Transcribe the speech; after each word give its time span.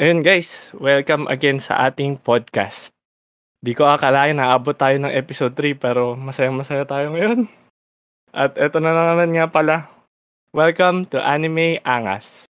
Ayun 0.00 0.24
guys, 0.24 0.72
welcome 0.80 1.28
again 1.28 1.60
sa 1.60 1.76
ating 1.84 2.16
podcast. 2.16 2.96
Di 3.60 3.76
ko 3.76 3.84
akalain 3.84 4.40
naabot 4.40 4.72
tayo 4.72 4.96
ng 4.96 5.12
episode 5.12 5.52
3 5.52 5.76
pero 5.76 6.16
masayang-masaya 6.16 6.88
tayo 6.88 7.12
ngayon. 7.12 7.44
At 8.32 8.56
eto 8.56 8.80
na 8.80 8.96
naman 8.96 9.36
nga 9.36 9.52
pala. 9.52 9.92
Welcome 10.56 11.04
to 11.12 11.20
Anime 11.20 11.76
Angas. 11.84 12.48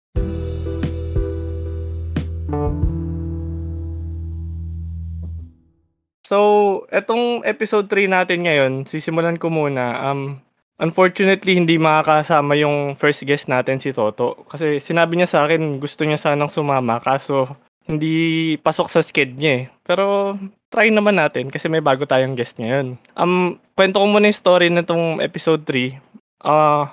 So, 6.26 6.90
etong 6.90 7.46
episode 7.46 7.86
3 7.86 8.18
natin 8.18 8.50
ngayon, 8.50 8.90
sisimulan 8.90 9.38
ko 9.38 9.54
muna. 9.54 10.10
Um, 10.10 10.42
unfortunately, 10.82 11.58
hindi 11.58 11.78
makakasama 11.78 12.58
yung 12.58 12.98
first 12.98 13.26
guest 13.26 13.50
natin 13.52 13.78
si 13.78 13.94
Toto. 13.94 14.46
Kasi 14.50 14.82
sinabi 14.82 15.18
niya 15.18 15.30
sa 15.30 15.40
akin, 15.46 15.82
gusto 15.82 16.06
niya 16.06 16.18
sanang 16.18 16.50
sumama. 16.50 16.98
Kaso, 17.02 17.54
hindi 17.86 18.56
pasok 18.62 18.88
sa 18.90 19.02
sked 19.06 19.38
niya 19.38 19.52
eh. 19.54 19.64
Pero, 19.86 20.36
try 20.74 20.90
naman 20.90 21.18
natin 21.18 21.48
kasi 21.54 21.70
may 21.72 21.82
bago 21.82 22.04
tayong 22.08 22.36
guest 22.36 22.60
ngayon. 22.60 23.00
Um, 23.16 23.62
kwento 23.74 24.02
ko 24.02 24.06
muna 24.08 24.30
yung 24.30 24.38
story 24.38 24.68
na 24.68 24.84
tong 24.84 25.24
episode 25.24 25.64
3. 25.66 26.00
Ah, 26.44 26.52
uh, 26.52 26.84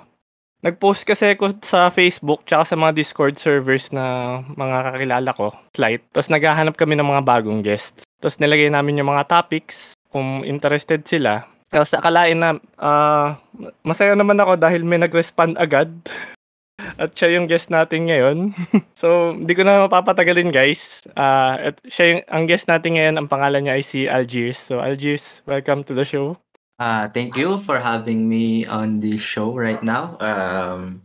Nag-post 0.65 1.05
kasi 1.05 1.37
ako 1.37 1.61
sa 1.61 1.93
Facebook 1.93 2.41
tsaka 2.41 2.73
sa 2.73 2.73
mga 2.73 2.97
Discord 2.97 3.37
servers 3.37 3.93
na 3.93 4.41
mga 4.57 4.97
kakilala 4.97 5.29
ko, 5.37 5.53
Slight. 5.77 6.01
Tapos 6.09 6.33
naghahanap 6.33 6.73
kami 6.73 6.97
ng 6.97 7.05
mga 7.05 7.21
bagong 7.21 7.61
guests. 7.61 8.01
Tapos 8.17 8.41
nilagay 8.41 8.73
namin 8.73 8.97
yung 8.97 9.13
mga 9.13 9.29
topics 9.29 9.93
kung 10.09 10.41
interested 10.41 11.05
sila. 11.05 11.45
Tapos 11.75 11.91
akalain 11.91 12.39
na 12.39 12.55
uh, 12.79 13.35
masaya 13.83 14.15
naman 14.15 14.39
ako 14.39 14.55
dahil 14.55 14.87
may 14.87 14.95
nag-respond 14.95 15.59
agad. 15.59 15.91
At 17.01 17.11
siya 17.19 17.35
yung 17.35 17.51
guest 17.51 17.67
natin 17.67 18.07
ngayon. 18.07 18.55
so, 19.01 19.35
hindi 19.35 19.51
ko 19.51 19.67
na 19.67 19.83
mapapatagalin 19.83 20.55
guys. 20.55 21.03
Uh, 21.11 21.71
at 21.71 21.75
siya 21.87 22.05
yung, 22.15 22.21
ang 22.31 22.43
guest 22.47 22.67
natin 22.71 22.95
ngayon, 22.95 23.15
ang 23.15 23.27
pangalan 23.27 23.67
niya 23.67 23.75
ay 23.79 23.83
si 23.83 24.07
Algiers. 24.07 24.59
So, 24.59 24.79
Algiers, 24.79 25.43
welcome 25.43 25.83
to 25.87 25.91
the 25.91 26.07
show. 26.07 26.39
Uh, 26.79 27.07
thank 27.11 27.35
you 27.35 27.59
for 27.59 27.79
having 27.79 28.27
me 28.27 28.67
on 28.67 28.99
the 28.99 29.15
show 29.19 29.55
right 29.55 29.83
now. 29.83 30.19
Um, 30.19 31.03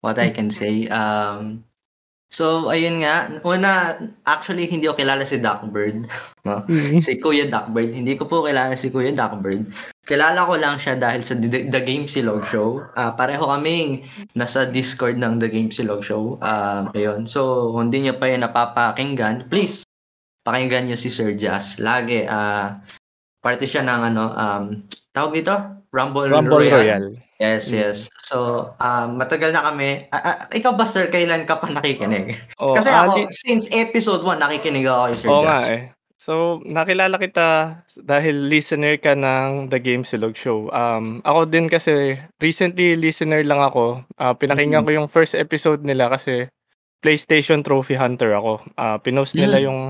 what 0.00 0.20
I 0.20 0.32
can 0.32 0.52
say, 0.52 0.88
um, 0.88 1.64
so 2.40 2.72
ayun 2.72 3.04
nga, 3.04 3.28
una, 3.44 4.00
actually 4.24 4.64
hindi 4.64 4.88
ko 4.88 4.96
kilala 4.96 5.28
si 5.28 5.36
Duckbird. 5.36 6.08
No? 6.48 6.64
Mm-hmm. 6.64 7.04
Si 7.04 7.20
Kuya 7.20 7.52
Duckbird. 7.52 7.92
Hindi 7.92 8.16
ko 8.16 8.24
po 8.24 8.40
kilala 8.40 8.72
si 8.72 8.88
Kuya 8.88 9.12
Duckbird. 9.12 9.68
Kilala 10.08 10.48
ko 10.48 10.56
lang 10.56 10.80
siya 10.80 10.96
dahil 10.96 11.20
sa 11.20 11.36
The, 11.36 11.82
Game 11.84 12.08
Silog 12.08 12.48
Show. 12.48 12.80
Uh, 12.96 13.12
pareho 13.12 13.44
kaming 13.44 14.08
nasa 14.32 14.64
Discord 14.64 15.20
ng 15.20 15.36
The 15.36 15.52
Game 15.52 15.68
Silog 15.68 16.00
Show. 16.00 16.40
Uh, 16.40 16.88
ayun. 16.96 17.28
So, 17.28 17.70
kung 17.76 17.92
hindi 17.92 18.08
niyo 18.08 18.16
pa 18.16 18.32
yun 18.32 18.40
napapakinggan, 18.40 19.52
please, 19.52 19.84
pakinggan 20.48 20.88
niyo 20.88 20.96
si 20.96 21.12
Sir 21.12 21.36
Jazz. 21.36 21.76
Lagi, 21.76 22.24
uh, 22.24 22.80
Parte 23.40 23.64
siya 23.64 23.80
ng 23.80 24.02
ano, 24.12 24.24
um, 24.36 24.64
tawag 25.16 25.40
dito? 25.40 25.79
Rumble, 25.90 26.30
Rumble 26.30 26.62
Royale. 26.62 26.78
Royale. 26.78 27.10
Yes, 27.40 27.72
mm. 27.72 27.80
yes. 27.80 27.96
So, 28.20 28.68
um, 28.78 29.16
matagal 29.16 29.56
na 29.56 29.64
kami. 29.64 30.06
Uh, 30.12 30.22
uh, 30.22 30.36
ikaw 30.52 30.76
ba, 30.76 30.84
sir, 30.84 31.08
kailan 31.08 31.48
ka 31.48 31.56
pa 31.56 31.72
nakikinig? 31.72 32.36
Oh, 32.60 32.76
Kasi 32.76 32.92
ako, 32.92 33.26
uh, 33.26 33.32
since 33.32 33.66
episode 33.72 34.22
1, 34.22 34.38
nakikinig 34.38 34.84
ako 34.84 35.00
kay 35.08 35.16
Sir 35.16 35.28
Oo 35.32 35.42
nga 35.42 35.58
eh. 35.66 35.82
So, 36.20 36.60
nakilala 36.68 37.16
kita 37.16 37.80
dahil 37.96 38.52
listener 38.52 39.00
ka 39.00 39.16
ng 39.16 39.72
The 39.72 39.80
Game 39.80 40.04
Silog 40.04 40.36
Show. 40.36 40.68
Um, 40.68 41.24
ako 41.24 41.48
din 41.48 41.72
kasi, 41.72 42.20
recently 42.36 42.92
listener 42.92 43.40
lang 43.40 43.64
ako. 43.64 44.04
Uh, 44.20 44.36
pinakinggan 44.36 44.84
mm-hmm. 44.84 44.92
ko 44.92 44.98
yung 45.00 45.08
first 45.08 45.32
episode 45.32 45.80
nila 45.80 46.12
kasi 46.12 46.52
PlayStation 47.00 47.64
Trophy 47.64 47.96
Hunter 47.96 48.36
ako. 48.36 48.60
Uh, 48.76 49.00
pinost 49.00 49.32
nila 49.32 49.58
mm. 49.58 49.64
yung 49.64 49.80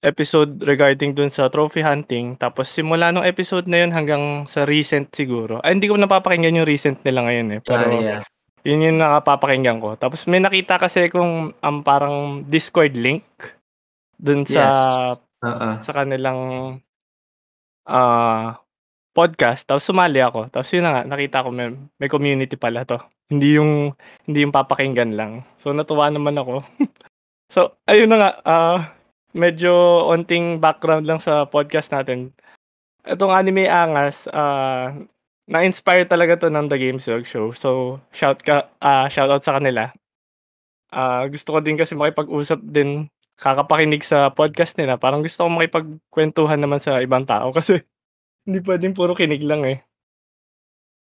episode 0.00 0.64
regarding 0.64 1.12
dun 1.12 1.28
sa 1.28 1.52
trophy 1.52 1.84
hunting. 1.84 2.36
Tapos 2.40 2.72
simula 2.72 3.12
nung 3.12 3.24
episode 3.24 3.68
na 3.68 3.84
yun 3.84 3.92
hanggang 3.92 4.48
sa 4.48 4.64
recent 4.64 5.12
siguro. 5.12 5.60
Ay, 5.60 5.76
hindi 5.76 5.92
ko 5.92 6.00
napapakinggan 6.00 6.60
yung 6.60 6.68
recent 6.68 7.04
nila 7.04 7.28
ngayon 7.28 7.48
eh. 7.56 7.60
Pero 7.60 7.88
ah, 7.92 8.00
yeah. 8.00 8.22
yun 8.64 8.84
yung 8.84 8.98
nakapapakinggan 8.98 9.78
ko. 9.78 10.00
Tapos 10.00 10.24
may 10.24 10.40
nakita 10.40 10.80
kasi 10.80 11.12
kung 11.12 11.52
um, 11.52 11.76
parang 11.84 12.48
Discord 12.48 12.96
link 12.96 13.24
dun 14.16 14.48
sa 14.48 14.60
yes. 14.60 14.76
uh-uh. 15.44 15.74
sa 15.84 15.92
kanilang 15.92 16.40
uh, 17.84 18.56
podcast. 19.12 19.68
Tapos 19.68 19.84
sumali 19.84 20.24
ako. 20.24 20.48
Tapos 20.48 20.72
yun 20.72 20.88
na 20.88 20.92
nga, 20.96 21.02
nakita 21.04 21.44
ko 21.44 21.52
may, 21.52 21.76
may 22.00 22.08
community 22.08 22.56
pala 22.56 22.88
to. 22.88 22.96
Hindi 23.28 23.60
yung 23.60 23.92
hindi 24.24 24.48
yung 24.48 24.54
papakinggan 24.54 25.12
lang. 25.12 25.44
So 25.60 25.76
natuwa 25.76 26.08
naman 26.08 26.40
ako. 26.40 26.64
so 27.54 27.76
ayun 27.84 28.08
na 28.08 28.16
nga, 28.16 28.30
uh, 28.48 28.80
medyo 29.32 30.04
onting 30.10 30.58
background 30.58 31.06
lang 31.06 31.22
sa 31.22 31.46
podcast 31.46 31.90
natin. 31.94 32.34
Itong 33.06 33.32
anime 33.32 33.70
angas, 33.70 34.28
uh, 34.28 34.92
na-inspire 35.50 36.06
talaga 36.06 36.46
to 36.46 36.48
ng 36.52 36.70
The 36.70 36.78
Games 36.78 37.04
Dog 37.08 37.26
Show. 37.26 37.50
So, 37.56 37.98
shout 38.14 38.42
ka 38.46 38.70
uh, 38.78 39.10
shout 39.10 39.30
out 39.30 39.42
sa 39.42 39.58
kanila. 39.58 39.90
Uh, 40.90 41.26
gusto 41.30 41.54
ko 41.54 41.58
din 41.62 41.78
kasi 41.78 41.94
makipag-usap 41.94 42.62
din 42.66 43.10
kakapakinig 43.40 44.04
sa 44.04 44.30
podcast 44.30 44.76
nila. 44.76 45.00
Parang 45.00 45.24
gusto 45.24 45.46
ko 45.46 45.48
makipagkwentuhan 45.50 46.60
naman 46.60 46.78
sa 46.78 47.00
ibang 47.00 47.24
tao 47.24 47.50
kasi 47.56 47.82
hindi 48.46 48.60
pwedeng 48.62 48.94
puro 48.94 49.16
kinig 49.16 49.42
lang 49.42 49.66
eh. 49.66 49.82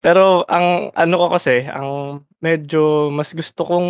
Pero 0.04 0.44
ang 0.52 0.92
ano 0.92 1.16
ko 1.16 1.28
kasi, 1.32 1.64
ang 1.64 2.22
medyo 2.44 3.08
mas 3.08 3.32
gusto 3.32 3.64
kong 3.64 3.90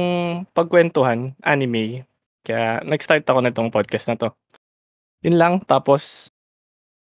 pagkwentuhan, 0.54 1.34
anime. 1.42 2.06
Kaya 2.44 2.84
nag-start 2.84 3.24
ako 3.24 3.40
nitong 3.40 3.72
podcast 3.72 4.12
na 4.12 4.16
'to. 4.20 4.30
Yun 5.24 5.40
lang, 5.40 5.54
tapos 5.64 6.28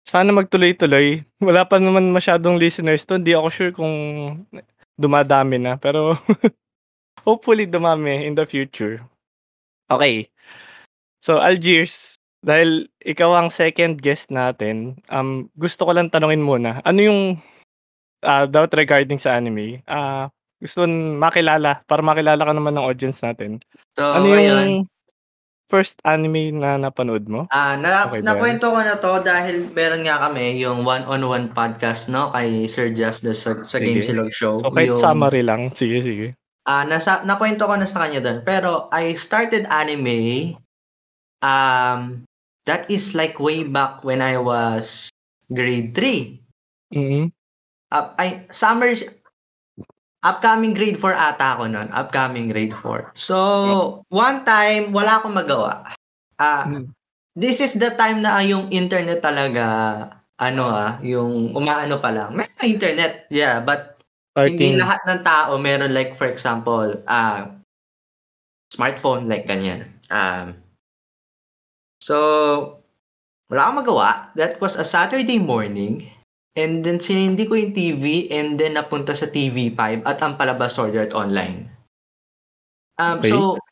sana 0.08 0.32
magtuloy-tuloy. 0.32 1.20
Wala 1.48 1.68
pa 1.68 1.76
naman 1.76 2.08
masyadong 2.08 2.56
listeners 2.56 3.04
'to, 3.04 3.20
hindi 3.20 3.36
ako 3.36 3.48
sure 3.52 3.72
kung 3.76 3.94
dumadami 4.96 5.60
na, 5.60 5.76
pero 5.76 6.16
hopefully 7.28 7.68
dumami 7.68 8.24
in 8.24 8.34
the 8.34 8.48
future. 8.48 9.04
Okay. 9.92 10.32
So, 11.20 11.40
Algiers, 11.44 12.16
dahil 12.40 12.88
ikaw 13.04 13.36
ang 13.36 13.48
second 13.52 14.00
guest 14.00 14.32
natin, 14.32 14.96
um, 15.12 15.52
gusto 15.58 15.84
ko 15.84 15.92
lang 15.92 16.08
tanungin 16.08 16.44
muna, 16.44 16.80
ano 16.82 17.00
yung 17.04 17.20
uh, 18.24 18.44
doubt 18.48 18.72
regarding 18.74 19.20
sa 19.20 19.36
anime? 19.36 19.82
Uh, 19.84 20.30
gusto 20.58 20.86
makilala, 20.88 21.82
para 21.86 22.02
makilala 22.02 22.42
ka 22.42 22.52
naman 22.54 22.74
ng 22.78 22.86
audience 22.86 23.22
natin. 23.22 23.62
So, 23.98 24.02
ano 24.02 24.26
yung 24.26 24.38
ayun 24.38 24.72
first 25.68 26.00
anime 26.02 26.56
na 26.56 26.80
napanood 26.80 27.28
mo? 27.28 27.44
Ah, 27.52 27.76
na 27.76 28.08
Okay 28.08 28.24
nakwento 28.24 28.72
ko 28.72 28.80
na 28.80 28.96
'to 28.96 29.20
dahil 29.20 29.68
meron 29.76 30.02
nga 30.02 30.28
kami 30.28 30.58
yung 30.58 30.82
one-on-one 30.82 31.52
podcast 31.52 32.08
'no 32.08 32.32
kay 32.32 32.64
Sir 32.66 32.90
Just 32.90 33.22
the 33.22 33.36
sa, 33.36 33.60
sa 33.62 33.76
Game 33.76 34.00
Silog 34.00 34.32
Show. 34.32 34.64
So 34.64 34.72
kahit 34.72 34.96
yung 34.96 35.04
summary 35.04 35.44
lang. 35.44 35.70
Sige, 35.76 36.00
sige. 36.00 36.26
Ah, 36.64 36.88
nasa 36.88 37.24
nakwento 37.24 37.68
ko 37.68 37.76
na 37.76 37.88
sa 37.88 38.08
kanya 38.08 38.24
doon. 38.24 38.40
Pero 38.44 38.88
I 38.92 39.12
started 39.12 39.68
anime 39.68 40.56
um 41.44 42.24
that 42.64 42.88
is 42.90 43.12
like 43.12 43.36
way 43.38 43.62
back 43.64 44.02
when 44.02 44.24
I 44.24 44.40
was 44.40 45.12
grade 45.52 45.92
3. 45.92 46.40
Mhm. 46.92 47.32
Uh, 47.88 48.12
I 48.20 48.44
summer 48.52 48.92
Upcoming 50.18 50.74
grade 50.74 50.98
4 50.98 51.14
ata 51.14 51.54
ako 51.54 51.70
nun, 51.70 51.88
upcoming 51.94 52.50
grade 52.50 52.74
4. 52.74 53.14
So, 53.14 53.38
one 54.10 54.42
time 54.42 54.90
wala 54.90 55.22
akong 55.22 55.36
magawa. 55.36 55.94
Hmm. 56.38 56.94
this 57.34 57.58
is 57.58 57.74
the 57.78 57.90
time 57.94 58.22
na 58.22 58.38
yung 58.46 58.70
internet 58.70 59.18
talaga 59.22 59.66
ano, 60.38 60.70
ah, 60.70 60.98
yung 61.02 61.54
umaano 61.54 61.98
pa 61.98 62.10
lang. 62.14 62.34
May 62.34 62.46
internet, 62.62 63.26
yeah, 63.30 63.58
but 63.58 63.98
hindi 64.38 64.78
lahat 64.78 65.02
ng 65.02 65.26
tao 65.26 65.58
meron 65.58 65.90
like 65.90 66.14
for 66.14 66.30
example, 66.30 66.94
ah, 67.10 67.58
smartphone 68.70 69.26
like 69.26 69.46
ganyan. 69.50 69.86
Um, 70.10 70.62
so, 71.98 72.16
wala 73.50 73.60
akong 73.66 73.78
magawa. 73.82 74.08
That 74.38 74.62
was 74.62 74.78
a 74.78 74.86
Saturday 74.86 75.42
morning. 75.42 76.06
And 76.58 76.82
then 76.82 76.98
sinindi 76.98 77.46
ko 77.46 77.54
yung 77.54 77.70
TV 77.70 78.26
and 78.34 78.58
then 78.58 78.74
napunta 78.74 79.14
sa 79.14 79.30
TV5 79.30 80.02
at 80.02 80.18
ang 80.18 80.34
palabas 80.34 80.74
Sword 80.74 80.98
Art 80.98 81.14
Online. 81.14 81.70
Um, 82.98 83.22
okay. 83.22 83.30
So, 83.30 83.62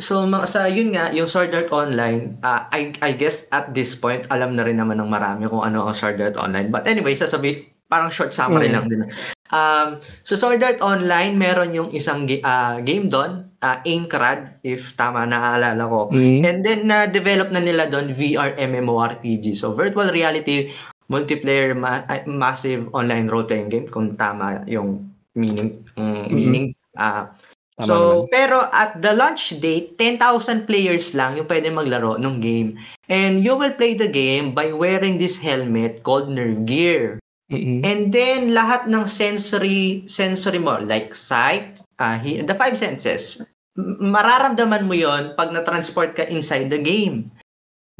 so 0.00 0.24
sa 0.48 0.64
yun 0.64 0.96
nga, 0.96 1.12
yung 1.12 1.28
Sword 1.28 1.52
Art 1.52 1.68
Online, 1.68 2.40
uh, 2.40 2.64
I, 2.72 2.96
I 3.04 3.12
guess 3.12 3.52
at 3.52 3.76
this 3.76 3.92
point, 3.92 4.24
alam 4.32 4.56
na 4.56 4.64
rin 4.64 4.80
naman 4.80 4.96
ng 4.96 5.12
marami 5.12 5.44
kung 5.44 5.60
ano 5.60 5.84
ang 5.84 5.92
Sword 5.92 6.16
Art 6.24 6.40
Online. 6.40 6.72
But 6.72 6.88
anyway, 6.88 7.12
sasabi, 7.12 7.68
parang 7.92 8.08
short 8.08 8.32
summary 8.32 8.72
mm. 8.72 8.74
lang 8.80 8.86
din. 8.88 9.04
Um, 9.52 10.00
so 10.24 10.32
Sword 10.32 10.64
Art 10.64 10.80
Online, 10.80 11.36
meron 11.36 11.76
yung 11.76 11.92
isang 11.92 12.24
uh, 12.24 12.80
game 12.80 13.12
doon, 13.12 13.52
uh, 13.60 13.84
Aincrad, 13.84 14.56
if 14.64 14.96
tama 14.96 15.28
naaalala 15.28 15.84
ko. 15.84 16.08
Mm. 16.08 16.40
And 16.48 16.58
then, 16.64 16.88
na-develop 16.88 17.52
na 17.52 17.60
nila 17.60 17.92
doon 17.92 18.16
VR 18.16 18.56
MMORPG. 18.56 19.52
So, 19.52 19.76
virtual 19.76 20.08
reality 20.08 20.72
multiplayer 21.12 21.76
ma- 21.76 22.08
massive 22.24 22.88
online 22.96 23.28
role 23.28 23.44
playing 23.44 23.68
game 23.68 23.84
kung 23.84 24.16
tama 24.16 24.64
yung 24.64 25.04
meaning 25.36 25.84
um, 26.00 26.24
mm-hmm. 26.24 26.32
meaning 26.32 26.66
uh, 26.96 27.28
Tama 27.72 27.88
So, 27.88 27.96
naman. 27.96 28.28
pero 28.28 28.56
at 28.68 29.00
the 29.00 29.16
launch 29.16 29.56
date, 29.56 29.96
10,000 29.96 30.68
players 30.68 31.16
lang 31.16 31.40
yung 31.40 31.48
pwedeng 31.48 31.72
maglaro 31.72 32.20
nung 32.20 32.36
game. 32.36 32.76
And 33.08 33.40
you 33.40 33.56
will 33.56 33.72
play 33.72 33.96
the 33.96 34.12
game 34.12 34.52
by 34.52 34.76
wearing 34.76 35.16
this 35.16 35.40
helmet 35.40 36.04
called 36.04 36.28
Nerve 36.28 36.68
Gear. 36.68 37.16
Mm. 37.48 37.80
And 37.80 38.00
then 38.12 38.40
lahat 38.52 38.88
ng 38.92 39.08
sensory 39.08 40.04
sensory 40.04 40.60
mo 40.60 40.80
like 40.84 41.16
sight, 41.16 41.80
he- 42.24 42.44
the 42.44 42.56
five 42.56 42.76
senses, 42.76 43.44
mararamdaman 43.76 44.88
mo 44.88 44.96
'yon 44.96 45.36
pag 45.36 45.52
na-transport 45.52 46.16
ka 46.16 46.24
inside 46.28 46.68
the 46.72 46.80
game. 46.80 47.28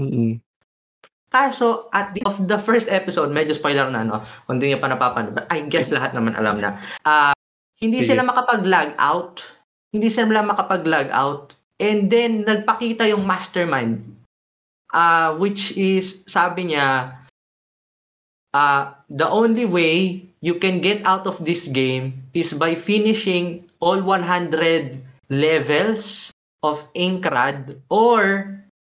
Mm. 0.01 0.41
Kaso 1.33 1.89
at 1.97 2.13
the 2.13 2.21
of 2.29 2.37
the 2.45 2.61
first 2.61 2.93
episode, 2.93 3.33
medyo 3.33 3.57
spoiler 3.57 3.89
na 3.89 4.05
no, 4.05 4.21
kung 4.45 4.61
hindi 4.61 4.69
niyo 4.69 4.85
pa 4.85 4.93
napapanood. 4.93 5.33
But 5.33 5.49
I 5.49 5.65
guess 5.65 5.89
lahat 5.89 6.13
naman 6.13 6.37
alam 6.37 6.61
na. 6.61 6.77
Ah, 7.09 7.33
hindi 7.81 8.05
sila 8.05 8.21
makapag-log 8.21 8.93
out. 9.01 9.41
Hindi 9.89 10.13
sila 10.13 10.45
makapag-log 10.45 11.09
out. 11.09 11.57
And 11.81 12.13
then 12.13 12.45
nagpakita 12.45 13.09
yung 13.09 13.25
mastermind. 13.25 14.05
Ah, 14.93 15.33
which 15.33 15.73
is 15.75 16.21
sabi 16.29 16.71
niya 16.71 17.17
ah, 18.53 19.01
the 19.09 19.27
only 19.27 19.65
way 19.65 20.21
you 20.45 20.61
can 20.61 20.85
get 20.85 21.01
out 21.09 21.25
of 21.25 21.41
this 21.43 21.67
game 21.73 22.29
is 22.37 22.53
by 22.53 22.77
finishing 22.77 23.65
all 23.81 24.05
100 24.05 25.01
levels 25.33 26.31
of 26.63 26.85
Inkrad 26.95 27.81
or 27.91 28.47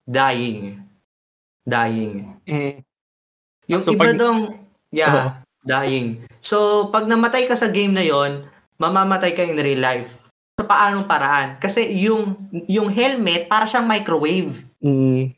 dying. 0.06 0.85
Dying. 1.66 2.38
Mm. 2.46 2.86
Yung 3.66 3.82
So, 3.82 3.92
iba 3.92 4.06
pag- 4.06 4.16
dong, 4.16 4.40
yeah, 4.94 5.10
Oo. 5.12 5.30
dying. 5.66 6.22
So, 6.40 6.88
pag 6.94 7.10
namatay 7.10 7.50
ka 7.50 7.58
sa 7.58 7.74
game 7.74 7.92
na 7.92 8.06
yon, 8.06 8.46
mamamatay 8.78 9.34
ka 9.34 9.42
in 9.42 9.58
real 9.58 9.82
life. 9.82 10.14
Sa 10.56 10.64
paanong 10.64 11.10
paraan? 11.10 11.58
Kasi 11.58 11.90
yung 12.00 12.38
yung 12.70 12.88
helmet 12.88 13.50
para 13.50 13.66
siyang 13.66 13.90
microwave. 13.90 14.62
Mm. 14.80 15.34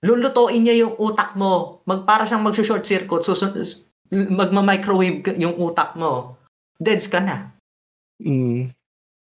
Lulutuin 0.00 0.62
niya 0.62 0.86
yung 0.86 0.94
utak 0.96 1.34
mo. 1.34 1.80
Mag 1.84 2.04
para 2.04 2.28
siyang 2.28 2.44
magso-short 2.44 2.84
circuit, 2.84 3.24
susun 3.24 3.56
magma-microwave 4.10 5.22
yung 5.38 5.56
utak 5.56 5.94
mo. 5.94 6.36
Deads 6.76 7.08
ka 7.08 7.20
na. 7.20 7.50
Mm. 8.20 8.70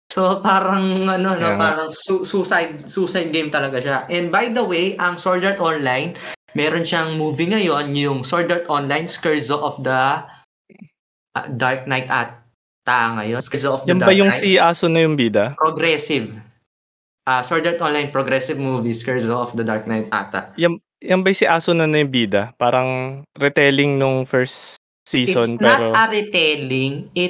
So 0.07 0.39
parang 0.39 1.05
ano 1.05 1.35
no, 1.35 1.49
nga. 1.53 1.59
parang 1.59 1.89
su- 1.91 2.23
suicide 2.23 2.87
suicide 2.87 3.29
game 3.29 3.51
talaga 3.51 3.77
siya. 3.77 3.97
And 4.07 4.31
by 4.31 4.49
the 4.49 4.63
way, 4.63 4.95
ang 4.97 5.19
Sword 5.19 5.43
Art 5.45 5.59
Online, 5.59 6.15
meron 6.57 6.81
siyang 6.81 7.13
movie 7.13 7.45
ngayon, 7.47 7.93
yung 7.93 8.25
Sword 8.25 8.49
Art 8.49 8.65
Online 8.65 9.05
Scherzo 9.05 9.61
of 9.61 9.77
the 9.85 10.25
ah, 11.37 11.45
Dark 11.53 11.85
Knight 11.85 12.09
at 12.09 12.41
ta 12.81 13.13
ngayon. 13.21 13.37
Scherzo 13.45 13.77
of 13.77 13.81
the 13.85 13.93
Yan 13.93 14.01
Dark 14.01 14.09
ba 14.09 14.17
yung 14.17 14.33
Knight. 14.33 14.41
si 14.41 14.57
Aso 14.57 14.89
na 14.89 15.05
yung 15.05 15.13
bida? 15.13 15.53
Progressive. 15.53 16.33
Ah, 17.29 17.45
Sword 17.45 17.69
Art 17.69 17.77
Online 17.85 18.09
Progressive 18.09 18.57
Movie 18.57 18.97
Scherzo 18.97 19.37
of 19.37 19.53
the 19.53 19.61
Dark 19.61 19.85
Knight 19.85 20.09
ata. 20.09 20.49
Yan, 20.57 20.81
yan 20.97 21.21
ba 21.21 21.29
si 21.29 21.45
Aso 21.45 21.77
na 21.77 21.85
na 21.85 22.01
yung 22.01 22.09
bida? 22.09 22.57
Parang 22.57 23.21
retelling 23.37 24.01
nung 24.01 24.25
first 24.25 24.81
season 25.05 25.55
It's 25.55 25.61
pero 25.61 25.93
not 25.93 25.95
a 25.95 26.03
retelling. 26.09 27.07
It 27.13 27.29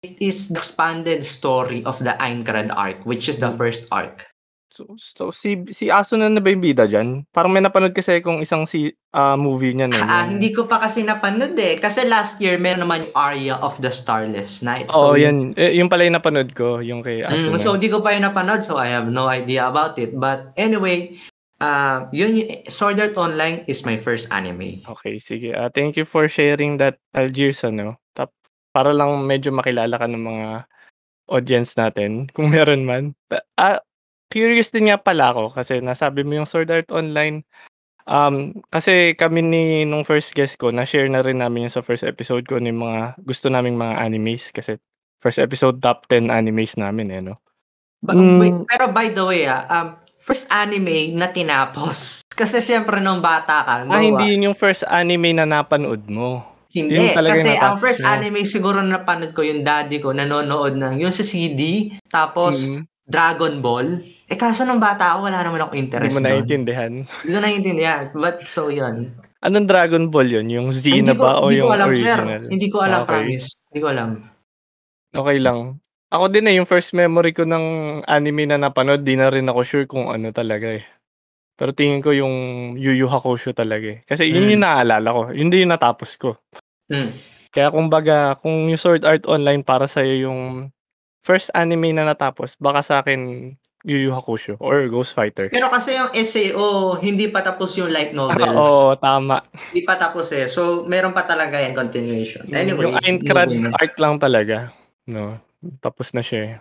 it 0.00 0.16
is 0.16 0.48
the 0.48 0.56
expanded 0.56 1.24
story 1.28 1.84
of 1.84 2.00
the 2.00 2.16
Aincrad 2.16 2.72
arc, 2.72 3.04
which 3.04 3.28
is 3.28 3.36
the 3.36 3.52
Mm. 3.52 3.58
first 3.60 3.84
arc. 3.92 4.29
So, 4.70 4.86
so 4.96 5.34
si 5.34 5.66
si 5.74 5.90
Aso 5.90 6.14
na 6.14 6.30
na 6.30 6.38
ba 6.38 6.48
yung 6.48 6.62
bida 6.62 6.86
diyan? 6.86 7.26
Parang 7.34 7.50
may 7.50 7.60
napanood 7.60 7.92
kasi 7.92 8.22
kung 8.22 8.38
isang 8.40 8.64
si 8.64 8.94
ah, 9.10 9.34
movie 9.34 9.74
niya 9.74 9.90
nun. 9.90 10.06
Ah, 10.06 10.24
hindi 10.24 10.54
ko 10.54 10.64
pa 10.70 10.78
kasi 10.78 11.02
napanood 11.02 11.58
eh. 11.58 11.76
Kasi 11.76 12.06
last 12.06 12.38
year, 12.38 12.56
meron 12.56 12.86
naman 12.86 13.10
yung 13.10 13.14
Arya 13.18 13.58
of 13.60 13.76
the 13.82 13.90
Starless 13.90 14.62
Night. 14.62 14.86
Oo, 14.94 15.14
so, 15.14 15.18
yan. 15.18 15.52
Eh, 15.58 15.74
yung 15.76 15.90
pala 15.90 16.06
yung 16.06 16.16
napanood 16.16 16.54
ko, 16.54 16.78
yung 16.78 17.02
kay 17.02 17.26
Aso 17.26 17.50
Mm, 17.50 17.58
na. 17.58 17.60
so, 17.60 17.74
di 17.74 17.90
ko 17.90 17.98
pa 17.98 18.14
yun 18.14 18.22
napanood, 18.24 18.62
so 18.62 18.78
I 18.78 18.94
have 18.94 19.10
no 19.10 19.26
idea 19.26 19.66
about 19.66 19.98
it. 19.98 20.14
But 20.14 20.54
anyway, 20.54 21.18
uh, 21.58 22.06
yun, 22.14 22.38
y- 22.38 22.62
Sword 22.70 23.02
Art 23.02 23.18
Online 23.18 23.66
is 23.66 23.82
my 23.82 23.98
first 23.98 24.30
anime. 24.30 24.86
Okay, 24.86 25.18
sige. 25.18 25.52
Ah, 25.52 25.68
thank 25.68 25.98
you 25.98 26.06
for 26.06 26.30
sharing 26.30 26.78
that 26.78 27.02
Algiers 27.12 27.66
ano. 27.66 27.98
Tap 28.14 28.30
para 28.70 28.94
lang 28.94 29.26
medyo 29.26 29.50
makilala 29.50 29.98
ka 29.98 30.06
ng 30.06 30.22
mga 30.22 30.46
audience 31.30 31.74
natin 31.78 32.26
kung 32.34 32.50
meron 32.50 32.82
man. 32.86 33.04
Ah, 33.54 33.82
curious 34.30 34.70
din 34.70 34.88
nga 34.88 34.96
pala 34.96 35.34
ako 35.34 35.52
kasi 35.52 35.82
nasabi 35.82 36.22
mo 36.22 36.38
yung 36.38 36.48
Sword 36.48 36.70
Art 36.70 36.88
Online. 36.94 37.42
Um, 38.10 38.58
kasi 38.72 39.14
kami 39.14 39.44
ni 39.44 39.62
nung 39.84 40.02
first 40.02 40.34
guest 40.34 40.58
ko, 40.58 40.72
na-share 40.74 41.06
na 41.06 41.22
rin 41.22 41.38
namin 41.38 41.68
yung 41.68 41.74
sa 41.74 41.84
first 41.84 42.02
episode 42.02 42.46
ko 42.48 42.58
ng 42.58 42.74
mga 42.74 43.00
gusto 43.22 43.46
naming 43.52 43.78
mga 43.78 44.00
animes 44.02 44.50
kasi 44.50 44.80
first 45.20 45.38
episode 45.38 45.78
top 45.78 46.08
10 46.08 46.32
animes 46.32 46.74
namin 46.74 47.12
eh, 47.12 47.20
no? 47.22 47.36
Ba- 48.00 48.16
Mm. 48.16 48.40
wait, 48.40 48.56
pero 48.66 48.88
by 48.90 49.12
the 49.12 49.22
way, 49.22 49.44
ah, 49.44 49.68
um, 49.68 49.86
first 50.16 50.48
anime 50.48 51.12
na 51.12 51.28
tinapos. 51.28 52.20
Kasi 52.40 52.64
syempre 52.64 53.04
nung 53.04 53.20
bata 53.20 53.60
ka, 53.68 53.74
Ah, 53.84 54.00
hindi 54.00 54.32
yun 54.32 54.48
yung 54.48 54.56
first 54.56 54.80
anime 54.88 55.36
na 55.36 55.44
napanood 55.44 56.08
mo. 56.08 56.40
Hindi, 56.72 57.12
Yun 57.12 57.12
kasi 57.20 57.52
ang 57.58 57.76
first 57.76 58.00
mo. 58.00 58.08
anime 58.08 58.46
siguro 58.48 58.80
na 58.80 59.02
napanood 59.02 59.34
ko 59.36 59.44
yung 59.44 59.60
daddy 59.60 60.00
ko 60.00 60.14
nanonood 60.16 60.72
ng 60.78 61.02
yung 61.04 61.12
sa 61.12 61.20
CD, 61.20 61.92
tapos 62.08 62.64
Mm, 62.64 62.88
Dragon 63.10 63.58
Ball. 63.58 63.98
Eh 64.26 64.38
kaso 64.38 64.62
nung 64.62 64.78
bata 64.78 65.12
ako, 65.12 65.26
wala 65.26 65.42
naman 65.42 65.58
ako 65.58 65.72
Hindi 65.74 65.82
interest 65.84 66.14
mo 66.14 66.18
doon. 66.18 66.26
naiintindihan. 66.30 66.92
Hindi 67.02 67.30
ko 67.30 67.40
naiintindihan. 67.42 68.02
But 68.14 68.46
so 68.46 68.70
yun. 68.70 69.12
Anong 69.40 69.66
Dragon 69.66 70.04
Ball 70.08 70.30
yun? 70.30 70.46
Yung 70.48 70.68
Z 70.70 70.86
Hindi 70.86 71.02
na 71.02 71.16
ko, 71.16 71.22
ba 71.22 71.32
o 71.36 71.48
hindi 71.48 71.58
ko 71.58 71.66
yung 71.66 71.74
alam, 71.74 71.88
original? 71.88 72.18
sir. 72.22 72.40
Hindi 72.46 72.66
ko 72.68 72.76
alam, 72.78 73.00
okay. 73.02 73.10
promise. 73.10 73.46
Hindi 73.66 73.78
ko 73.80 73.88
alam. 73.88 74.10
Okay 75.10 75.38
lang. 75.38 75.58
Ako 76.10 76.24
din 76.26 76.46
eh, 76.46 76.54
yung 76.54 76.66
first 76.66 76.90
memory 76.92 77.30
ko 77.30 77.42
ng 77.42 77.64
anime 78.04 78.44
na 78.44 78.58
napanood, 78.58 79.02
di 79.02 79.14
na 79.14 79.30
rin 79.30 79.46
ako 79.46 79.60
sure 79.62 79.86
kung 79.86 80.06
ano 80.06 80.30
talaga 80.30 80.74
eh. 80.74 80.84
Pero 81.54 81.70
tingin 81.70 82.00
ko 82.00 82.10
yung 82.10 82.34
Yu 82.74 82.94
Yu 82.94 83.06
Hakusho 83.06 83.52
talaga 83.52 83.94
eh. 83.94 83.98
Kasi 84.04 84.26
yun 84.26 84.44
Mm. 84.44 84.52
yung 84.54 84.62
naalala 84.64 85.08
ko. 85.10 85.22
Yun 85.30 85.48
din 85.48 85.66
yung 85.66 85.74
natapos 85.74 86.16
ko. 86.16 86.36
Mm. 86.88 87.10
Kaya 87.50 87.68
kung 87.68 87.86
baga, 87.88 88.38
kung 88.38 88.70
yung 88.70 88.78
Sword 88.80 89.02
Art 89.04 89.26
Online 89.26 89.60
para 89.60 89.84
sa'yo 89.84 90.24
yung 90.24 90.70
first 91.20 91.52
anime 91.52 91.92
na 91.92 92.04
natapos, 92.06 92.56
baka 92.56 92.80
sa 92.80 92.94
akin 93.00 93.52
Yu 93.80 93.96
Yu 93.98 94.10
Hakusho 94.12 94.60
or 94.60 94.84
Ghost 94.88 95.12
Fighter. 95.12 95.48
Pero 95.48 95.68
kasi 95.68 95.94
yung 95.94 96.12
SAO, 96.12 96.68
hindi 96.96 97.28
pa 97.28 97.40
tapos 97.40 97.72
yung 97.76 97.88
light 97.88 98.12
Ah, 98.12 98.28
novels. 98.28 98.52
Oo, 98.52 98.92
tama. 98.94 99.40
Hindi 99.72 99.84
pa 99.84 99.96
tapos 99.96 100.28
eh. 100.32 100.48
So, 100.48 100.84
meron 100.84 101.12
pa 101.12 101.24
talaga 101.24 101.56
yan 101.56 101.72
continuation. 101.72 102.44
yung 102.44 102.56
Anyways, 102.76 103.00
Aincrad 103.02 103.48
moving 103.48 103.68
on. 103.68 103.72
arc 103.74 103.94
lang 103.96 104.14
talaga. 104.16 104.56
No, 105.06 105.40
tapos 105.78 106.12
na 106.12 106.20
siya 106.20 106.40
eh. 106.40 106.54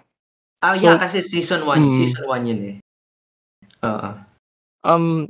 Ah, 0.59 0.75
So- 0.75 0.83
yeah, 0.85 0.95
kasi 0.95 1.19
season 1.19 1.63
1. 1.63 1.88
Mm. 1.88 1.94
Season 1.94 2.23
1 2.23 2.44
yun 2.45 2.62
eh. 2.63 2.75
Oo. 3.83 4.09
Um, 4.81 5.27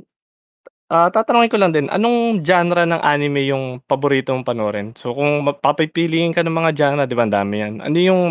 ah, 0.86 1.10
tatanungin 1.10 1.50
ko 1.50 1.58
lang 1.58 1.70
din, 1.70 1.86
anong 1.86 2.42
genre 2.42 2.82
ng 2.82 2.98
anime 3.00 3.46
yung 3.46 3.64
paborito 3.80 4.30
mong 4.30 4.46
panoorin? 4.46 4.88
So 4.94 5.10
kung 5.10 5.42
papipiliin 5.42 6.30
ka 6.30 6.42
ng 6.42 6.54
mga 6.54 6.70
genre, 6.72 7.02
'di 7.02 7.14
ba, 7.14 7.26
ang 7.26 7.34
dami 7.34 7.54
'yan. 7.58 7.74
Ano 7.78 7.98
yung 7.98 8.22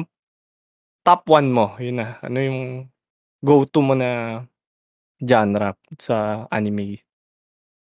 top 1.10 1.26
1 1.26 1.50
mo? 1.50 1.74
Yun 1.82 2.06
na. 2.06 2.22
Ano 2.22 2.38
yung 2.38 2.86
go-to 3.42 3.82
mo 3.82 3.98
na 3.98 4.46
genre 5.18 5.74
sa 5.98 6.46
anime? 6.54 7.02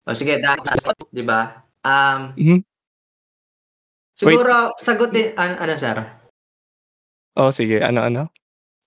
O 0.02 0.18
sige, 0.18 0.42
dahil 0.42 0.58
di 1.14 1.22
ba? 1.22 1.62
Um, 1.86 2.34
Mhm. 2.34 2.60
siguro, 4.18 4.74
sagutin, 4.82 5.30
ano, 5.38 5.54
ano 5.62 5.74
sir? 5.78 5.94
Oh, 7.38 7.54
sige. 7.54 7.78
Ano-ano? 7.78 8.34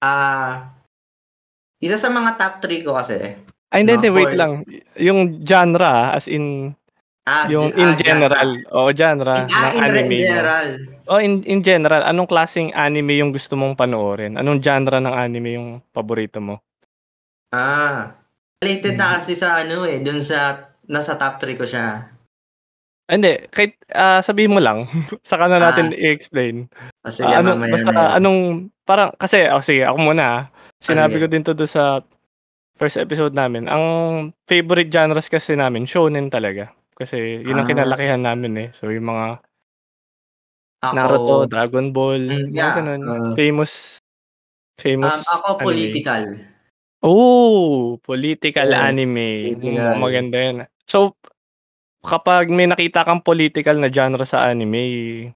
Ah, 0.03 0.75
isa 1.79 1.95
sa 1.95 2.11
mga 2.11 2.35
top 2.35 2.53
3 2.67 2.83
ko 2.83 2.99
kasi. 2.99 3.15
Ay, 3.71 3.79
hindi, 3.83 3.95
hindi, 3.95 4.11
wait 4.11 4.35
lang. 4.35 4.67
Yung 4.99 5.39
genre, 5.47 6.11
as 6.11 6.27
in, 6.27 6.75
Ah, 7.27 7.43
yung 7.51 7.75
in 7.75 7.91
ah, 7.91 7.99
general. 7.99 8.49
Oo, 8.71 8.89
genre 8.95 9.51
Ah, 9.51 9.71
in, 9.75 9.83
anime 9.83 10.15
in 10.15 10.31
mo. 10.31 10.96
Oh, 11.07 11.17
in, 11.17 11.39
in 11.47 11.63
general, 11.63 12.03
anong 12.03 12.27
klaseng 12.27 12.75
anime 12.75 13.15
yung 13.15 13.31
gusto 13.31 13.55
mong 13.55 13.79
panoorin? 13.79 14.35
Anong 14.35 14.59
genre 14.59 14.99
ng 14.99 15.15
anime 15.15 15.49
yung 15.55 15.67
paborito 15.89 16.43
mo? 16.43 16.59
Ah, 17.49 18.11
related 18.59 18.99
na 18.99 19.15
kasi 19.15 19.31
sa 19.31 19.63
ano 19.63 19.87
eh, 19.87 20.03
dun 20.03 20.19
sa, 20.19 20.67
nasa 20.83 21.15
top 21.15 21.39
3 21.39 21.55
ko 21.55 21.63
siya. 21.63 22.11
Ah, 23.07 23.15
Hindi, 23.15 23.39
kahit 23.47 23.79
ah, 23.95 24.19
sabihin 24.19 24.51
mo 24.51 24.59
lang, 24.59 24.83
saka 25.23 25.47
na 25.47 25.63
natin 25.63 25.95
i-explain. 25.95 26.67
O 27.01 27.11
sige, 27.11 27.31
Ah, 27.31 27.39
ano, 27.39 27.55
mamaya 27.55 27.71
basta 27.79 27.89
na 27.89 28.03
yun. 28.03 28.11
anong, 28.19 28.39
parang, 28.83 29.09
kasi, 29.15 29.47
oh, 29.47 29.63
sige, 29.63 29.87
ako 29.87 29.97
muna. 30.03 30.23
ah. 30.27 30.41
Sinabi 30.83 31.15
sige. 31.15 31.23
ko 31.23 31.27
din 31.31 31.43
to 31.43 31.55
doon 31.55 31.71
sa 31.71 32.03
first 32.75 32.99
episode 32.99 33.31
namin. 33.31 33.65
Ang 33.65 33.83
favorite 34.43 34.91
genres 34.91 35.31
kasi 35.31 35.55
namin, 35.55 35.87
shonen 35.87 36.27
talaga. 36.27 36.69
Kasi 36.93 37.47
yun 37.47 37.55
ang 37.55 37.63
Ah. 37.63 37.71
kinalakihan 37.71 38.19
namin 38.19 38.53
eh. 38.59 38.69
So 38.75 38.91
yung 38.91 39.07
mga 39.07 39.39
Ako, 40.85 40.93
Naruto, 40.95 41.49
Dragon 41.49 41.89
Ball, 41.89 42.21
Mm, 42.21 42.53
mga 42.53 42.53
yeah, 42.53 42.75
ganun. 42.77 43.01
uh, 43.09 43.33
famous, 43.33 43.97
famous 44.77 45.17
um, 45.17 45.21
ako 45.41 45.47
anime. 45.57 45.65
political. 45.65 46.23
Oh, 47.01 47.97
political 48.05 48.69
Yes, 48.69 48.93
anime. 48.93 49.57
political. 49.57 49.97
Mm, 49.97 50.01
maganda 50.01 50.37
yan. 50.37 50.57
So, 50.85 51.17
kapag 52.05 52.49
may 52.53 52.65
nakita 52.69 53.05
kang 53.05 53.21
political 53.25 53.77
na 53.81 53.89
genre 53.93 54.25
sa 54.25 54.49
anime, 54.49 55.33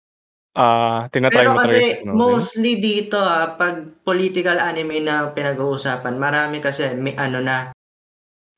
ah, 0.57 1.09
tina-try 1.13 1.45
Pero 1.45 1.53
mo 1.53 1.59
kasi 1.61 1.77
panoorin? 2.01 2.11
mostly 2.13 2.71
dito, 2.81 3.17
ah, 3.17 3.55
'pag 3.57 4.03
political 4.05 4.57
anime 4.61 4.99
na 5.01 5.31
pinag-uusapan 5.33 6.15
marami 6.19 6.57
kasi 6.61 6.91
may 6.97 7.15
ano 7.17 7.39
na, 7.41 7.71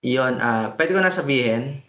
'yun, 0.03 0.39
ah, 0.41 0.73
puwede 0.75 0.91
ko 0.95 1.01
na 1.03 1.13
sabihin? 1.13 1.81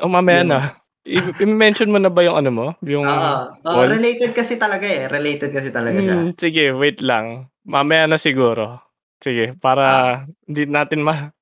Oh, 0.00 0.08
mamaya 0.08 0.40
na. 0.44 0.81
I 1.02 1.18
i-me-mention 1.34 1.90
mo 1.90 1.98
na 1.98 2.06
ba 2.14 2.22
yung 2.22 2.38
ano 2.38 2.50
mo, 2.54 2.66
yung 2.86 3.02
Oo, 3.10 3.34
oo, 3.58 3.74
wall? 3.74 3.90
related 3.90 4.30
kasi 4.30 4.54
talaga, 4.54 4.86
eh, 4.86 5.10
related 5.10 5.50
kasi 5.50 5.74
talaga 5.74 5.98
siya. 5.98 6.18
Hmm, 6.22 6.30
sige 6.38 6.70
wait 6.70 7.02
lang, 7.02 7.50
mamaya 7.66 8.06
na 8.06 8.22
siguro. 8.22 8.78
Sige, 9.18 9.54
para 9.58 9.82
Ah. 9.82 10.14
hindi 10.46 10.62
natin 10.70 11.02
ma 11.02 11.34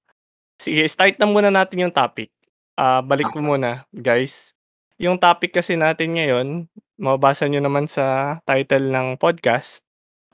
sige 0.61 0.85
start 0.89 1.21
na 1.21 1.29
muna 1.29 1.53
natin 1.53 1.89
yung 1.89 1.95
topic. 1.95 2.33
Ah, 2.81 3.05
balik 3.05 3.29
ko 3.33 3.41
Okey. 3.41 3.49
muna 3.53 3.85
guys, 3.93 4.57
yung 4.97 5.21
topic 5.21 5.53
kasi 5.53 5.77
natin 5.77 6.17
ngayon, 6.17 6.49
mababasa 6.97 7.45
niyo 7.49 7.61
naman 7.61 7.85
sa 7.89 8.39
title 8.49 8.89
ng 8.93 9.21
podcast, 9.21 9.85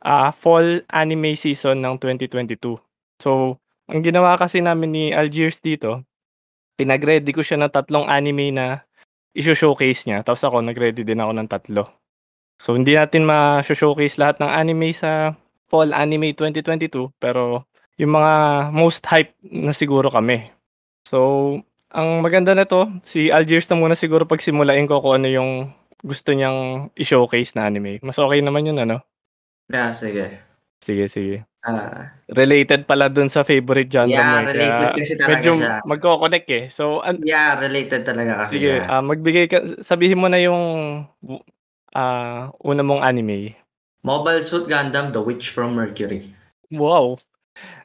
ah, 0.03 0.31
Fall 0.31 0.87
Anime 0.91 1.35
Season 1.35 1.79
ng 1.83 1.99
2022. 1.99 2.79
So, 3.19 3.59
ang 3.91 4.03
ginawa 4.07 4.39
kasi 4.39 4.63
namin 4.63 4.91
ni 4.95 5.05
Algiers 5.11 5.59
dito, 5.63 6.07
pinag-ready 6.79 7.31
ko 7.35 7.43
siya 7.43 7.59
ng 7.63 7.73
tatlong 7.75 8.07
anime 8.11 8.51
na 8.55 8.83
isho-showcase 9.37 10.09
niya, 10.09 10.25
tapos 10.25 10.43
ako 10.43 10.65
nag-ready 10.65 11.05
din 11.05 11.21
ako 11.21 11.33
ng 11.37 11.49
tatlo. 11.53 11.85
So, 12.57 12.73
hindi 12.73 12.97
natin 12.97 13.29
masho-showcase 13.29 14.17
lahat 14.17 14.41
ng 14.41 14.49
anime 14.49 14.97
sa 14.97 15.37
Fall 15.69 15.93
Anime 15.93 16.33
2022, 16.33 17.13
pero 17.21 17.69
yung 18.01 18.17
mga 18.17 18.33
most 18.73 19.05
hype 19.05 19.37
na 19.45 19.77
siguro 19.77 20.09
kami. 20.09 20.49
So, 21.05 21.61
ang 21.93 22.25
maganda 22.25 22.57
nito, 22.57 22.89
si 23.05 23.29
Algiers 23.29 23.69
na 23.69 23.77
muna 23.77 23.95
siguro 23.95 24.25
pagsimulain 24.25 24.89
ko 24.89 25.05
kung 25.05 25.23
ano 25.23 25.29
yung 25.29 25.51
gusto 26.01 26.33
niyang 26.33 26.91
i-showcase 26.97 27.57
na 27.57 27.69
anime. 27.69 28.01
Mas 28.01 28.21
okey 28.21 28.41
naman 28.41 28.69
yun 28.69 28.79
ano? 28.81 29.05
Yeah, 29.73 29.93
sige. 29.97 30.39
Sige, 30.85 31.11
sige. 31.11 31.37
Ah. 31.67 32.15
Related 32.31 32.87
pala 32.87 33.11
dun 33.11 33.27
sa 33.27 33.43
favorite 33.43 33.91
genre 33.91 34.15
mo, 34.15 34.39
Yeah, 34.39 34.39
eh, 34.39 34.47
related 34.55 34.89
kasi 34.95 35.15
talaga 35.19 35.31
medyo 35.35 35.53
siya. 35.59 35.75
magko-connect, 35.83 36.49
eh. 36.55 36.65
So 36.71 37.03
an 37.03 37.23
Yeah, 37.27 37.59
related 37.59 38.07
talaga 38.07 38.47
kasi 38.47 38.51
Sige, 38.59 38.73
siya. 38.79 38.87
ah, 38.87 39.03
magbigay 39.03 39.47
ka 39.51 39.59
sabihin 39.83 40.23
mo 40.23 40.31
na 40.31 40.39
yung 40.39 40.63
ah, 41.91 42.55
una 42.63 42.83
mong 42.87 43.03
anime. 43.03 43.59
Mobile 44.07 44.47
Suit 44.47 44.71
Gundam: 44.71 45.11
The 45.11 45.19
Witch 45.19 45.51
from 45.51 45.75
Mercury. 45.75 46.31
Wow! 46.71 47.19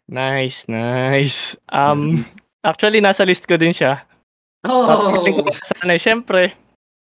Nice, 0.06 0.70
nice. 0.70 1.58
Um, 1.70 2.26
actually 2.66 3.02
nasa 3.02 3.26
list 3.26 3.50
ko 3.50 3.58
din 3.58 3.74
siya. 3.74 4.06
Ko 4.62 4.70
Oh! 4.70 5.42
pa 5.42 5.54
sana, 5.74 5.98
eh, 5.98 6.02
siyempre, 6.02 6.54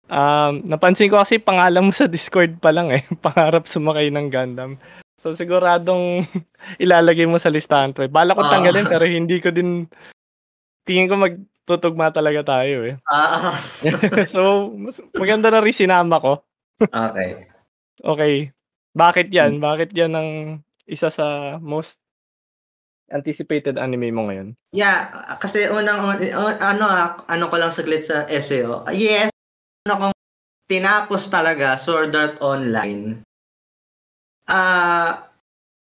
um, 0.08 0.64
napansin 0.64 1.12
ko 1.12 1.20
kasi 1.20 1.36
pangalan 1.36 1.84
mo 1.84 1.92
sa 1.92 2.08
Discord 2.08 2.56
pa 2.56 2.72
lang, 2.72 2.88
eh, 2.88 3.04
pangarap 3.24 3.68
sumakay 3.68 4.08
ng 4.08 4.32
Gundam. 4.32 4.80
So, 5.20 5.36
siguradong 5.36 6.24
ilalagay 6.82 7.28
mo 7.28 7.36
sa 7.36 7.52
listahan 7.52 7.92
'to, 7.92 8.08
eh. 8.08 8.10
Balak 8.10 8.40
kong 8.40 8.48
Oo. 8.48 8.54
tanggalin 8.56 8.88
pero 8.88 9.04
hindi 9.04 9.36
ko 9.36 9.52
din 9.52 9.84
tingin 10.88 11.12
ko 11.12 11.20
magtutugma 11.20 12.08
talaga 12.08 12.56
tayo, 12.56 12.88
eh. 12.88 12.96
Oo. 12.96 13.50
So, 14.32 14.72
mas 14.76 14.96
maganda 15.12 15.52
na 15.52 15.60
rin 15.60 15.76
sinama 15.76 16.16
ko. 16.24 16.32
Okey. 16.80 17.30
Okey, 18.00 18.34
bakit 18.96 19.28
Hmm. 19.28 19.36
'yan? 19.36 19.52
Bakit 19.60 19.92
'yan 19.92 20.12
ang 20.16 20.30
isa 20.88 21.12
sa 21.12 21.60
most 21.60 22.00
anticipated 23.12 23.76
anime 23.76 24.08
mo 24.08 24.30
ngayon? 24.32 24.56
Yeah, 24.72 25.10
ah, 25.12 25.36
kasi 25.36 25.66
unang-una 25.68 26.22
o 26.38 26.48
ano, 26.48 26.84
ah, 26.88 27.18
ano 27.28 27.44
ko 27.52 27.56
lang 27.60 27.74
saglit 27.74 28.06
sa 28.06 28.24
essay, 28.30 28.64
oh. 28.64 28.86
Yes, 28.88 29.28
meron 29.84 29.92
akong 30.12 30.16
tinapos 30.70 31.28
talaga 31.28 31.74
Sword 31.76 32.14
Art 32.14 32.36
Online. 32.40 33.20
Ah, 34.50 35.30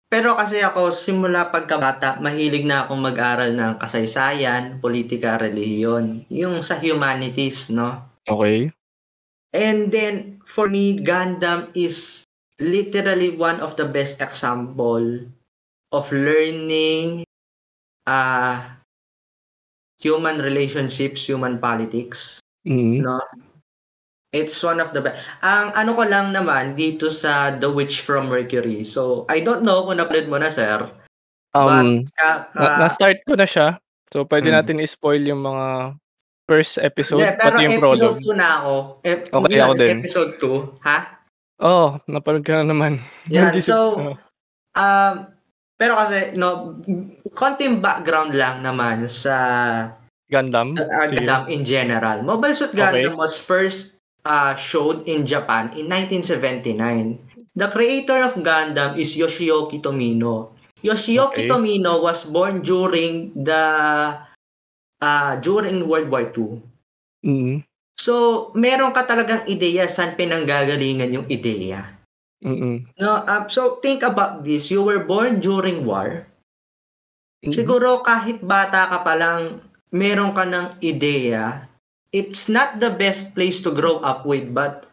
pero 0.09 0.33
kasi 0.40 0.64
ako 0.64 0.88
simula 0.88 1.52
pagkabata 1.52 2.16
mahilig 2.25 2.64
na 2.64 2.88
akong 2.88 3.02
mag-aral 3.04 3.52
ng 3.52 3.76
kasaysayan, 3.76 4.80
politika, 4.80 5.37
relihiyon, 5.37 6.25
yung 6.33 6.64
sa 6.64 6.80
humanities, 6.80 7.68
'no? 7.68 8.00
Okey. 8.25 8.73
And 9.52 9.92
then 9.92 10.40
for 10.49 10.66
me, 10.73 10.97
Gundam 10.99 11.68
is 11.76 12.25
literally 12.56 13.37
one 13.37 13.61
of 13.61 13.76
the 13.76 13.85
best 13.85 14.25
example 14.25 15.28
of 15.92 16.04
learning, 16.11 17.28
ah, 18.09 18.80
human 20.00 20.40
relationships, 20.40 21.28
human 21.28 21.61
politics, 21.61 22.40
Mm. 22.64 23.04
'no? 23.04 23.21
It's 24.35 24.59
one 24.61 24.83
of 24.83 24.91
the 24.91 24.99
be 24.99 25.14
ang 25.41 25.71
ano 25.73 25.95
ko 25.95 26.03
lang 26.03 26.35
naman 26.35 26.75
dito 26.75 27.07
sa 27.07 27.55
The 27.55 27.71
Witch 27.71 28.03
from 28.03 28.26
Mercury, 28.26 28.83
so 28.83 29.23
I 29.31 29.38
don't 29.38 29.62
know 29.62 29.87
kung 29.87 30.03
napanood 30.03 30.26
mo 30.26 30.43
na, 30.43 30.50
sir, 30.50 30.91
but 31.55 31.71
Um, 31.87 32.03
kaka 32.19 32.50
na 32.59 32.69
na-start 32.83 33.23
ko 33.23 33.38
na 33.38 33.47
siya. 33.47 33.79
So, 34.11 34.26
puwede 34.26 34.50
Hmm. 34.50 34.59
natin 34.59 34.83
i-spoil 34.83 35.23
yung 35.23 35.43
mga 35.43 35.95
first 36.45 36.83
episode, 36.83 37.23
pero 37.38 37.55
pati 37.57 37.62
yung 37.64 37.79
episode 37.79 38.19
prologue. 38.19 38.19
2 38.26 38.35
na 38.35 38.49
ako. 38.59 38.75
Ep 39.00 39.21
yun, 39.31 39.62
ako 39.62 39.75
din. 39.79 39.97
episode 40.03 40.33
2, 40.43 40.59
ha? 40.83 40.99
Oo, 41.62 41.87
napanood 42.11 42.43
ko 42.43 42.53
na 42.59 42.67
naman. 42.67 42.93
Yan, 43.31 43.55
Nandisip 43.55 43.71
so, 43.71 43.79
um, 44.75 45.14
pero 45.75 45.95
kasi 45.95 46.35
'no, 46.35 46.79
konting 47.35 47.79
background 47.79 48.35
lang 48.35 48.62
naman 48.62 49.07
sa 49.07 49.35
Gundam? 50.26 50.75
Sige. 50.75 51.23
Gundam 51.23 51.47
in 51.47 51.62
general. 51.62 52.23
Mobile 52.23 52.55
Suit. 52.55 52.75
Gundam 52.75 53.14
was 53.14 53.38
first, 53.38 53.93
ah, 54.25 54.57
showed 54.57 55.04
in 55.07 55.28
Japan 55.28 55.76
in 55.76 55.87
1979. 55.87 57.54
The 57.54 57.69
creator 57.71 58.19
of 58.25 58.35
Gundam 58.40 58.99
is 58.99 59.14
Yoshiyuki 59.14 59.78
Tomino. 59.78 60.57
Yoshiyuki 60.83 61.47
Okey. 61.47 61.49
Tomino 61.49 62.02
was 62.02 62.26
born 62.26 62.64
during 62.64 63.31
the, 63.37 63.62
ah, 65.00 65.33
during 65.38 65.87
World 65.87 66.11
War 66.11 66.26
II. 66.33 66.61
Mm. 67.25 67.62
So, 67.95 68.50
meron 68.52 68.93
ka 68.93 69.07
talagang 69.07 69.47
ideya 69.49 69.88
saan 69.88 70.19
pinanggagalingan 70.19 71.14
yung 71.14 71.28
ideya. 71.31 71.95
Mm. 72.45 72.85
No, 73.00 73.25
um, 73.25 73.49
so 73.49 73.81
think 73.81 74.04
about 74.04 74.45
this, 74.45 74.69
you 74.69 74.85
were 74.85 75.09
born 75.09 75.40
during 75.40 75.88
war. 75.88 76.28
Mm. 77.40 77.54
Siguro 77.54 78.04
kahit 78.04 78.45
bata 78.45 78.93
ka 78.93 79.00
pa 79.00 79.16
lang, 79.16 79.64
meron 79.88 80.37
ka 80.37 80.45
ng 80.45 80.76
ideya. 80.85 81.71
It's 82.14 82.47
not 82.47 82.78
the 82.78 82.94
best 82.94 83.35
place 83.35 83.59
to 83.66 83.75
grow 83.75 83.99
up 83.99 84.23
with, 84.23 84.54
but 84.54 84.87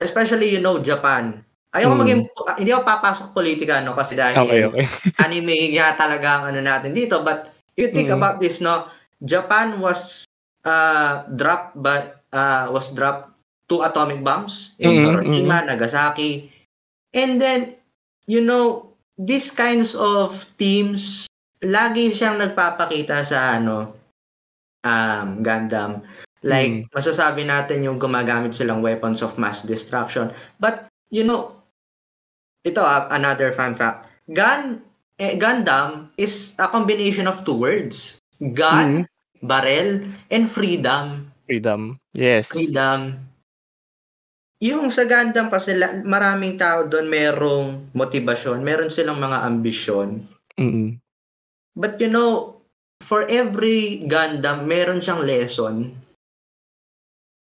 especially, 0.00 0.48
you 0.48 0.64
know, 0.64 0.80
Japan. 0.80 1.44
Ayoko 1.72 1.96
maging 2.00 2.24
Mm. 2.24 2.48
ah, 2.48 2.56
hindi 2.56 2.72
ako 2.72 2.84
papasok 2.84 3.28
politika, 3.36 3.84
no, 3.84 3.92
kasi 3.92 4.16
dahil 4.16 4.40
okey. 4.40 4.84
anime 5.24 5.76
nga 5.76 5.92
talaga 5.96 6.40
ang 6.40 6.44
ano 6.52 6.60
natin 6.64 6.92
dito. 6.96 7.20
But 7.20 7.52
you 7.76 7.92
think 7.92 8.08
Mm. 8.08 8.16
about 8.16 8.40
this, 8.40 8.64
no, 8.64 8.88
Japan 9.20 9.76
was, 9.76 10.24
ah, 10.64 11.28
dropped 11.28 11.76
by 11.76 12.12
ah, 12.32 12.72
was 12.72 12.92
dropped 12.96 13.36
2 13.68 13.84
atomic 13.84 14.20
bombs 14.24 14.72
in 14.80 15.00
Mm, 15.00 15.04
Hiroshima, 15.04 15.64
mm. 15.64 15.68
Nagasaki. 15.76 16.48
And 17.12 17.36
then, 17.36 17.76
you 18.24 18.40
know, 18.40 18.92
these 19.16 19.52
kinds 19.52 19.92
of 19.92 20.32
themes, 20.56 21.28
lagi 21.60 22.12
siyang 22.12 22.40
nagpapakita 22.40 23.20
sa 23.20 23.56
ano, 23.56 23.96
um, 24.82 25.42
Gundam. 25.42 26.02
Like, 26.42 26.86
Mm. 26.86 26.90
masasabi 26.90 27.46
natin 27.46 27.86
yung 27.86 28.02
gumagamit 28.02 28.50
silang 28.50 28.82
weapons 28.82 29.22
of 29.22 29.38
mass 29.38 29.62
destruction. 29.62 30.34
But, 30.58 30.90
you 31.08 31.22
know, 31.22 31.54
ito, 32.66 32.82
ah, 32.82 33.06
another 33.14 33.54
fun 33.54 33.78
fact. 33.78 34.10
Gun 34.26 34.82
eh, 35.22 35.38
Gundam 35.38 36.10
is 36.18 36.58
a 36.58 36.66
combination 36.66 37.30
of 37.30 37.46
2 37.46 37.54
words. 37.54 38.18
Gun, 38.42 39.06
Mm. 39.06 39.10
barrel, 39.38 39.90
and 40.30 40.50
freedom. 40.50 41.30
Freedom, 41.46 41.94
yes. 42.10 42.50
Freedom. 42.50 43.22
Yung 44.62 44.90
sa 44.90 45.06
Gundam 45.06 45.50
kasi 45.50 45.74
la 45.74 46.02
maraming 46.02 46.58
tao 46.58 46.86
dun 46.86 47.10
merong 47.10 47.90
motibasyon, 47.94 48.62
meron 48.62 48.90
silang 48.90 49.18
mga 49.18 49.46
ambisyon. 49.46 50.22
Mm. 50.58 50.98
But 51.74 51.98
you 52.02 52.10
know, 52.10 52.51
for 53.02 53.26
every 53.26 54.06
Gundam 54.06 54.70
meron 54.70 55.02
siyang 55.02 55.26
lesson. 55.26 55.98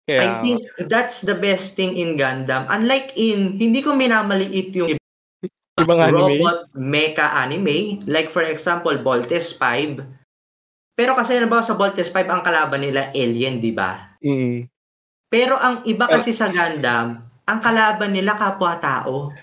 Kaya 0.08 0.20
I 0.20 0.28
think 0.44 0.64
that's 0.88 1.24
the 1.24 1.36
best 1.36 1.76
thing 1.76 1.96
in 2.00 2.16
Gundam. 2.16 2.68
Unlike 2.72 3.16
in 3.20 3.60
hindi 3.60 3.84
ko 3.84 3.96
minamaliit 3.96 4.72
yung 4.76 4.96
Ibang 5.74 6.00
anime? 6.00 6.14
robot 6.14 6.58
mecha 6.78 7.34
anime, 7.34 8.06
like 8.06 8.30
for 8.30 8.46
example, 8.46 8.94
Voltes 9.02 9.58
5. 9.58 10.06
Pero 10.94 11.18
kasi 11.18 11.34
halimbawa 11.34 11.66
sa 11.66 11.74
Voltes 11.74 12.14
5 12.14 12.30
ang 12.30 12.46
kalaban 12.46 12.86
nila 12.86 13.10
alien, 13.12 13.58
'di 13.58 13.74
ba? 13.74 14.14
Mm. 14.22 14.70
Pero 15.34 15.58
ang 15.58 15.82
iba 15.90 16.06
kasi 16.06 16.30
sa 16.30 16.54
Gundam, 16.54 17.26
ang 17.50 17.60
kalaban 17.60 18.14
nila 18.14 18.38
kapwa-tao. 18.38 19.34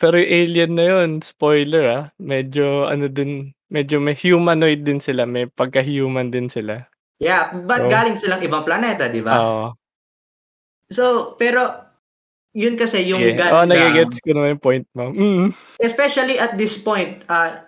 Pero 0.00 0.14
yung 0.16 0.30
alien 0.32 0.72
na 0.72 0.84
yun, 0.88 1.20
spoiler, 1.20 1.84
ah, 1.84 2.04
medyo 2.16 2.88
ano 2.88 3.12
din, 3.12 3.52
medyo 3.68 4.00
may 4.00 4.16
humanoid 4.16 4.84
din 4.84 5.00
sila, 5.00 5.24
may 5.24 5.48
pagka-human 5.48 6.32
din 6.32 6.48
sila. 6.48 6.88
Yeah, 7.18 7.50
but 7.52 7.86
So 7.86 7.90
galing 7.90 8.16
silang 8.16 8.42
ibang 8.44 8.64
planeta, 8.64 9.10
'di 9.10 9.22
ba? 9.24 9.34
Oo. 9.38 9.66
So, 10.88 11.36
pero 11.36 11.66
yun 12.56 12.80
kasi 12.80 13.04
yung 13.04 13.20
Sige, 13.20 13.36
oo 13.36 13.52
Gundam 13.52 13.68
nage-gets 13.68 14.18
ko 14.24 14.30
naman 14.32 14.56
yung 14.56 14.64
point 14.64 14.86
mo, 14.96 15.12
mm. 15.12 15.52
especially 15.84 16.40
at 16.40 16.56
this 16.56 16.80
point, 16.80 17.20
uh, 17.28 17.60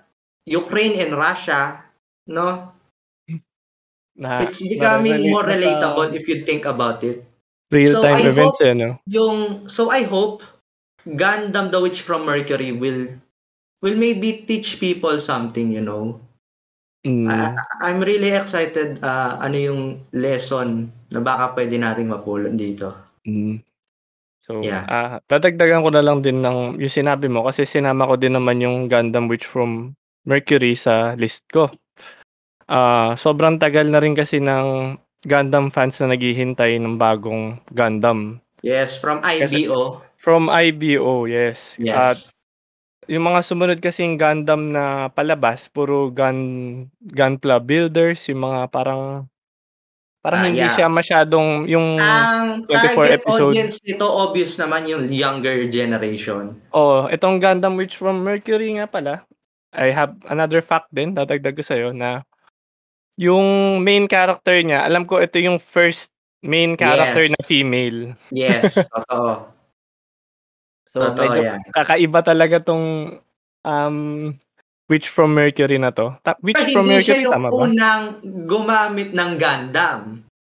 Ukraine 0.48 0.96
and 1.04 1.12
Russia, 1.12 1.84
no? 2.24 2.72
Na 4.16 4.40
It's 4.40 4.64
becoming 4.64 5.28
more 5.28 5.44
relatable 5.44 6.16
if 6.16 6.24
you 6.26 6.48
think 6.48 6.64
about 6.64 7.04
it. 7.04 7.30
real 7.70 8.02
time 8.02 8.26
I 8.26 8.28
events, 8.28 8.58
hope 8.58 8.66
eh, 8.66 8.74
'no? 8.74 8.88
yung 9.06 9.36
so 9.70 9.88
I 9.94 10.02
hope 10.04 10.42
Gundam: 11.06 11.72
The 11.72 11.80
Witch 11.80 12.02
from 12.02 12.26
Mercury 12.26 12.74
will 12.76 13.08
will 13.80 13.96
maybe 13.96 14.44
teach 14.44 14.78
people 14.78 15.18
something, 15.20 15.72
you 15.72 15.80
know? 15.80 16.20
Mm. 17.00 17.32
I 17.32 17.56
I'm 17.80 18.00
really 18.04 18.28
excited, 18.36 19.00
ah, 19.00 19.40
ano 19.40 19.56
yung 19.56 19.82
lesson 20.12 20.92
na 21.08 21.20
baka 21.24 21.56
puwede 21.56 21.80
nating 21.80 22.12
mapulot 22.12 22.52
dito. 22.52 22.92
Mm. 23.24 23.64
So, 24.40 24.60
Yeah. 24.60 24.84
ah, 24.84 25.12
dadagdagan 25.24 25.80
ko 25.80 25.88
na 25.92 26.04
lang 26.04 26.20
din 26.20 26.44
ng 26.44 26.76
yung 26.76 26.92
sinabi 26.92 27.28
mo 27.28 27.48
kasi 27.48 27.64
sinama 27.64 28.08
ko 28.08 28.20
din 28.20 28.36
naman 28.36 28.60
yung 28.60 28.88
Gundam 28.88 29.28
Witch 29.32 29.48
from 29.48 29.96
Mercury 30.28 30.76
sa 30.76 31.16
list 31.16 31.48
ko. 31.48 31.72
Ah, 32.68 33.16
sobrang 33.16 33.56
tagal 33.56 33.88
na 33.88 33.98
rin 33.98 34.12
kasi 34.12 34.36
ng 34.38 34.96
Gundam 35.20 35.68
fans 35.68 36.00
na 36.00 36.16
naghihintay 36.16 36.80
ng 36.80 36.96
bagong 36.96 37.60
Gundam. 37.72 38.40
Yes, 38.60 38.96
from 38.96 39.20
Kasi 39.24 39.64
IBO. 39.64 40.04
from 40.20 40.52
IBO, 40.52 41.24
yes. 41.24 41.80
At 41.80 42.16
Yes. 42.16 42.32
Yung 43.10 43.26
mga 43.26 43.40
sumunod 43.42 43.78
kasing 43.82 44.14
Gundam 44.14 44.70
na 44.70 45.10
palabas 45.10 45.66
puro 45.66 46.08
gun 46.08 46.38
Gunpla 47.02 47.58
builders, 47.58 48.22
yung 48.30 48.46
mga 48.46 48.70
parang 48.70 49.26
parang 50.20 50.44
Ah, 50.44 50.48
hindi 50.52 50.62
yeah. 50.62 50.70
siya 50.70 50.86
masyadong 50.86 51.64
yung 51.66 51.96
Ang 51.96 52.68
24 52.68 52.70
target 52.70 53.12
episode 53.18 53.50
audience 53.50 53.80
nito 53.82 54.04
obvious 54.06 54.60
naman 54.60 54.84
yung 54.86 55.08
younger 55.08 55.66
generation. 55.66 56.54
Oo, 56.70 57.08
itong 57.08 57.40
Gundam 57.40 57.74
Witch 57.74 57.96
from 57.96 58.22
Mercury 58.22 58.76
nga 58.76 58.86
pala, 58.86 59.24
I 59.72 59.90
have 59.90 60.14
another 60.28 60.60
fact 60.60 60.92
din 60.92 61.16
dadagdag 61.16 61.56
ko 61.56 61.64
sa'yo 61.64 61.90
na 61.90 62.22
yung 63.16 63.80
main 63.80 64.06
character 64.06 64.54
niya, 64.60 64.84
alam 64.84 65.04
ko 65.04 65.18
ito 65.18 65.36
yung 65.36 65.58
first 65.58 66.12
main 66.40 66.72
character 66.72 67.26
Yes. 67.26 67.32
na 67.32 67.40
female. 67.42 68.00
Yes, 68.30 68.72
totoo. 68.94 69.59
So, 70.90 70.98
Totoo 71.06 71.22
medyo 71.22 71.40
yan. 71.54 71.60
kakaiba 71.70 72.20
talaga 72.20 72.56
'tong, 72.58 72.86
um, 73.62 73.96
Witch 74.90 75.06
from 75.06 75.38
Mercury 75.38 75.78
na 75.78 75.94
'to. 75.94 76.18
Ta 76.26 76.34
Witch 76.42 76.58
Pero 76.58 76.74
from 76.74 76.84
hindi 76.90 76.98
siya 76.98 77.14
Mercury, 77.14 77.22
yung 77.30 77.34
tama 77.38 77.48
ba? 77.48 77.62
unang 77.62 78.02
gumamit 78.50 79.10
ng 79.14 79.30
Gundam. 79.38 80.00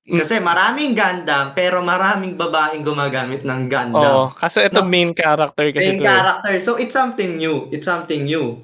Hmm. 0.05 0.17
Kasi 0.21 0.37
maraming 0.37 0.93
Gundam, 0.93 1.57
pero 1.57 1.81
maraming 1.81 2.37
babaeng 2.37 2.85
gumagamit 2.85 3.41
ng 3.41 3.61
Oo, 3.65 3.69
Gundam. 3.73 4.17
kaso 4.37 4.61
ito 4.61 4.85
No? 4.85 4.89
main 4.89 5.17
character 5.17 5.65
kasi 5.73 5.97
Main 5.97 5.97
'to, 5.97 6.05
eh. 6.05 6.09
character. 6.13 6.53
So, 6.61 6.77
it's 6.77 6.93
something 6.93 7.41
new. 7.41 7.65
It's 7.73 7.89
something 7.89 8.21
new. 8.21 8.61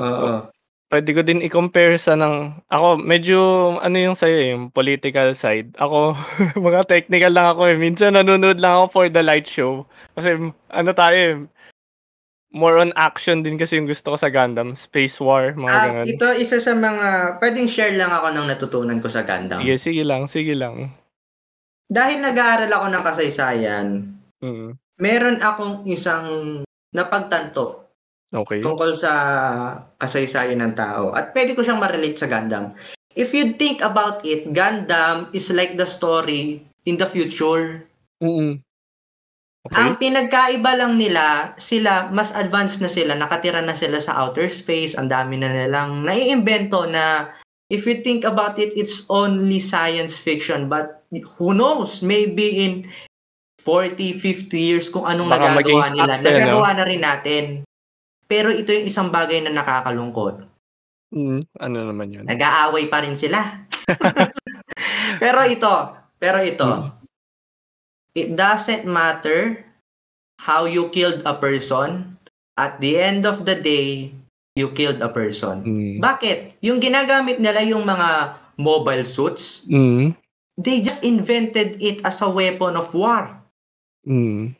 Oo. 0.00 0.48
Puwede 0.88 1.12
ko 1.12 1.20
din 1.20 1.44
i-compare 1.44 2.00
sa 2.00 2.16
ng 2.16 2.64
ako 2.64 2.96
medyo 2.96 3.38
ano 3.76 3.96
yung 4.00 4.16
sa'yo, 4.16 4.36
eh, 4.40 4.48
yung 4.56 4.72
political 4.72 5.36
side. 5.36 5.76
Ako 5.76 6.16
mga 6.68 6.88
technical 6.88 7.32
lang 7.32 7.52
ako, 7.52 7.68
eh. 7.68 7.76
Minsan 7.76 8.16
nanonood 8.16 8.56
lang 8.56 8.72
ako 8.72 8.84
for 8.88 9.04
the 9.06 9.20
light 9.20 9.44
show. 9.44 9.84
Kasi 10.16 10.32
ano 10.72 10.90
tayo, 10.96 11.12
eh, 11.14 11.36
more 12.48 12.80
on 12.80 12.88
action 12.96 13.44
din 13.44 13.60
kasi 13.60 13.76
yung 13.76 13.84
gusto 13.84 14.12
ko 14.12 14.16
sa 14.16 14.32
Gundam, 14.32 14.72
space 14.72 15.20
war, 15.20 15.52
mga 15.52 15.68
Ah, 15.68 15.84
gano'n. 15.92 16.06
ito 16.08 16.26
isa 16.32 16.56
sa 16.56 16.72
mga 16.72 17.36
puwedeng 17.36 17.68
share 17.68 17.92
lang 17.92 18.08
ako 18.08 18.32
ng 18.32 18.46
natutunan 18.48 18.98
ko 19.04 19.08
sa 19.12 19.28
Gundam. 19.28 19.60
Sige, 19.60 19.76
sige 19.76 20.02
lang, 20.02 20.24
sige 20.24 20.56
lang. 20.56 20.88
Dahil 21.88 22.24
nag-aaral 22.24 22.72
ako 22.72 22.86
ng 22.88 23.04
kasaysayan, 23.04 23.86
Mm. 24.40 24.80
meron 24.96 25.36
akong 25.44 25.84
isang 25.84 26.60
napagtanto 26.88 27.87
Okey. 28.28 28.60
tungkol 28.60 28.92
sa 28.92 29.12
kasaysayan 29.96 30.60
ng 30.60 30.76
tao 30.76 31.16
at 31.16 31.32
puwede 31.32 31.56
ko 31.56 31.64
siyang 31.64 31.80
ma-relate 31.80 32.20
sa 32.20 32.28
Gundam. 32.28 32.76
If 33.16 33.32
you 33.32 33.56
think 33.56 33.80
about 33.80 34.22
it, 34.22 34.52
Gundam 34.52 35.32
is 35.32 35.48
like 35.50 35.80
the 35.80 35.88
story 35.88 36.60
in 36.84 37.00
the 37.00 37.08
future. 37.08 37.88
Mm. 38.20 38.60
Ang 39.68 39.90
Okey. 39.96 40.00
pinagkaiba 40.00 40.76
lang 40.76 41.00
nila, 41.00 41.56
sila 41.56 42.12
mas 42.12 42.32
advanced 42.36 42.84
na 42.84 42.88
sila, 42.88 43.16
nakatira 43.16 43.64
na 43.64 43.76
sila 43.76 44.00
sa 44.00 44.16
outer 44.20 44.48
space, 44.48 44.96
ang 44.96 45.08
dami 45.08 45.40
na 45.40 45.48
nilang 45.48 46.04
naiimbento 46.04 46.84
na 46.88 47.32
if 47.72 47.84
you 47.88 48.00
think 48.04 48.24
about 48.28 48.56
it, 48.60 48.72
it's 48.76 49.08
only 49.08 49.60
science 49.60 50.16
fiction 50.16 50.68
but 50.68 51.04
who 51.36 51.56
knows, 51.56 52.04
maybe 52.04 52.64
in 52.64 52.72
40, 53.60 54.20
50 54.20 54.52
years 54.56 54.86
kung 54.88 55.04
anong 55.04 55.32
Baka 55.32 55.60
maging 55.60 55.80
nagagawa 55.80 55.88
nila, 55.92 56.12
'no? 56.16 56.24
nagagawa 56.24 56.68
na 56.76 56.84
rin 56.88 57.02
natin. 57.02 57.44
Pero 58.28 58.52
ito 58.52 58.68
yung 58.70 58.86
isang 58.86 59.08
bagay 59.08 59.40
na 59.40 59.50
nakakalungkot. 59.50 60.44
Mm, 61.08 61.40
ano 61.56 61.76
naman 61.88 62.08
'yun? 62.12 62.24
Nag-aaway 62.28 62.92
pa 62.92 63.00
rin 63.00 63.16
sila. 63.16 63.64
Pero 65.22 65.40
ito, 65.48 65.74
pero 66.20 66.38
ito, 66.44 66.68
Mm. 66.68 66.88
it 68.12 68.28
doesn't 68.36 68.84
matter 68.84 69.64
how 70.44 70.68
you 70.68 70.92
killed 70.92 71.24
a 71.24 71.32
person, 71.34 72.14
at 72.54 72.76
the 72.84 73.00
end 73.00 73.24
of 73.24 73.48
the 73.48 73.56
day, 73.56 74.12
you 74.54 74.68
killed 74.74 75.00
a 75.00 75.08
person. 75.08 75.64
Mm. 75.64 75.96
Bakit? 75.98 76.60
Yung 76.60 76.78
ginagamit 76.78 77.40
nila 77.40 77.64
yung 77.64 77.86
mga 77.86 78.36
mobile 78.58 79.06
suits, 79.06 79.64
Mm. 79.66 80.12
they 80.58 80.82
just 80.82 81.02
invented 81.02 81.78
it 81.80 82.02
as 82.04 82.20
a 82.20 82.28
weapon 82.28 82.74
of 82.76 82.90
war. 82.92 83.38
Mm. 84.04 84.57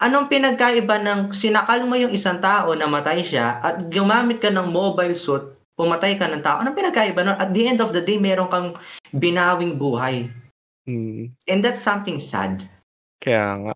Anong 0.00 0.32
pinagkaiba 0.32 0.96
ng 1.04 1.20
sinakal 1.36 1.84
mo 1.84 1.92
yung 1.92 2.08
isang 2.08 2.40
tao, 2.40 2.72
namatay 2.72 3.20
siya, 3.20 3.60
at 3.60 3.84
gumamit 3.92 4.40
ka 4.40 4.48
ng 4.48 4.72
mobile 4.72 5.12
suit, 5.12 5.44
pumatay 5.76 6.16
ka 6.16 6.24
ng 6.24 6.40
tao? 6.40 6.64
Anong 6.64 6.72
pinagkaiba 6.72 7.20
nun? 7.20 7.36
At 7.36 7.52
the 7.52 7.68
end 7.68 7.84
of 7.84 7.92
the 7.92 8.00
day, 8.00 8.16
meron 8.16 8.48
kang 8.48 8.80
binawing 9.12 9.76
buhay. 9.76 10.32
Mm. 10.88 11.36
And 11.44 11.60
that's 11.60 11.84
something 11.84 12.16
sad. 12.16 12.64
Kaya 13.20 13.60
nga. 13.60 13.74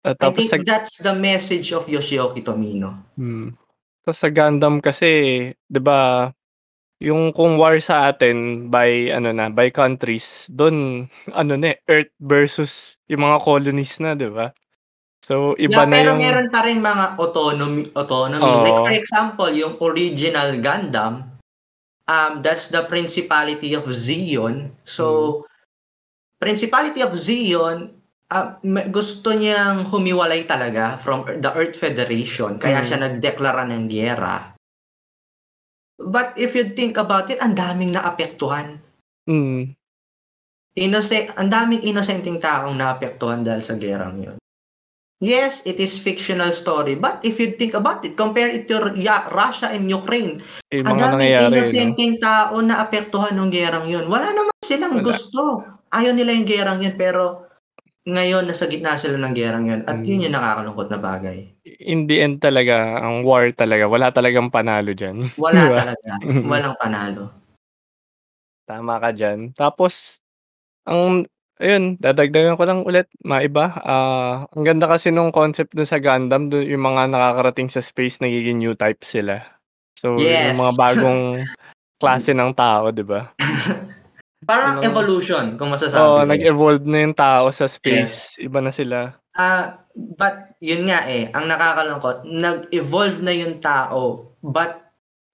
At 0.00 0.16
I 0.24 0.32
think 0.32 0.48
sa 0.48 0.56
that's 0.64 0.96
the 1.04 1.12
message 1.12 1.76
of 1.76 1.84
Yoshioki 1.84 2.40
Tomino. 2.40 3.12
Mm. 3.20 3.52
Tapos 4.00 4.16
sa 4.16 4.32
Gundam 4.32 4.80
kasi, 4.80 5.52
'di 5.68 5.80
ba, 5.84 6.32
yung 7.04 7.36
kung 7.36 7.60
war 7.60 7.76
sa 7.84 8.08
atin 8.08 8.68
by 8.72 9.12
ano 9.12 9.36
na, 9.36 9.52
by 9.52 9.68
countries, 9.68 10.48
dun 10.48 11.04
ano 11.28 11.52
na, 11.60 11.76
eh, 11.76 11.84
Earth 11.84 12.12
versus 12.16 12.96
yung 13.12 13.28
mga 13.28 13.44
colonies 13.44 14.00
na, 14.00 14.16
'di 14.16 14.32
ba? 14.32 14.56
So, 15.30 15.54
iba 15.54 15.86
Yeah, 15.86 15.86
na 15.86 15.94
pero 15.94 16.10
yung 16.10 16.22
meron 16.26 16.48
pa 16.50 16.66
rin 16.66 16.82
mga 16.82 17.14
autonomy 17.14 17.86
autonomy. 17.94 18.50
Like 18.66 18.82
for 18.82 18.90
example, 18.90 19.50
yung 19.54 19.78
original 19.78 20.58
Gundam, 20.58 21.38
um, 22.10 22.32
that's 22.42 22.66
the 22.74 22.82
Principality 22.90 23.78
of 23.78 23.86
Zeon. 23.94 24.74
So, 24.82 25.46
Principality 26.42 27.06
of 27.06 27.14
Zeon, 27.14 27.94
me 28.66 28.82
gusto 28.90 29.30
niyang 29.30 29.86
humiwalay 29.86 30.50
talaga 30.50 30.98
from 30.98 31.22
the 31.22 31.50
Earth 31.54 31.78
Federation 31.78 32.58
kaya 32.58 32.82
siya 32.82 32.98
Mm. 32.98 33.04
nagdeklara 33.06 33.70
ng 33.70 33.86
giyera. 33.86 34.58
But 36.00 36.34
if 36.34 36.58
you 36.58 36.74
think 36.74 36.98
about 36.98 37.30
it, 37.30 37.38
ang 37.38 37.54
daming 37.54 37.94
naapektuhan. 37.94 38.82
Mm. 39.30 39.78
Innocent 40.74 41.38
ang 41.38 41.52
daming 41.52 41.86
inosenteng 41.86 42.42
taong 42.42 42.74
naapektuhan 42.74 43.46
dahil 43.46 43.62
sa 43.62 43.78
gerang 43.78 44.18
yun. 44.18 44.39
Yes, 45.20 45.60
it 45.68 45.76
is 45.76 46.00
fictional 46.00 46.48
story, 46.48 46.96
but 46.96 47.20
if 47.20 47.36
you 47.36 47.52
think 47.52 47.76
about 47.76 48.00
it, 48.08 48.16
compare 48.16 48.48
it 48.48 48.64
to 48.72 48.96
ya 48.96 49.28
Russia 49.28 49.68
and 49.68 49.84
Ukraine, 49.84 50.40
Yung 50.72 50.88
ang 50.88 50.96
daming 50.96 51.36
nangyayari, 51.36 52.16
no? 52.16 52.16
tao 52.24 52.56
na 52.64 52.80
apektuhan 52.80 53.36
nung 53.36 53.52
gerang 53.52 53.84
yun. 53.84 54.08
Wala 54.08 54.32
naman 54.32 54.48
silang 54.64 54.96
Wala. 54.96 55.12
gusto. 55.12 55.60
Ayaw 55.92 56.16
nila 56.16 56.32
yung 56.32 56.48
gerang 56.48 56.80
yun, 56.80 56.96
pero 56.96 57.44
ngayon 58.08 58.48
nasa 58.48 58.64
gitna 58.64 58.96
sila 58.96 59.20
ng 59.20 59.34
gerang 59.36 59.64
yun 59.68 59.80
at 59.84 60.00
yun 60.08 60.20
Mm. 60.20 60.24
yung 60.28 60.34
nakakalungkot 60.40 60.88
na 60.88 60.98
bagay. 61.04 61.38
In 61.68 62.08
the 62.08 62.16
end 62.24 62.40
talaga, 62.40 63.04
ang 63.04 63.20
war 63.20 63.44
talaga, 63.52 63.84
wala 63.92 64.08
talagang 64.16 64.48
panalo 64.48 64.96
diyan, 64.96 65.16
'di 65.36 65.36
Wala 65.36 65.62
ba? 65.68 65.76
talaga, 65.84 66.10
walang 66.48 66.76
panalo. 66.80 67.24
Tama 68.68 68.96
ka 69.00 69.10
diyan. 69.12 69.52
Tapos, 69.56 70.20
ang 70.88 71.26
ayun, 71.60 72.00
dadagdagan 72.00 72.56
ko 72.56 72.64
lang 72.66 72.80
ulit, 72.88 73.06
maiba, 73.22 73.76
ah, 73.84 74.48
ang 74.50 74.64
ganda 74.66 74.88
kasi 74.88 75.12
nung 75.12 75.30
concept 75.30 75.76
dun 75.76 75.86
sa 75.88 76.00
Gundam, 76.00 76.48
dun 76.50 76.64
yung 76.66 76.82
mga 76.82 77.12
nakakarating 77.12 77.68
sa 77.70 77.84
space 77.84 78.18
nagiging 78.24 78.58
new 78.58 78.74
type 78.74 79.04
sila. 79.04 79.44
So, 80.00 80.32
yung 80.40 80.56
mga 80.56 80.72
Yes. 80.72 80.80
bagong 80.80 81.22
klase 82.00 82.32
ng 82.32 82.52
tao, 82.56 82.88
'di 82.90 83.04
ba? 83.04 83.30
Parang 84.48 84.80
ang 84.80 84.84
evolution 84.88 85.54
kung 85.60 85.68
Oo, 85.68 85.76
masasabi 85.76 86.24
ko. 86.24 86.26
nag-evolve 86.26 86.84
na 86.88 86.98
yung 87.04 87.16
tao 87.16 87.52
sa 87.52 87.68
Yes. 87.84 88.34
space, 88.34 88.40
iba 88.40 88.58
na 88.64 88.72
sila. 88.72 89.20
Ah, 89.36 89.86
but 89.94 90.58
yun 90.58 90.90
nga 90.90 91.06
eh, 91.06 91.30
ang 91.30 91.46
nakakalungkot, 91.46 92.26
nag-evolve 92.26 93.22
na 93.22 93.30
yung 93.30 93.62
tao, 93.62 94.34
but 94.42 94.89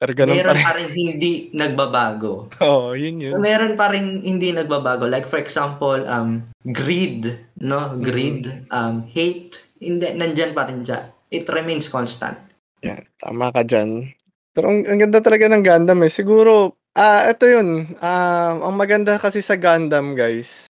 Pero 0.06 0.14
ganun 0.16 0.30
pa 0.30 0.38
meron 0.38 0.54
rin. 0.54 0.62
pa 0.62 0.72
rin 0.72 0.90
hindi 0.92 1.32
nagbabago. 1.50 2.32
Oo, 2.62 2.94
yun 2.94 3.18
yun. 3.18 3.34
Meron 3.36 3.74
pa 3.74 3.90
rin 3.90 4.22
hindi 4.22 4.54
nagbabago. 4.54 5.02
Like 5.04 5.26
for 5.26 5.36
example, 5.36 5.98
um, 6.06 6.46
greed, 6.64 7.26
no? 7.58 7.98
Greed, 7.98 8.46
Mm. 8.46 8.70
um, 8.70 8.94
hate, 9.10 9.58
hindi, 9.76 10.06
nandiyan 10.08 10.54
pa 10.54 10.70
rin 10.70 10.80
siya. 10.80 11.10
It 11.26 11.50
remains 11.50 11.90
constant. 11.90 12.38
Yan, 12.80 13.02
tama 13.18 13.50
ka 13.50 13.66
diyan. 13.66 14.14
Pero 14.54 14.70
ang, 14.70 14.86
ang 14.86 14.98
ganda 15.00 15.18
talaga 15.18 15.50
ng 15.50 15.60
Gundam 15.60 16.00
eh. 16.00 16.08
Siguro, 16.08 16.52
ah, 16.94 17.26
ito 17.26 17.44
yun. 17.44 17.92
Um, 17.92 18.54
ang 18.62 18.74
maganda 18.78 19.18
kasi 19.18 19.42
sa 19.42 19.58
Gundam, 19.58 20.14
guys. 20.14 20.70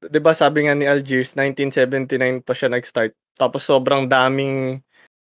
'Di 0.00 0.20
ba 0.20 0.30
sabi 0.30 0.68
nga 0.68 0.76
ni 0.76 0.84
Algiers, 0.84 1.32
1979 1.32 2.44
pa 2.44 2.52
siya 2.52 2.68
nag-start. 2.68 3.16
Tapos 3.34 3.64
sobrang 3.64 4.04
daming 4.04 4.78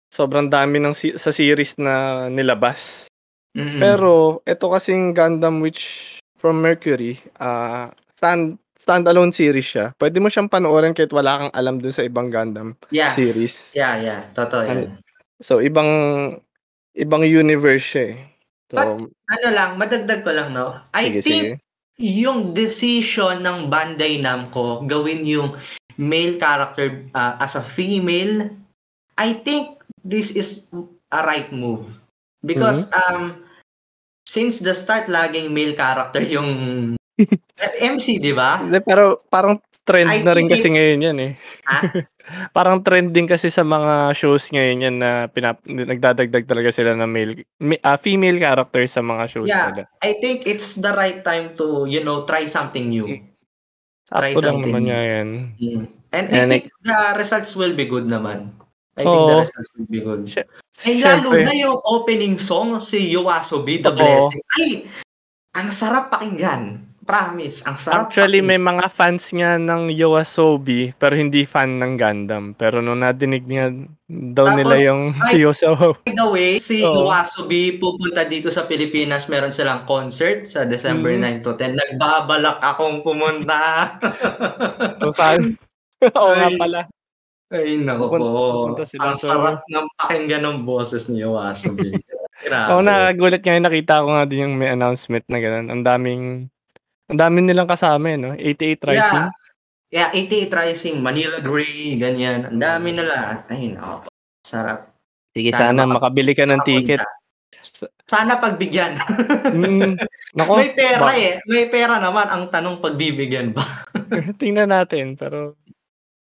sobrang 0.09 0.49
dami 0.49 0.79
ng 0.79 0.95
si- 0.95 1.13
sa 1.13 1.29
series 1.29 1.77
na 1.77 2.25
nilabas. 2.27 3.05
Mm. 3.59 3.79
Pero 3.83 4.39
ito 4.47 4.65
kasing 4.71 5.11
Gundam 5.11 5.59
which 5.59 6.15
from 6.39 6.63
Mercury, 6.63 7.19
ah 7.35 7.91
stand 8.15 8.55
standalone 8.79 9.35
series 9.35 9.67
siya. 9.67 9.91
Pwede 9.99 10.23
mo 10.23 10.31
siyang 10.31 10.47
panoorin 10.47 10.95
kahit 10.95 11.11
wala 11.11 11.45
kang 11.45 11.53
alam 11.53 11.83
dun 11.83 11.91
sa 11.91 12.07
ibang 12.07 12.31
Gundam 12.31 12.79
yeah. 12.95 13.11
series. 13.11 13.75
Yeah, 13.75 13.99
yeah. 13.99 14.19
Totoo 14.31 14.63
yan. 14.63 15.03
So 15.43 15.59
ibang 15.59 15.91
ibang 16.95 17.27
universe 17.27 17.83
siya 17.83 18.03
eh. 18.15 18.17
So, 18.69 18.77
But, 18.77 19.09
ano 19.33 19.47
lang, 19.49 19.69
madagdag 19.81 20.21
ko 20.21 20.29
lang, 20.29 20.53
no? 20.53 20.77
I 20.93 21.09
sige, 21.09 21.19
think 21.25 21.43
sige. 21.57 21.57
yung 21.97 22.53
decision 22.53 23.41
ng 23.41 23.65
Bandai 23.65 24.21
Namco 24.21 24.85
gawin 24.85 25.25
yung 25.25 25.57
male 25.97 26.37
character 26.37 27.03
uh, 27.17 27.35
as 27.41 27.57
a 27.57 27.65
female, 27.65 28.47
I 29.17 29.35
think 29.35 29.81
this 30.05 30.31
is 30.31 30.69
a 31.11 31.25
right 31.25 31.49
move. 31.51 31.99
Because 32.39 32.87
um 33.11 33.43
since 34.29 34.61
the 34.61 34.77
start 34.77 35.09
laging 35.09 35.49
male 35.49 35.73
character 35.73 36.21
yung 36.21 36.49
MC, 37.93 38.21
di 38.21 38.31
ba? 38.31 38.61
Pero 38.85 39.19
parang 39.27 39.57
trend 39.83 40.07
I 40.07 40.21
na 40.21 40.37
rin 40.37 40.45
kasi 40.45 40.69
ngayon 40.69 41.01
yan 41.01 41.17
eh. 41.19 41.31
Ha? 41.65 41.79
parang 42.57 42.85
trending 42.85 43.25
kasi 43.25 43.49
sa 43.49 43.65
mga 43.65 44.13
shows 44.13 44.53
ngayon 44.53 44.85
yan 44.85 44.95
na 45.01 45.11
pinap 45.25 45.65
nagdadagdag 45.65 46.45
talaga 46.45 46.69
sila 46.69 46.93
ng 46.93 47.09
male 47.09 47.33
ah, 47.81 47.97
female 47.97 48.37
character 48.37 48.85
sa 48.85 49.01
mga 49.01 49.23
shows 49.25 49.49
Yeah, 49.49 49.73
nila. 49.73 49.83
I 50.05 50.13
think 50.21 50.45
it's 50.45 50.77
the 50.77 50.93
right 50.93 51.25
time 51.25 51.57
to, 51.57 51.89
you 51.89 52.05
know, 52.05 52.23
try 52.29 52.45
something 52.45 52.85
new. 52.87 53.17
try 54.13 54.33
Sakto 54.33 54.41
lang 54.45 54.61
something 54.61 54.65
naman 54.65 54.81
new. 54.81 54.89
niya 54.89 55.01
yan. 55.01 55.27
Mm. 55.57 55.83
And 56.11 56.25
I 56.33 56.37
And 56.37 56.49
think 56.49 56.65
the 56.81 56.99
results 57.17 57.53
will 57.55 57.73
be 57.77 57.85
good 57.85 58.09
naman. 58.09 58.53
I 58.99 59.01
think 59.01 59.15
the 59.21 59.31
Oo. 59.31 59.41
results 59.41 59.69
will 59.73 59.87
be 59.87 60.01
good. 60.01 60.21
Sy- 60.27 60.43
Ay, 60.81 60.95
lalo 60.99 61.31
syempre, 61.31 61.43
na 61.45 61.53
yung 61.55 61.77
opening 61.81 62.35
song, 62.35 62.77
si 62.79 63.07
Yoasobi, 63.09 63.79
The 63.79 63.89
Oo. 63.89 63.97
Blessing. 63.97 64.43
Ay, 64.53 64.69
ang 65.53 65.69
sarap 65.69 66.11
pakinggan. 66.11 66.83
Promise, 67.01 67.65
ang 67.65 67.73
sarap 67.73 68.05
Actually, 68.05 68.37
pakinggan. 68.37 68.49
may 68.53 68.61
mga 68.61 68.85
fans 68.87 69.23
nga 69.31 69.57
ng 69.57 69.89
Yoasobi 69.89 70.93
pero 70.93 71.17
hindi 71.17 71.41
fan 71.41 71.81
ng 71.81 71.95
Gundam. 71.95 72.53
Pero 72.53 72.79
nung 72.79 72.99
nadinig 72.99 73.43
niya 73.43 73.73
daw 74.05 74.53
nila 74.53 74.75
Tapos, 74.75 74.85
yung 74.85 75.01
ay- 75.15 75.25
si 75.25 75.35
Yoasobi. 75.41 76.05
By 76.05 76.13
the 76.13 76.27
way, 76.27 76.51
si 76.59 76.77
Oo. 76.79 77.01
Yoasobi 77.01 77.61
pupunta 77.75 78.21
dito 78.23 78.51
sa 78.51 78.63
Pilipinas. 78.63 79.25
Meron 79.25 79.49
silang 79.49 79.87
concert 79.87 80.45
sa 80.45 80.63
December 80.63 81.17
Mm. 81.17 81.41
9 81.41 81.41
to 81.41 81.55
10. 81.55 81.73
Nagbabalak 81.73 82.61
akong 82.61 83.01
pumunta. 83.01 83.97
Oo 86.13 86.31
nga 86.31 86.45
Ay. 86.45 86.55
pala. 86.57 86.81
Ay, 87.49 87.77
naku 87.77 88.05
Pupunta- 88.07 88.29
po. 88.29 88.41
pupunta 88.63 88.83
sila. 88.85 89.01
Ang 89.03 89.17
So- 89.17 89.27
sarap 89.27 89.65
ng 89.65 89.87
pakinggan 89.95 90.43
ng 90.43 90.57
boses 90.63 91.09
ni 91.09 91.19
Yoasobi. 91.19 91.97
Grabe. 92.39 92.69
Oo, 92.71 92.79
nakagulat 92.79 93.41
nga 93.41 93.51
yun. 93.51 93.65
Nakita 93.65 93.99
ko 93.99 94.07
nga 94.09 94.23
din 94.23 94.41
yung 94.41 94.55
may 94.55 94.69
announcement 94.69 95.25
na 95.27 95.37
gano'n. 95.37 95.67
Ang 95.67 95.83
daming, 95.83 96.23
ang 97.07 97.19
daming 97.19 97.45
nilang 97.45 97.67
kasama 97.67 98.05
eh, 98.07 98.17
no? 98.17 98.31
88 98.31 98.79
Rising. 98.85 99.25
Yeah, 99.89 100.07
88 100.09 100.53
Rising, 100.53 100.95
Manila 100.99 101.41
Gray, 101.41 101.97
ganyan. 101.97 102.45
Ang 102.45 102.61
dami 102.61 102.93
nila. 102.93 103.43
Ay, 103.45 103.73
naku 103.73 104.05
po. 104.05 104.09
Sarap. 104.39 104.93
Sige, 105.29 105.49
Sana 105.49 105.73
sana, 105.73 105.81
maka- 105.83 105.95
makabili 105.99 106.31
ka 106.31 106.45
ng 106.45 106.61
ticket. 106.63 107.01
Sana 108.05 108.37
pagbigyan. 108.37 108.95
Mm, 109.51 109.99
nako, 110.31 110.53
May 110.55 110.71
pera 110.71 110.97
ba- 111.01 111.17
eh. 111.17 111.43
May 111.43 111.67
pera 111.67 111.97
naman. 111.97 112.23
Ang 112.25 112.47
tanong 112.47 112.79
pagbibigyan 112.79 113.51
ba? 113.51 113.65
tingnan 114.39 114.69
natin. 114.69 115.13
Pero, 115.13 115.59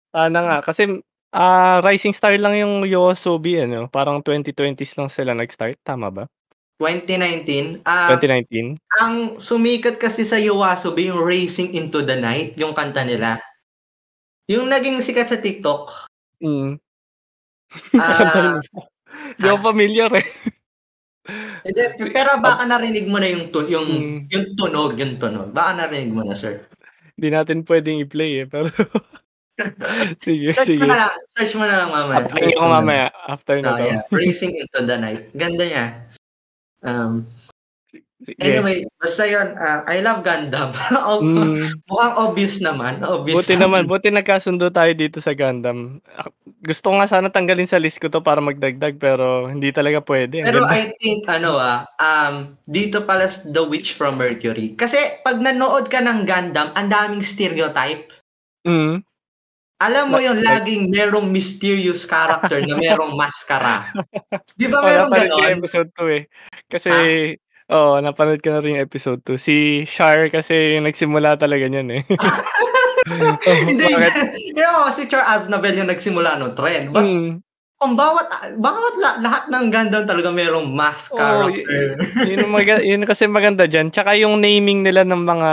sana 0.08 0.40
nga. 0.40 0.58
Kasi, 0.62 1.02
ah 1.34 1.82
Rising 1.82 2.14
Star 2.14 2.38
lang 2.38 2.54
yung 2.56 2.86
Yoasobi, 2.86 3.66
ano? 3.66 3.90
Parang 3.90 4.22
2020s 4.22 4.94
lang 4.96 5.10
sila 5.10 5.34
nag-start. 5.34 5.82
Tama 5.82 6.14
ba? 6.14 6.24
2019. 6.78 7.86
Ah, 7.86 8.12
2019? 8.12 8.76
ang 9.00 9.40
sumikat 9.40 9.96
kasi 9.98 10.28
sa 10.28 10.36
Yoasobi 10.36 11.08
yung 11.10 11.22
Racing 11.22 11.74
into 11.74 12.04
the 12.04 12.18
Night, 12.18 12.58
yung 12.60 12.76
kanta 12.76 13.08
nila. 13.08 13.40
Yung 14.52 14.68
naging 14.68 15.00
sikat 15.00 15.32
sa 15.32 15.40
TikTok. 15.40 15.90
Mm. 16.44 16.76
ah? 17.98 18.60
Hindi 19.40 19.48
ako 19.48 19.60
familiar 19.64 20.12
eh. 20.14 20.28
hindi, 21.64 21.82
pero 22.12 22.36
baka 22.44 22.68
narinig 22.68 23.08
mo 23.08 23.16
na 23.16 23.32
yung 23.32 23.48
tun 23.48 23.72
yung 23.72 23.88
Mm. 23.88 24.18
yung 24.28 24.46
tunog, 24.60 25.00
yung 25.00 25.16
tunog. 25.16 25.56
Baka 25.56 25.88
narinig 25.88 26.12
mo 26.12 26.28
na, 26.28 26.36
sir. 26.36 26.68
Hindi 27.16 27.30
natin 27.32 27.64
pwedeng 27.64 28.04
i-play 28.04 28.44
eh. 28.44 28.48
Pero, 28.50 28.68
sige, 30.26 30.50
Search 30.52 30.74
sige. 30.74 30.82
mo 30.82 30.90
na 30.90 30.98
lang. 31.08 31.14
Search 31.30 31.54
mo 31.56 31.66
na 31.66 31.76
lang 31.78 31.90
mamaya. 31.90 32.26
Search 32.30 32.58
ko 32.58 32.66
mamaya. 32.66 33.08
After 33.30 33.56
na 33.62 33.70
Ah, 33.70 33.78
to. 33.78 33.86
yeah. 33.86 34.02
Racing 34.10 34.54
into 34.58 34.80
the 34.82 34.98
Night. 34.98 35.30
Ganda 35.38 35.64
niya. 35.66 35.86
Um, 36.84 37.30
anyway, 38.40 38.84
basta 38.98 39.24
yun. 39.24 39.56
ah, 39.56 39.84
I 39.86 40.00
love 40.02 40.24
Gundam. 40.24 40.74
Mm. 41.24 41.60
Mukhang 41.88 42.16
obvious 42.18 42.60
naman. 42.60 43.00
Obvious 43.04 43.40
Buti 43.40 43.56
naman, 43.56 43.86
buti 43.86 44.10
nagkasundo 44.10 44.68
tayo 44.72 44.92
dito 44.92 45.20
sa 45.22 45.32
Gundam. 45.32 46.02
Ah, 46.12 46.28
Gusto 46.64 46.92
ko 46.92 47.00
nga 47.00 47.12
sana 47.12 47.28
tanggalin 47.28 47.68
sa 47.68 47.76
list 47.80 48.00
ko 48.00 48.08
to 48.08 48.24
para 48.24 48.40
magdagdag 48.40 48.96
pero 48.96 49.52
hindi 49.52 49.70
talaga 49.76 50.00
pwede. 50.00 50.44
Pero 50.44 50.64
ganda. 50.64 50.76
I 50.76 50.96
think 50.96 51.28
ano 51.28 51.60
ah, 51.60 51.84
um, 52.00 52.56
dito 52.64 53.04
pala 53.04 53.28
The 53.28 53.64
Witch 53.68 53.96
from 53.96 54.16
Mercury. 54.16 54.74
Kasi 54.74 54.96
pag 55.22 55.40
nanood 55.40 55.92
ka 55.92 56.00
ng 56.00 56.24
Gundam, 56.24 56.72
ang 56.74 56.88
daming 56.88 57.24
stereotype. 57.24 58.12
Mm. 58.64 59.04
Alam 59.84 60.06
mo 60.08 60.18
yung 60.18 60.40
laging 60.40 60.88
merong 60.88 61.28
mysterious 61.28 62.04
character 62.04 62.62
na 62.62 62.76
merong 62.76 63.14
maskara. 63.14 63.92
Di 64.60 64.66
ba 64.66 64.80
Oh, 64.80 64.86
merong 64.86 65.12
yung 65.12 65.28
ganon? 65.36 65.58
episode 65.58 65.90
2 65.92 66.08
eh. 66.10 66.24
Kasi, 66.66 66.92
oh, 67.68 68.00
napanood 68.00 68.40
ko 68.40 68.50
na 68.50 68.60
rin 68.60 68.76
yung 68.76 68.86
episode 68.86 69.20
2. 69.22 69.36
Si 69.36 69.56
Shar 69.84 70.30
kasi 70.30 70.76
yung 70.76 70.86
nagsimula 70.86 71.36
talaga 71.36 71.68
niyan 71.68 71.90
eh. 71.92 72.04
Oh, 72.08 72.16
Hindi, 73.68 73.84
bakit? 73.92 74.32
yung 74.56 74.88
si 74.90 75.04
Char 75.06 75.28
Aznabel 75.28 75.76
yung 75.76 75.92
nagsimula 75.92 76.40
no 76.40 76.52
trend. 76.52 76.88
But 76.90 77.04
Mm. 77.04 77.44
kung 77.76 78.00
bawat, 78.00 78.32
bawat 78.56 78.96
la- 78.96 79.20
lahat 79.20 79.44
ng 79.50 79.68
Gundam 79.68 80.04
talaga 80.06 80.32
merong 80.32 80.72
mask 80.72 81.12
y- 81.12 81.20
character. 81.20 82.00
yun, 82.24 82.40
ang 82.42 82.54
maga- 82.54 82.80
yun 82.82 83.04
kasi 83.04 83.28
maganda 83.28 83.68
dyan. 83.68 83.92
Tsaka 83.92 84.16
yung 84.16 84.40
naming 84.40 84.80
nila 84.82 85.04
ng 85.04 85.20
mga 85.20 85.50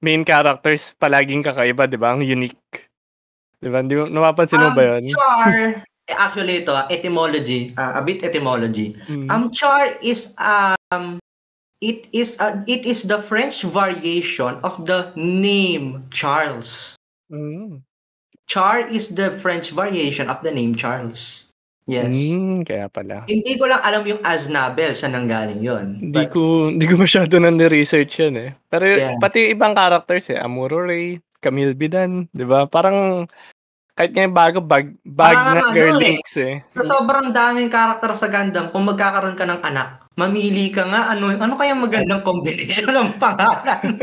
main 0.00 0.24
characters 0.24 0.96
palaging 0.96 1.44
kakaiba, 1.44 1.84
di 1.84 1.94
ba? 1.94 2.16
Ang 2.16 2.24
unique. 2.24 2.88
Di 3.62 3.70
ba? 3.70 3.78
Di 3.86 3.94
mo, 3.94 4.10
napapansin 4.10 4.58
mo 4.58 4.74
ba 4.74 4.98
yun? 4.98 5.14
Char, 5.14 5.54
eh, 6.10 6.16
actually 6.18 6.66
ito, 6.66 6.74
ah, 6.74 6.90
etymology, 6.90 7.70
ah, 7.78 7.96
a 7.96 8.02
bit 8.02 8.26
etymology. 8.26 8.98
Mm. 9.06 9.30
Ang 9.30 9.54
char 9.54 9.94
is 10.02 10.34
um 10.42 11.22
it 11.78 12.10
is 12.10 12.34
a, 12.42 12.58
it 12.66 12.82
is 12.82 13.06
the 13.06 13.22
French 13.22 13.62
variation 13.62 14.58
of 14.66 14.74
the 14.82 15.14
name 15.14 16.02
Charles. 16.10 16.98
Mm. 17.30 17.86
Char 18.50 18.82
is 18.90 19.14
the 19.14 19.30
French 19.30 19.70
variation 19.70 20.26
of 20.26 20.42
the 20.42 20.50
name 20.50 20.74
Charles. 20.74 21.52
Yes. 21.86 22.14
Mm, 22.14 22.62
kaya 22.62 22.86
pala. 22.86 23.26
Hindi 23.26 23.58
ko 23.58 23.66
lang 23.66 23.82
alam 23.82 24.06
yung 24.06 24.22
Aznabel 24.22 24.94
sa 24.94 25.10
nanggaling 25.10 25.58
yon. 25.58 25.98
Hindi 25.98 26.24
ko 26.30 26.70
hindi 26.70 26.86
ko 26.86 26.94
masyado 26.94 27.42
nang 27.42 27.58
ni-research 27.58 28.22
yan 28.22 28.34
eh. 28.38 28.50
Pero 28.70 28.86
Yeah. 28.86 29.18
pati 29.18 29.50
ibang 29.50 29.74
characters 29.74 30.30
eh, 30.30 30.38
Amuro 30.38 30.86
Ray, 30.86 31.18
Camille 31.42 31.74
Bidan, 31.74 32.30
'di 32.30 32.46
ba? 32.46 32.70
Parang 32.70 33.26
kahit 33.92 34.14
ngayon 34.14 34.32
bago 34.32 34.58
bag 34.62 34.94
bag 35.04 35.36
Parang 35.36 35.58
na 35.58 35.62
ano 35.68 35.74
girl 35.74 35.98
eh. 35.98 36.02
links 36.14 36.34
eh. 36.38 36.62
Sobrang 36.78 37.34
daming 37.34 37.68
karakter 37.68 38.14
sa 38.14 38.30
Gundam, 38.30 38.70
kung 38.70 38.86
magkakaroon 38.86 39.36
ka 39.36 39.44
ng 39.44 39.60
anak, 39.60 40.06
mamili 40.14 40.70
ka 40.70 40.86
nga 40.86 41.10
ano 41.10 41.34
ano 41.34 41.54
kayang 41.58 41.82
magandang 41.82 42.22
combination 42.24 42.88
ng 42.94 43.18
pangalan. 43.18 43.82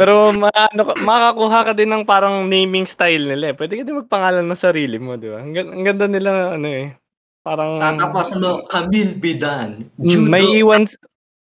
Pero 0.00 0.32
maano 0.32 0.80
ka- 0.86 0.98
makakakuha 1.02 1.58
ka 1.66 1.72
din 1.76 1.90
ng 1.90 2.04
parang 2.08 2.46
naming 2.48 2.86
style 2.88 3.26
nila 3.26 3.52
eh. 3.52 3.56
Pwede 3.58 3.76
ka 3.76 3.82
din 3.84 4.00
magpangalan 4.00 4.46
ng 4.48 4.56
sarili 4.56 4.96
mo, 4.96 5.18
'di 5.20 5.28
ba? 5.28 5.38
Ang, 5.44 5.52
ang 5.52 5.84
ganda 5.84 6.06
nila 6.08 6.56
ano 6.56 6.68
eh. 6.70 6.94
Parang 7.40 7.80
Tapos 7.98 8.36
ano, 8.36 8.64
Camille 8.68 9.16
Bidan, 9.16 9.88
Mm, 9.96 10.08
Judo, 10.08 10.28
may 10.28 10.44
iwan 10.60 10.84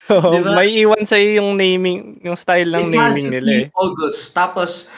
Oo, 0.18 0.34
Di 0.34 0.42
ba? 0.42 0.58
may 0.58 0.74
iwan 0.82 1.06
sa 1.06 1.16
yung 1.22 1.54
naming, 1.54 2.18
yung 2.26 2.34
style 2.34 2.74
ng 2.74 2.90
naming 2.90 3.30
Ignacio 3.30 3.30
nila 3.30 3.52
eh. 3.54 3.66
August. 3.78 4.34
Tapos, 4.34 4.90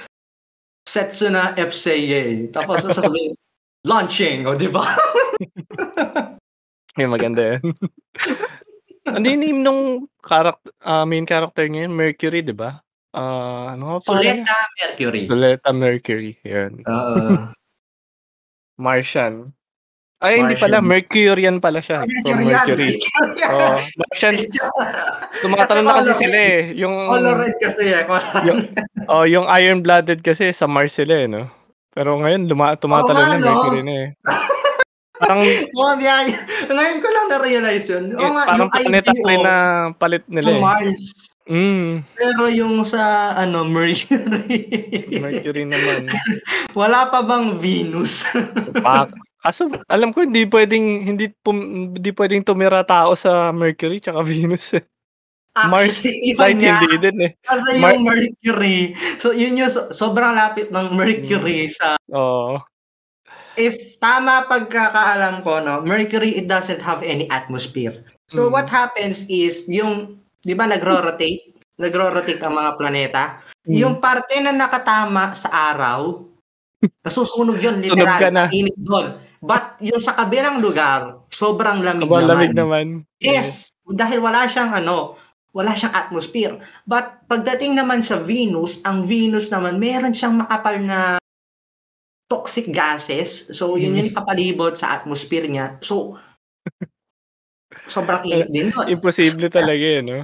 Setsuna 0.87 1.51
FCA. 1.55 2.47
Tapos, 2.55 2.87
sasabihin, 2.87 3.35
launching, 3.89 4.47
o 4.47 4.55
di 4.55 4.71
ba? 4.71 4.83
Yung 6.93 7.09
maganda 7.09 7.57
yan. 7.57 7.73
ano 9.09 9.25
yung 9.25 9.41
name 9.41 9.59
nung 9.65 9.81
character, 10.21 10.69
ah, 10.85 11.09
main 11.09 11.25
character 11.25 11.65
niya? 11.65 11.89
Mercury, 11.89 12.45
di 12.45 12.53
ba? 12.53 12.77
Ah, 13.09 13.73
ano 13.73 13.97
nga? 13.97 14.13
Suleta 14.13 14.53
Mercury. 14.77 15.21
Suleta 15.25 15.69
Mercury, 15.73 16.37
'yan. 16.45 16.85
Oo. 16.85 17.49
Martian. 18.77 19.53
Ay 20.23 20.39
hindi 20.39 20.55
pala, 20.55 20.79
Martian. 20.79 20.88
Mercurian 20.88 21.57
pala 21.59 21.79
Ah, 21.79 21.83
siya, 21.83 21.97
from 21.99 22.07
Mercurian, 22.15 22.47
Mercury. 22.47 22.91
Mercurian. 22.95 23.51
Oo, 23.51 23.75
Martian 23.99 24.36
tumatalon 25.43 25.83
na 25.83 25.93
kasi 25.99 26.12
sila, 26.15 26.38
eh, 26.39 26.59
yung 26.79 26.95
Colored 27.12 27.55
kasi, 27.59 27.83
eh, 27.91 28.03
yung 28.47 28.59
oh, 29.12 29.25
yung 29.27 29.45
Iron-Blooded 29.51 30.23
kasi 30.23 30.55
sa 30.55 30.63
Mars 30.63 30.95
sila, 30.95 31.27
eh, 31.27 31.27
'no? 31.27 31.51
Pero 31.91 32.15
ngayon 32.23 32.47
luma 32.47 32.79
tumatalon 32.79 33.19
nga 33.19 33.36
na 33.36 33.43
'no? 33.43 33.51
Mercury 33.51 33.81
na, 33.83 33.93
eh. 33.99 34.07
Parang 35.19 35.43
biyaya. 35.99 36.38
Ngayon 36.71 36.97
ko 37.03 37.07
lang 37.12 37.25
na-realize 37.27 37.86
yun. 37.91 38.05
Oo 38.15 38.23
eh, 38.23 38.31
nga, 38.31 38.43
parang 38.47 38.69
planetary 38.71 39.19
IPO 39.19 39.43
na 39.43 39.55
palit 39.99 40.23
sa 40.23 40.31
nila, 40.31 40.49
eh. 40.55 40.62
Mars. 40.63 41.03
Hmm. 41.43 41.99
Pero 42.15 42.47
yung 42.47 42.88
sa 42.88 43.36
ano, 43.36 43.67
Mercury. 43.67 45.19
Mercury 45.19 45.67
naman. 45.67 46.07
Wala 46.79 47.12
pa 47.12 47.19
bang 47.19 47.59
Venus? 47.59 48.23
Pa 48.79 49.12
kaso 49.43 49.67
alam 49.91 50.15
ko 50.15 50.23
hindi 50.23 50.47
puwedeng 50.47 51.03
hindi 51.06 51.27
pum 51.43 51.58
hindi 51.93 52.10
puwedeng 52.15 52.41
tumira 52.47 52.82
tao 52.88 53.13
sa 53.13 53.51
Mercury 53.51 53.99
tsaka 53.99 54.23
Venus, 54.23 54.73
eh. 54.79 54.84
Mars 55.69 56.01
Actually, 56.01 56.34
nga. 56.34 56.82
hindi 56.82 56.97
din, 56.97 57.17
eh. 57.29 57.32
Kasi 57.45 57.77
Mar 57.77 57.93
yung 57.93 58.08
Mercury, 58.10 58.97
so 59.21 59.29
yun 59.29 59.53
yung 59.53 59.69
so 59.69 59.93
sobrang 59.93 60.34
lapit 60.34 60.73
ng 60.73 60.97
Mercury 60.97 61.69
sa 61.69 61.93
Oo. 62.10 62.58
if 63.53 63.77
tama 64.01 64.49
pagkakaalam 64.49 65.45
ko 65.45 65.62
'no, 65.62 65.86
Mercury, 65.86 66.34
it 66.41 66.49
doesn't 66.49 66.82
have 66.82 67.06
any 67.06 67.29
atmosphere. 67.29 68.01
So 68.25 68.49
Mm. 68.49 68.51
what 68.56 68.67
happens 68.67 69.29
is 69.29 69.69
yung 69.69 70.17
'di 70.41 70.58
ba 70.58 70.65
nagro-rotate, 70.65 71.53
nagro-rotate 71.77 72.41
ang 72.41 72.58
mga 72.58 72.71
planeta, 72.79 73.23
Hmm. 73.63 73.77
yung 73.77 73.95
parte 74.01 74.41
na 74.41 74.51
nakatama 74.51 75.38
sa 75.38 75.53
araw, 75.71 76.25
nasusunog 77.06 77.62
yun 77.62 77.77
literal, 77.79 78.19
init 78.49 78.75
dun. 78.75 79.21
But 79.43 79.75
yung 79.84 79.99
sa 79.99 80.15
kabilang 80.15 80.63
lugar, 80.63 81.27
sobrang 81.27 81.84
lamig 81.84 82.08
Sobrang 82.08 82.23
naman. 82.23 82.32
lamig 82.32 82.53
naman. 82.56 82.86
Yes, 83.19 83.75
dahil 83.84 84.23
wala 84.23 84.47
siyang 84.47 84.71
ano, 84.71 85.19
wala 85.51 85.75
siyang 85.75 85.91
atmosphere. 85.91 86.63
But 86.88 87.27
pagdating 87.27 87.75
naman 87.75 87.99
sa 88.01 88.23
Venus, 88.23 88.79
ang 88.88 89.03
Venus 89.03 89.51
naman 89.51 89.84
meron 89.84 90.15
siyang 90.15 90.39
makapal 90.39 90.79
na 90.79 91.19
toxic 92.32 92.71
gases. 92.71 93.51
So 93.51 93.75
yun 93.75 93.93
Hmm. 93.93 94.08
yung 94.08 94.15
kapalibot 94.15 94.79
sa 94.79 94.95
atmosphere 94.95 95.45
niya. 95.51 95.75
So 95.84 96.15
sobrang 97.93 98.23
init 98.23 98.47
din 98.47 98.71
dun. 98.71 98.88
Imposible 98.88 99.51
talaga, 99.51 99.84
eh, 99.84 99.99
'no? 99.99 100.23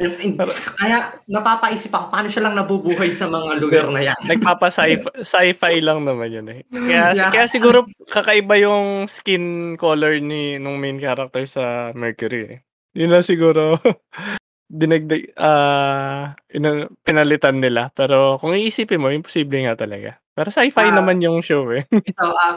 Kaya 0.80 1.12
napapaisip 1.28 1.92
ako 1.92 2.08
paano 2.08 2.28
siya 2.28 2.48
lang 2.48 2.56
nabubuhay 2.56 3.12
sa 3.12 3.28
mga 3.28 3.60
lugar 3.60 3.84
na 3.92 4.00
yan. 4.00 4.16
Nagpapa-sci 4.24 4.96
sci-fi 5.30 5.84
lang 5.84 6.08
naman 6.08 6.32
yun, 6.32 6.46
eh. 6.48 6.60
Kaya 6.72 7.12
Yeah. 7.12 7.28
kaya 7.28 7.46
siguro 7.46 7.84
kakaiba 8.08 8.56
yung 8.56 9.04
skin 9.06 9.76
color 9.76 10.16
ni 10.18 10.56
nung 10.56 10.80
main 10.80 10.96
character 10.96 11.44
sa 11.44 11.92
Mercury, 11.92 12.42
eh. 12.48 12.58
Yun 12.96 13.12
lang 13.12 13.24
siguro 13.24 13.76
dinagdag 14.70 15.34
ah, 15.36 16.32
ina 16.48 16.88
pinalitan 17.04 17.60
nila. 17.60 17.92
Pero 17.92 18.40
kung 18.40 18.56
iisipin 18.56 19.02
mo 19.02 19.12
imposible 19.12 19.60
nga 19.62 19.76
talaga. 19.76 20.16
Pero 20.32 20.48
sci-fi 20.48 20.88
Ah. 20.88 20.96
naman 20.96 21.20
yung 21.20 21.44
show, 21.44 21.68
eh. 21.70 21.84
Ito, 21.92 22.24
um, 22.24 22.54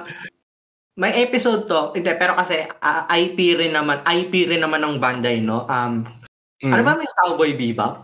may 0.94 1.26
episode 1.26 1.66
'to, 1.66 1.92
hindi 1.92 2.08
pero 2.16 2.38
kasi, 2.38 2.64
ah, 2.80 3.04
IP 3.10 3.58
rin 3.58 3.74
naman 3.74 4.00
IP 4.06 4.48
rin 4.48 4.62
naman 4.62 4.80
ng 4.80 4.96
Bandai 5.02 5.42
'no, 5.42 5.66
um, 5.68 6.06
ano 6.64 6.80
Mm. 6.80 6.86
ba 6.88 7.04
yung 7.04 7.18
Cowboy 7.20 7.52
Bebop? 7.60 7.96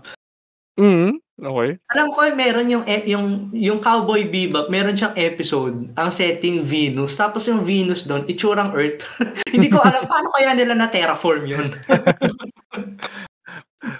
Mm, 0.79 1.19
okey. 1.43 1.69
Alam 1.91 2.07
ko 2.11 2.19
meron 2.35 2.67
yung 2.71 2.83
yung 3.07 3.25
yung 3.51 3.79
Cowboy 3.83 4.27
Bebop 4.31 4.71
meron 4.71 4.95
siyang 4.95 5.15
episode, 5.19 5.91
ang 5.99 6.07
setting 6.11 6.63
Venus, 6.63 7.15
tapos 7.19 7.47
yung 7.47 7.63
Venus 7.63 8.07
dun 8.07 8.23
itsurang 8.27 8.71
Earth. 8.75 9.03
Hindi 9.55 9.67
ko 9.67 9.79
alam 9.83 10.07
paano 10.07 10.31
kaya 10.35 10.55
nila 10.55 10.75
na-terraform 10.75 11.43
yun. 11.47 11.67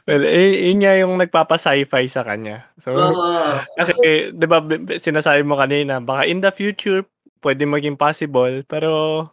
Well, 0.04 0.28
eh, 0.28 0.70
yun 0.70 0.84
nga 0.84 0.92
yung 1.00 1.16
nagpapa-sci-fi 1.16 2.04
sa 2.12 2.28
kanya. 2.28 2.68
So, 2.84 2.92
Oo. 3.00 3.64
kasi 3.80 3.96
'di 4.36 4.44
ba 4.44 4.60
sinasabi 5.00 5.48
mo 5.48 5.56
kanina 5.56 6.04
baka 6.04 6.28
in 6.28 6.44
the 6.44 6.52
future 6.52 7.08
puwedeng 7.40 7.72
maging 7.72 7.96
possible, 7.96 8.60
pero 8.68 9.24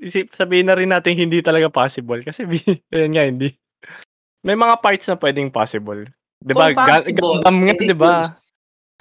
isip 0.00 0.32
sabihin 0.32 0.72
na 0.72 0.76
rin 0.78 0.88
nating 0.88 1.20
hindi 1.28 1.44
talaga 1.44 1.68
possible 1.68 2.24
kasi 2.24 2.46
bi 2.48 2.56
ayun 2.88 3.12
nga 3.12 3.24
hindi. 3.28 3.52
May 4.46 4.54
mga 4.54 4.78
parts 4.78 5.06
na 5.10 5.18
puwedeng 5.18 5.50
possible. 5.50 6.06
'Di 6.38 6.54
ba 6.54 6.70
Ga 6.70 7.02
Gundam 7.10 7.56
nga 7.66 7.74
'di 7.74 7.96
ba? 7.98 8.14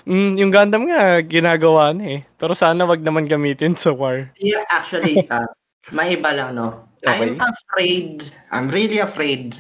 Hmm, 0.08 0.34
yung 0.40 0.50
Gundam 0.50 0.90
nga 0.90 1.22
ginagawa 1.22 1.94
na, 1.94 2.18
eh. 2.18 2.22
Pero 2.42 2.58
sana 2.58 2.88
'wag 2.90 3.06
naman 3.06 3.30
gamitin 3.30 3.78
sa 3.78 3.94
war. 3.94 4.34
Yeah, 4.42 4.66
actually, 4.74 5.22
ah, 5.34 5.46
maiba 5.94 6.34
lang 6.34 6.58
'no. 6.58 6.90
I'm 7.06 7.38
Okey. 7.38 7.38
afraid, 7.38 8.14
I'm 8.50 8.68
really 8.74 8.98
afraid 8.98 9.54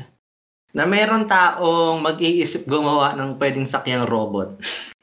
na 0.74 0.90
meron 0.90 1.30
taong 1.30 2.02
mag-iisip 2.02 2.66
gumawa 2.66 3.14
ng 3.14 3.38
puwedeng 3.38 3.70
sakyang 3.70 4.10
robot. 4.10 4.58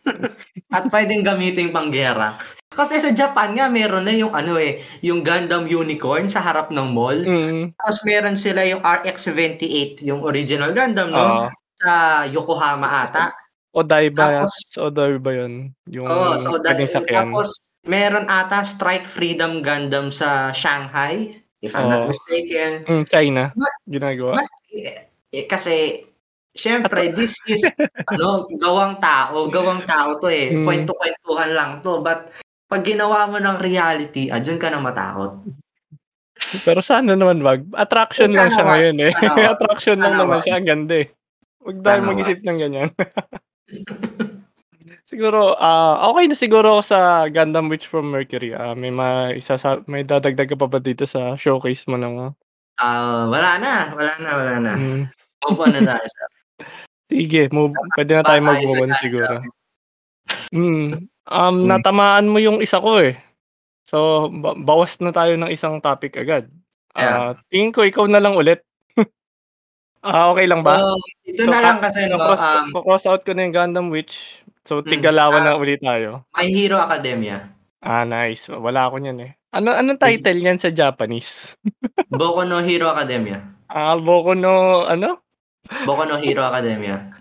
At 0.74 0.90
puwedeng 0.90 1.24
gamitin 1.24 1.70
panggiyera. 1.70 2.36
Kasi 2.74 2.98
sa 2.98 3.14
Japan 3.14 3.54
nga 3.54 3.66
meron 3.70 4.04
na 4.04 4.14
yung 4.14 4.34
ano, 4.34 4.58
eh, 4.58 4.82
yung 5.00 5.22
Gundam 5.22 5.64
Unicorn 5.70 6.26
sa 6.26 6.42
harap 6.42 6.74
ng 6.74 6.88
mall. 6.90 7.22
Mm. 7.22 7.72
Tapos 7.78 7.98
meron 8.02 8.36
sila 8.36 8.66
yung 8.66 8.82
RX-78, 8.82 10.02
yung 10.04 10.20
original 10.26 10.74
Gundam 10.74 11.14
'no, 11.14 11.22
Oo. 11.22 11.46
sa 11.78 12.24
Yokohama 12.26 13.06
ata. 13.06 13.30
Odaiba, 13.74 14.46
Tapos 14.46 14.50
sa 14.70 14.86
Odaiba 14.90 15.30
yun, 15.34 15.74
yung 15.90 16.06
Oo, 16.06 16.38
so 16.38 16.58
sakyan. 16.62 17.06
tapos 17.10 17.58
meron 17.86 18.26
ata 18.30 18.62
Strike 18.62 19.06
Freedom 19.10 19.62
Gundam 19.62 20.14
sa 20.14 20.54
Shanghai, 20.54 21.34
if 21.58 21.74
I'm 21.74 21.90
not 21.90 22.06
Oo. 22.06 22.10
mistaken. 22.14 22.86
Hmm, 22.86 23.04
China 23.10 23.50
But 23.54 23.74
ginagawa. 23.90 24.38
but, 24.38 24.50
eh, 24.74 25.10
eh, 25.34 25.44
kasi 25.50 26.06
siyempre 26.54 27.10
this 27.12 27.34
is 27.50 27.62
ano, 28.14 28.46
gawang 28.62 28.96
tao, 29.02 29.50
gawang 29.50 29.82
tao 29.84 30.16
'to, 30.22 30.30
eh, 30.30 30.54
Hmm. 30.54 30.64
kuwento-kuwentuhan 30.64 31.50
lang 31.52 31.70
'to, 31.82 32.00
but 32.00 32.30
'pag 32.70 32.82
ginawa 32.86 33.28
mo 33.28 33.38
ng 33.42 33.58
reality, 33.60 34.30
ah, 34.32 34.40
ka 34.40 34.70
na 34.72 34.80
matakot. 34.80 35.44
Pero 36.64 36.80
sana 36.82 37.18
naman 37.18 37.42
'wag. 37.42 37.66
Attraction 37.74 38.30
lang 38.30 38.48
Sana 38.50 38.54
siya 38.54 38.64
'wag, 38.64 38.72
ngayon, 38.78 38.96
eh. 39.02 39.12
sana 39.12 39.50
Attraction 39.54 39.96
lang 39.98 40.14
sana 40.14 40.18
naman 40.22 40.36
'wag. 40.38 40.44
siya, 40.46 40.54
ang 40.58 40.66
ganda, 40.68 40.94
eh. 41.02 41.06
'Wag 41.64 41.76
tayong 41.82 41.84
Sana 41.84 41.98
'wag. 42.06 42.10
mag-isip 42.14 42.38
ng 42.42 42.58
ganyan. 42.58 42.88
Siguro, 45.04 45.56
ah, 45.60 46.08
okey 46.12 46.28
na 46.32 46.36
siguro 46.36 46.76
ako 46.76 46.82
sa 46.84 47.00
Gundam 47.28 47.68
Witch 47.68 47.88
from 47.88 48.08
Mercury. 48.12 48.52
Ah, 48.56 48.72
may 48.76 48.88
maisasa 48.92 49.80
may 49.88 50.00
dadagdag 50.04 50.48
ka 50.48 50.56
pa 50.56 50.68
ba 50.68 50.80
dito 50.80 51.04
sa 51.04 51.36
showcase 51.36 51.84
mo 51.88 51.96
ng 52.00 52.32
Ah, 52.80 53.28
wala 53.30 53.60
na, 53.60 53.72
wala 53.94 54.12
na, 54.18 54.30
wala 54.34 54.54
na. 54.60 54.72
Hmm. 54.74 55.04
Move 55.44 55.60
on 55.60 55.72
na 55.76 55.82
tayo 55.84 56.04
sa 56.08 56.22
Sige, 57.08 57.52
move 57.52 57.76
puwede 57.94 58.12
na 58.16 58.24
tayo 58.24 58.40
mag-move 58.42 58.82
on 58.82 58.92
siguro. 58.96 59.34
Hmm, 60.50 61.08
um, 61.28 61.56
Hmm. 61.56 61.66
natamaan 61.68 62.30
mo 62.30 62.38
yung 62.38 62.62
isa 62.62 62.80
ko, 62.80 63.00
eh. 63.02 63.18
So, 63.84 64.28
ba 64.32 64.56
bawas 64.56 64.96
na 64.98 65.12
tayo 65.12 65.36
ng 65.36 65.52
isang 65.52 65.78
topic 65.78 66.16
agad. 66.16 66.48
Yeah. 66.96 67.14
Ah, 67.14 67.30
tingin 67.52 67.74
ko 67.74 67.84
ikaw 67.84 68.06
na 68.08 68.22
lang 68.22 68.34
ulit. 68.38 68.62
Ah, 70.04 70.28
okey 70.36 70.44
lang 70.44 70.60
ba? 70.60 70.84
Oo, 70.84 71.00
ito 71.24 71.48
So, 71.48 71.48
na 71.48 71.64
lang 71.64 71.80
kasi 71.80 72.04
'no, 72.04 72.20
ko-cross 72.20 72.44
um 72.44 72.68
ko-cross 72.76 73.04
out 73.08 73.24
ko 73.24 73.32
na 73.32 73.48
yung 73.48 73.56
Gundam 73.56 73.88
Witch. 73.88 74.44
So, 74.68 74.84
Hmm, 74.84 74.92
tig-dalawa 74.92 75.40
ah 75.40 75.44
na 75.44 75.52
ulit 75.56 75.80
tayo. 75.80 76.28
My 76.36 76.44
Hero 76.44 76.76
Academia. 76.76 77.48
Ah, 77.80 78.04
nice. 78.04 78.52
Wala 78.52 78.84
ako 78.88 79.00
niyan, 79.00 79.18
eh. 79.24 79.32
Ano 79.56 79.72
anong 79.72 79.96
title 79.96 80.44
niyan 80.44 80.60
sa 80.60 80.68
Japanese? 80.68 81.56
Boku 82.12 82.44
no 82.44 82.60
Hero 82.60 82.92
Academia. 82.92 83.48
Ah, 83.64 83.96
Boku 83.96 84.36
no 84.36 84.84
ano? 84.84 85.23
Boku 85.84 86.02
no 86.04 86.20
Hero 86.20 86.44
Academia. 86.44 87.14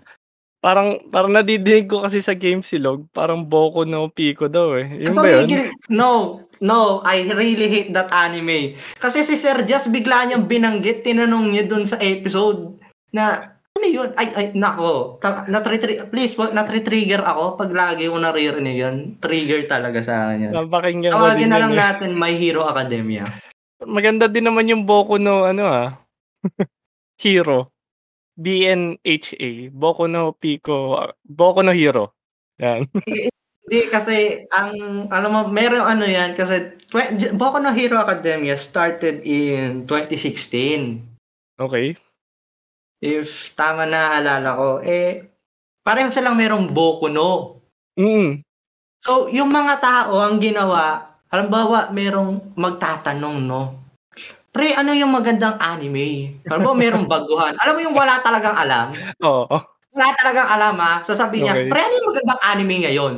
Parang 0.64 0.96
parang 1.12 1.28
nadidinig 1.28 1.84
ko 1.92 2.00
kasi 2.00 2.24
sa 2.24 2.32
Gamesilog, 2.32 3.04
parang 3.12 3.44
Boku 3.44 3.84
no 3.84 4.08
Pico 4.08 4.48
daw, 4.48 4.80
eh. 4.80 5.04
Yun 5.04 5.12
ba 5.12 5.28
yun? 5.28 5.68
No, 5.92 6.40
no, 6.64 7.04
I 7.04 7.28
really 7.36 7.68
hate 7.68 7.92
that 7.92 8.08
anime. 8.08 8.72
Kasi 8.96 9.20
si 9.20 9.36
Sir 9.36 9.68
Just 9.68 9.92
bigla 9.92 10.24
niyang 10.24 10.48
binanggit, 10.48 11.04
tinanong 11.04 11.52
niya 11.52 11.68
dun 11.68 11.84
sa 11.84 12.00
episode 12.00 12.80
na, 13.12 13.52
"Ano 13.76 13.84
yun?" 13.84 14.16
Ay 14.16 14.32
ay 14.32 14.46
naku, 14.56 15.20
ta 15.20 15.44
natri-tri 15.44 16.08
please 16.08 16.32
wag 16.40 16.56
natri-trigger 16.56 17.20
ako 17.20 17.60
'pag 17.60 17.68
lagi 17.68 18.08
ko 18.08 18.16
naririnig 18.16 18.80
yun. 18.80 18.96
Trigger 19.20 19.68
talaga 19.68 20.00
sa 20.00 20.32
akin 20.32 20.48
yun. 20.48 20.52
Napakinggan 20.56 21.12
ko 21.12 21.28
din 21.36 21.52
na 21.52 21.60
lang 21.60 21.76
eh. 21.76 21.80
natin 21.80 22.16
My 22.16 22.32
Hero 22.32 22.64
Academia. 22.64 23.28
Maganda 23.84 24.32
din 24.32 24.48
naman 24.48 24.64
yung 24.64 24.88
Boku 24.88 25.20
no 25.20 25.44
ano, 25.44 25.68
ah, 25.68 26.00
Hero. 27.20 27.73
B-N-H-A, 28.34 29.70
Boku 29.70 30.10
no 30.10 30.34
Pico, 30.34 30.98
Boku 31.22 31.62
no 31.62 31.70
Hero, 31.70 32.14
yan. 32.58 32.86
Hindi 33.64 33.80
kasi 33.88 34.44
ang 34.52 35.08
alam 35.08 35.30
mo 35.32 35.40
merong 35.48 35.96
ano 35.96 36.04
yan 36.04 36.36
kasi 36.36 36.76
twe 36.92 37.16
Boku 37.32 37.62
no 37.62 37.72
Hero 37.72 37.96
Academia 37.96 38.58
started 38.60 39.24
in 39.24 39.88
2016. 39.88 41.00
Okey. 41.62 41.96
If 43.00 43.52
tama 43.56 43.88
naalala 43.88 44.50
ko, 44.56 44.68
eh, 44.84 45.28
pareho 45.84 46.10
silang 46.12 46.36
merong 46.36 46.72
Boku 46.72 47.08
no. 47.08 47.60
Mm. 47.94 48.42
So, 49.04 49.28
yung 49.28 49.52
mga 49.52 49.84
tao 49.84 50.16
ang 50.16 50.40
ginawa, 50.40 51.04
halimbawa 51.28 51.92
merong 51.92 52.56
magtatanong, 52.56 53.36
no? 53.44 53.83
Pre, 54.54 54.70
ano 54.70 54.94
yung 54.94 55.10
magandang 55.10 55.58
anime? 55.58 56.38
Halimbawa 56.46 56.78
merong 56.78 57.10
baguhan. 57.10 57.58
Alam 57.58 57.74
mo 57.74 57.80
yung 57.90 57.96
wala 57.98 58.22
talagang 58.22 58.54
alam? 58.54 58.94
Oo. 59.18 59.58
Wala 59.90 60.14
talagang 60.14 60.46
alam 60.46 60.78
ha. 60.78 61.02
Sasabihin 61.02 61.42
niya, 61.42 61.54
Okey. 61.58 61.70
pre, 61.74 61.80
ano 61.82 61.94
yung 61.98 62.08
magandang 62.14 62.40
anime 62.54 62.74
ngayon? 62.86 63.14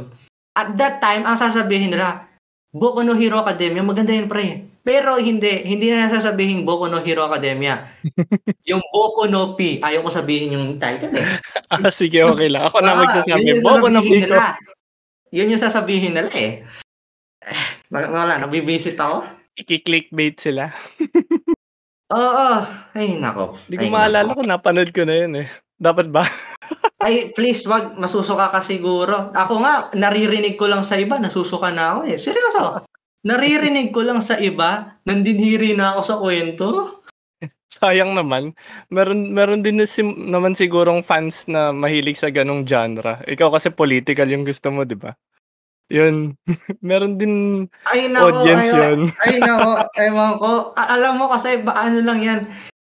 At 0.57 0.73
that 0.81 0.97
time, 1.05 1.29
ang 1.29 1.37
sasabihin 1.37 1.93
nila, 1.93 2.25
Boku 2.73 3.05
no 3.05 3.13
Hero 3.13 3.37
Academia, 3.45 3.85
maganda 3.85 4.17
yun 4.17 4.33
pre. 4.33 4.65
Pero 4.81 5.21
hindi, 5.21 5.61
hindi 5.69 5.93
na 5.93 6.09
sasabihin 6.09 6.65
Boku 6.65 6.89
no 6.89 7.05
Hero 7.05 7.29
Academia. 7.29 7.85
yung 8.71 8.81
Boku 8.89 9.29
no 9.29 9.53
P, 9.61 9.85
ayaw 9.85 10.01
ko 10.01 10.09
sabihin 10.09 10.57
yung 10.57 10.81
title 10.81 11.13
eh. 11.21 11.37
Ah, 11.69 11.93
sige 11.93 12.25
okey 12.25 12.49
lang. 12.49 12.65
Ako 12.65 12.81
na 12.81 12.97
Ah, 12.97 13.05
magsasabi, 13.05 13.61
Boku 13.61 13.93
no 13.93 14.01
Pico. 14.01 14.25
nila. 14.25 14.57
Yun 15.37 15.53
yung 15.53 15.61
sasabihin 15.61 16.17
nila 16.17 16.33
eh. 16.33 16.65
Eh, 17.45 17.69
wala, 17.93 18.41
nabibisit 18.41 18.97
ako. 18.97 19.36
Iki-clickbait 19.57 20.37
sila. 20.37 20.71
Oo. 22.13 22.49
Ay, 22.95 23.19
nako. 23.19 23.57
Di 23.67 23.81
ko 23.81 23.89
Ay, 23.89 23.91
maalala 23.91 24.31
nako. 24.31 24.39
kung 24.39 24.51
napanood 24.53 24.91
ko 24.95 25.03
na 25.03 25.17
yun 25.17 25.33
eh. 25.43 25.49
Dapat 25.77 26.07
ba? 26.13 26.23
Ay, 27.05 27.33
please, 27.35 27.67
wag. 27.67 27.97
Masusuka 27.97 28.49
ka 28.49 28.61
siguro. 28.63 29.33
Ako 29.35 29.61
nga, 29.61 29.75
naririnig 29.93 30.57
ko 30.57 30.69
lang 30.71 30.85
sa 30.85 30.97
iba, 30.97 31.19
nasusuka 31.19 31.73
na 31.75 31.97
ako 31.97 32.01
eh. 32.09 32.17
Seryoso. 32.17 32.85
Naririnig 33.27 33.91
ko 33.91 34.07
lang 34.07 34.23
sa 34.23 34.39
iba, 34.39 35.01
nandinhiri 35.03 35.75
na 35.75 35.97
ako 35.97 36.01
sa 36.05 36.17
kwento. 36.23 36.67
Sayang 37.77 38.17
naman. 38.17 38.57
Meron 38.89 39.35
meron 39.37 39.61
din 39.61 39.77
na 39.77 39.85
sim 39.85 40.09
naman 40.33 40.57
sigurong 40.57 41.05
fans 41.05 41.45
na 41.45 41.77
mahilig 41.77 42.17
sa 42.17 42.33
ganong 42.33 42.65
genre. 42.65 43.21
Ikaw 43.29 43.53
kasi 43.53 43.69
political 43.69 44.31
yung 44.33 44.49
gusto 44.49 44.73
mo, 44.73 44.89
'di 44.89 44.97
ba? 44.97 45.13
Yun. 45.91 46.35
Meron 46.87 47.15
din 47.15 47.67
Ay, 47.87 48.11
nako. 48.11 48.43
audience 48.43 48.71
Ay, 48.71 48.75
yun. 48.75 49.01
ay, 49.23 49.37
nako. 49.47 49.71
Ewan 49.95 50.33
ko. 50.43 50.51
A- 50.75 50.91
alam 50.99 51.15
mo 51.19 51.31
kasi, 51.31 51.63
ba, 51.63 51.79
ano 51.79 52.03
lang 52.03 52.21
yan. 52.23 52.41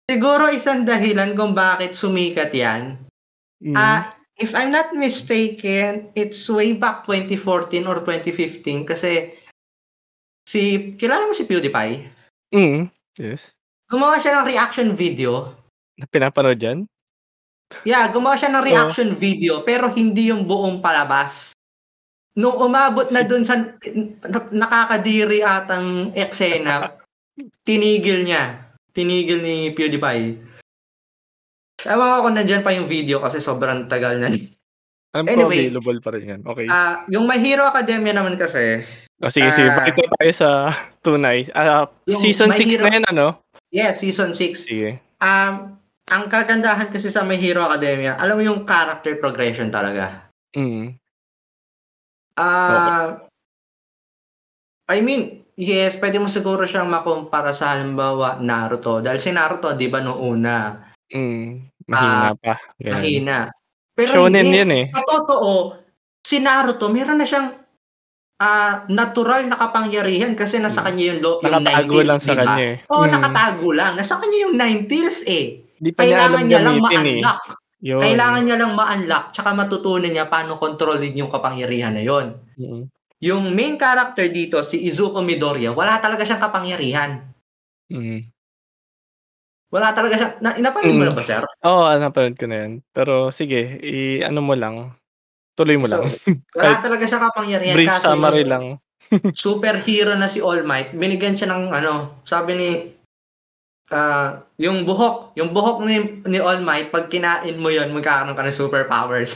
Siguro 0.08 0.48
isang 0.50 0.88
dahilan 0.88 1.36
kung 1.36 1.52
bakit 1.52 1.94
sumikat 1.94 2.50
yan. 2.56 2.96
Mm. 3.60 3.76
Ah, 3.76 4.16
if 4.40 4.56
I'm 4.56 4.72
not 4.72 4.96
mistaken, 4.96 6.14
it's 6.16 6.48
way 6.48 6.74
back 6.78 7.04
2014 7.04 7.84
or 7.90 8.00
2015 8.06 8.88
kasi 8.88 9.34
si 10.48 10.94
kilala 10.96 11.28
mo 11.28 11.34
si 11.36 11.44
PewDiePie? 11.44 12.08
Mm. 12.56 12.88
Yes. 13.20 13.52
Gumawa 13.90 14.16
siya 14.22 14.40
ng 14.40 14.48
reaction 14.48 14.90
video. 14.96 15.52
Pinapanood 16.08 16.62
yan? 16.62 16.86
Yeah, 17.84 18.08
gumawa 18.14 18.40
siya 18.40 18.54
ng 18.54 18.64
Oo. 18.64 18.70
reaction 18.70 19.10
video 19.18 19.66
pero 19.68 19.92
hindi 19.92 20.32
yung 20.32 20.48
buong 20.48 20.80
palabas. 20.80 21.57
Nung 22.38 22.54
umabot 22.56 23.10
na 23.10 23.26
dun 23.26 23.42
sa 23.42 23.58
na- 23.58 24.54
nakakadiri 24.54 25.42
atang 25.42 26.14
eksena, 26.14 26.94
tinigil 27.62 28.22
niya. 28.22 28.62
Tinigil 28.94 29.42
ni 29.42 29.74
PewDiePie. 29.74 30.38
Ewan 31.84 32.08
ko 32.08 32.18
kung 32.24 32.36
nandyan 32.36 32.62
pa 32.62 32.74
yung 32.74 32.86
video 32.86 33.22
kasi 33.22 33.38
sobrang 33.38 33.86
tagal 33.86 34.18
na. 34.18 34.34
Alam 35.14 35.26
ko 35.26 35.32
Anyway. 35.32 35.70
available 35.70 36.00
pa 36.02 36.10
rin 36.14 36.26
yan. 36.28 36.42
Okay. 36.44 36.66
Ah, 36.68 37.06
yung 37.08 37.26
My 37.26 37.38
Hero 37.38 37.64
Academia 37.64 38.14
naman 38.14 38.38
kasi, 38.38 38.86
Oh, 39.18 39.34
sige, 39.34 39.50
sige. 39.50 39.66
ah, 39.66 39.82
na 39.82 40.14
tayo 40.14 40.34
sa 40.34 40.50
tunay. 41.02 41.50
Yung 42.06 42.22
season 42.22 42.54
My 42.54 42.58
6 42.58 42.70
Hero- 42.70 42.86
na 42.86 42.94
yan, 42.94 43.06
ano? 43.08 43.28
yeah, 43.74 43.90
season 43.90 44.34
6. 44.34 44.62
Sige. 44.62 45.02
Um, 45.18 45.74
ang 46.06 46.24
kagandahan 46.28 46.90
kasi 46.90 47.10
sa 47.10 47.26
My 47.26 47.34
Hero 47.36 47.66
Academia, 47.66 48.14
alam 48.14 48.38
mo 48.38 48.44
yung 48.46 48.62
character 48.62 49.18
progression 49.18 49.70
talaga. 49.70 50.30
Mm. 50.54 50.94
Ah, 52.38 53.18
I 54.88 55.02
mean, 55.02 55.44
yes, 55.54 55.98
pwede 55.98 56.16
mo 56.16 56.30
siguro 56.30 56.64
siyang 56.64 56.88
makumpara 56.88 57.52
sa 57.52 57.76
halimbawa 57.76 58.38
Naruto. 58.38 59.02
Dahil 59.02 59.18
si 59.18 59.30
Naruto, 59.30 59.74
di 59.74 59.90
ba, 59.90 60.00
noong 60.00 60.22
una, 60.22 60.58
Mm. 61.08 61.72
Mahina 61.88 62.28
Ah, 62.28 62.36
pa. 62.36 62.56
Ganun. 62.78 62.94
mahina. 63.00 63.38
Pero 63.96 64.12
Shonen 64.12 64.44
hindi, 64.44 64.60
yan 64.60 64.72
eh. 64.76 64.86
sa 64.92 65.00
totoo, 65.02 65.80
si 66.20 66.38
Naruto, 66.38 66.92
meron 66.92 67.16
na 67.16 67.24
siyang 67.24 67.56
ah, 68.38 68.84
natural 68.86 69.48
na 69.48 69.56
kapangyarihan 69.56 70.36
kasi 70.36 70.60
nasa 70.60 70.84
kanya 70.84 71.10
yung, 71.10 71.20
lo, 71.24 71.40
yung 71.42 71.58
nine 71.58 71.74
lang 71.74 71.90
tails, 71.90 72.22
sa 72.22 72.28
di 72.28 72.38
ba? 72.38 72.44
kanya 72.46 72.66
eh. 72.68 72.76
Oo, 72.92 73.02
Mm. 73.02 73.12
nakatago 73.12 73.70
lang. 73.72 73.92
Nasa 73.96 74.20
kanya 74.20 74.38
yung 74.46 74.56
nine 74.56 74.84
tails 74.86 75.24
eh. 75.26 75.66
Di 75.74 75.90
pa 75.90 76.04
niya 76.04 76.28
alam 76.28 76.38
Kailangan 76.38 76.44
niya 76.46 76.60
lang 76.62 76.78
gamitin 76.78 77.06
eh. 77.08 77.22
Yun. 77.78 78.02
Kailangan 78.02 78.42
niya 78.42 78.58
lang 78.58 78.74
ma-unlock 78.74 79.30
tsaka 79.30 79.54
matutunan 79.54 80.10
niya 80.10 80.26
paano 80.26 80.58
kontrolin 80.58 81.14
yung 81.14 81.30
kapangyarihan 81.30 81.94
na 81.94 82.02
yon. 82.02 82.34
Mm. 82.58 82.90
Yung 83.22 83.54
main 83.54 83.78
character 83.78 84.30
dito, 84.30 84.62
si 84.62 84.82
Izuku 84.86 85.22
Midoriya, 85.22 85.74
wala 85.74 85.98
talaga 86.02 86.26
siyang 86.26 86.42
kapangyarihan. 86.42 87.22
Mm. 87.90 88.30
Wala 89.70 89.94
talaga 89.94 90.16
siyang... 90.18 90.34
Na, 90.42 90.58
napanood 90.58 90.96
mo 90.96 91.04
Mm. 91.06 91.10
na 91.12 91.18
ba, 91.18 91.24
sir? 91.26 91.42
Oo, 91.66 91.82
oh, 91.86 91.98
napanood 91.98 92.38
ko 92.38 92.46
na 92.50 92.58
yan. 92.66 92.72
Pero 92.94 93.30
sige, 93.30 93.78
i-ano 93.82 94.42
mo 94.42 94.54
lang. 94.58 94.94
Tuloy 95.54 95.78
mo 95.78 95.86
So, 95.90 96.02
lang. 96.02 96.14
Wala 96.54 96.78
talaga 96.86 97.04
siyang 97.06 97.26
kapangyarihan. 97.30 97.76
Brief 97.78 97.98
summary 98.02 98.42
yung 98.46 98.50
lang. 98.50 98.66
superhero 99.38 100.18
na 100.18 100.28
si 100.28 100.42
All 100.42 100.66
Might, 100.66 100.92
binigyan 100.92 101.38
siya 101.38 101.54
ng 101.54 101.72
ano, 101.72 102.22
sabi 102.28 102.58
ni 102.58 102.70
ah, 103.92 104.44
yung 104.60 104.84
buhok, 104.84 105.38
yung 105.40 105.52
buhok 105.56 105.84
ni, 105.84 106.24
ni 106.28 106.40
All 106.42 106.60
Might, 106.64 106.92
pag 106.92 107.08
kinain 107.08 107.56
mo 107.60 107.72
yon 107.72 107.94
magkakaroon 107.96 108.36
ka 108.36 108.44
ng 108.44 108.60
superpowers. 108.60 109.32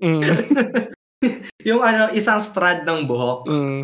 Mm. 0.00 0.22
yung 1.68 1.84
ano, 1.84 2.08
isang 2.16 2.40
strand 2.40 2.88
ng 2.88 3.04
buhok. 3.04 3.48
Mm. 3.48 3.82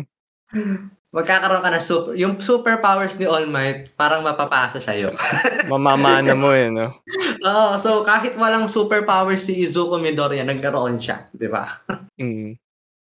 magkakaroon 1.07 1.63
ka 1.63 1.71
ng 1.71 1.83
super, 1.83 2.11
yung 2.19 2.35
superpowers 2.37 3.15
ni 3.17 3.25
All 3.25 3.47
Might, 3.47 3.95
parang 3.95 4.21
mapapasa 4.21 4.77
sa'yo. 4.77 5.15
Mamamana 5.71 6.35
mo 6.35 6.51
eh, 6.51 6.69
no? 6.69 7.01
Oo, 7.41 7.79
so 7.79 8.03
kahit 8.03 8.35
walang 8.35 8.69
superpowers 8.69 9.47
si 9.47 9.65
Izuku 9.65 9.97
Midoriya, 9.97 10.43
nagkaroon 10.45 10.99
siya, 10.99 11.31
di 11.31 11.47
ba? 11.47 11.63
Mm. 12.19 12.59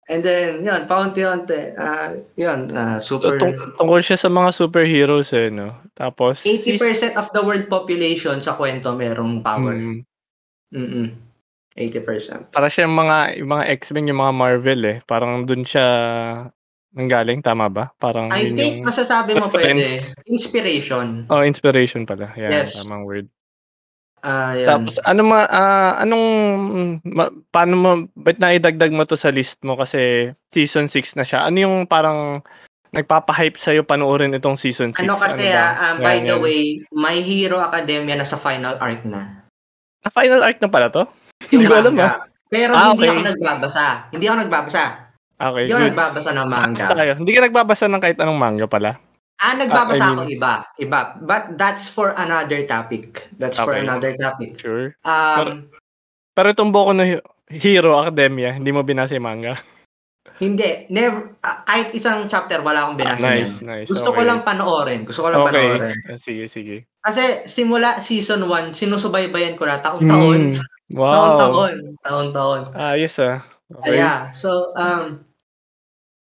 And 0.09 0.25
then, 0.25 0.65
yun, 0.65 0.89
paunti-unti, 0.89 1.77
ah, 1.77 2.17
yun, 2.33 2.73
ah, 2.73 2.97
super... 2.97 3.37
Tung- 3.37 3.77
tungkol 3.77 4.01
siya 4.01 4.17
sa 4.17 4.25
mga 4.25 4.49
superheroes 4.57 5.29
eh, 5.37 5.53
no? 5.53 5.77
Tapos, 5.93 6.41
80% 6.41 7.13
of 7.13 7.29
the 7.29 7.41
world 7.45 7.69
population 7.69 8.41
sa 8.41 8.57
kwento 8.57 8.89
merong 8.97 9.45
power. 9.45 9.77
Mm. 9.77 10.01
Mm 10.73 11.29
80%. 11.79 12.51
Para 12.51 12.67
siya 12.67 12.91
mga, 12.91 13.39
yung 13.39 13.55
mga 13.55 13.65
X-Men, 13.79 14.11
yung 14.11 14.19
mga 14.19 14.33
Marvel 14.35 14.81
eh. 14.83 14.97
Parang 15.07 15.47
dun 15.47 15.63
siya 15.63 15.87
nanggaling, 16.91 17.39
tama 17.39 17.71
ba? 17.71 17.93
Parang 17.95 18.27
I 18.33 18.51
yun 18.51 18.57
think 18.59 18.73
yung... 18.83 18.91
masasabi 18.91 19.39
mo 19.39 19.47
pwede, 19.47 19.87
inspiration. 20.27 21.23
Oh, 21.31 21.39
inspiration 21.39 22.03
pala. 22.03 22.35
Yan, 22.35 22.51
Yes. 22.51 22.83
tamang 22.83 23.07
word. 23.07 23.31
Ah, 24.19 24.51
yan. 24.51 24.67
Tapos 24.67 24.99
ano 25.01 25.21
ma 25.23 25.39
ah, 25.45 25.93
anong 25.99 26.25
ma, 27.03 27.27
paano 27.49 27.73
mo 27.73 27.89
ba't 28.13 28.35
naidagdag 28.35 28.91
mo 28.91 29.03
to 29.03 29.15
sa 29.15 29.29
list 29.29 29.63
mo 29.63 29.75
kasi 29.75 30.31
season 30.49 30.87
6 30.87 31.15
na 31.15 31.23
siya. 31.23 31.43
Ano 31.43 31.57
yung 31.57 31.75
parang 31.85 32.43
nagpapa-hype 32.89 33.55
sa 33.55 33.71
panoorin 33.79 34.33
itong 34.33 34.57
season 34.57 34.91
6? 34.91 35.05
ano 35.05 35.15
kasi 35.15 35.45
ba? 35.47 35.55
ah, 35.55 35.71
ah, 35.79 35.93
by 35.95 36.19
Yan, 36.19 36.25
the 36.25 36.35
yan. 36.35 36.41
way, 36.41 36.61
My 36.89 37.17
Hero 37.17 37.61
Academia 37.61 38.17
nasa 38.17 38.35
final 38.35 38.75
arc 38.77 39.05
na. 39.05 39.45
Ah, 40.01 40.11
final 40.11 40.41
arc 40.41 40.57
na 40.57 40.67
pala 40.67 40.89
to? 40.89 41.05
Hindi 41.47 41.65
ko 41.65 41.75
alam 41.75 41.93
manga. 41.93 42.07
ah. 42.07 42.15
Pero 42.49 42.73
Ah, 42.73 42.91
hindi 42.91 43.05
okay. 43.05 43.13
ako 43.13 43.21
nagbabasa. 43.29 43.85
Hindi 44.09 44.25
ako 44.25 44.37
nagbabasa. 44.41 44.83
Okay, 45.39 45.61
Hindi 45.61 45.71
ako 45.71 45.79
good. 45.79 45.89
nagbabasa 45.93 46.29
ng 46.33 46.47
manga. 46.49 46.79
Basta 46.81 46.95
kayo. 46.97 47.13
Hindi 47.15 47.31
ka 47.31 47.41
nagbabasa 47.45 47.85
ng 47.87 48.01
kahit 48.01 48.17
anong 48.19 48.39
manga 48.41 48.65
pala. 48.65 48.91
Ah, 49.39 49.55
nagbabasa 49.55 50.03
Ah, 50.03 50.11
I 50.11 50.13
ako 50.13 50.23
iba. 50.29 50.53
Iba. 50.77 50.99
But 51.23 51.55
that's 51.55 51.87
for 51.87 52.11
another 52.13 52.67
topic. 52.67 53.31
That's 53.39 53.55
for 53.55 53.71
Okay. 53.71 53.87
another 53.87 54.11
topic. 54.19 54.59
Sure. 54.59 54.91
Um, 55.01 55.71
Pero 56.35 56.47
itong 56.51 56.71
Boku 56.71 56.91
no 56.91 57.03
He- 57.03 57.23
Hero 57.49 57.95
Academia, 57.97 58.51
hindi 58.51 58.69
mo 58.69 58.83
binasa 58.83 59.15
yung 59.15 59.25
manga. 59.25 59.55
hindi. 60.39 60.87
Never. 60.87 61.35
ah, 61.39 61.63
kahit 61.63 61.91
isang 61.91 62.23
chapter, 62.27 62.63
wala 62.63 62.87
akong 62.87 62.95
binasa 62.99 63.27
Ah, 63.27 63.35
niyan. 63.35 63.43
nice, 63.43 63.55
nice. 63.59 63.87
Gusto 63.87 64.11
ko 64.11 64.23
okay. 64.23 64.27
lang 64.27 64.39
panoorin. 64.43 65.03
Gusto 65.03 65.23
ko 65.23 65.27
lang 65.31 65.43
Okay. 65.43 65.51
panoorin. 65.67 65.97
Ah, 66.07 66.19
Sige, 66.19 66.43
sige. 66.47 66.75
Kasi 66.99 67.23
simula 67.43 67.99
season 67.99 68.43
1, 68.47 68.71
sinusubaybayan 68.71 69.55
ko 69.55 69.67
na 69.67 69.79
taon-taon. 69.79 70.55
Mm, 70.55 70.95
Wow. 70.95 71.11
Taon-taon. 71.11 71.73
Taon-taon. 72.01 72.61
Ayos 72.71 73.19
ah. 73.19 73.43
Okay. 73.69 73.99
Yeah. 73.99 74.31
So, 74.31 74.71
um, 74.73 75.21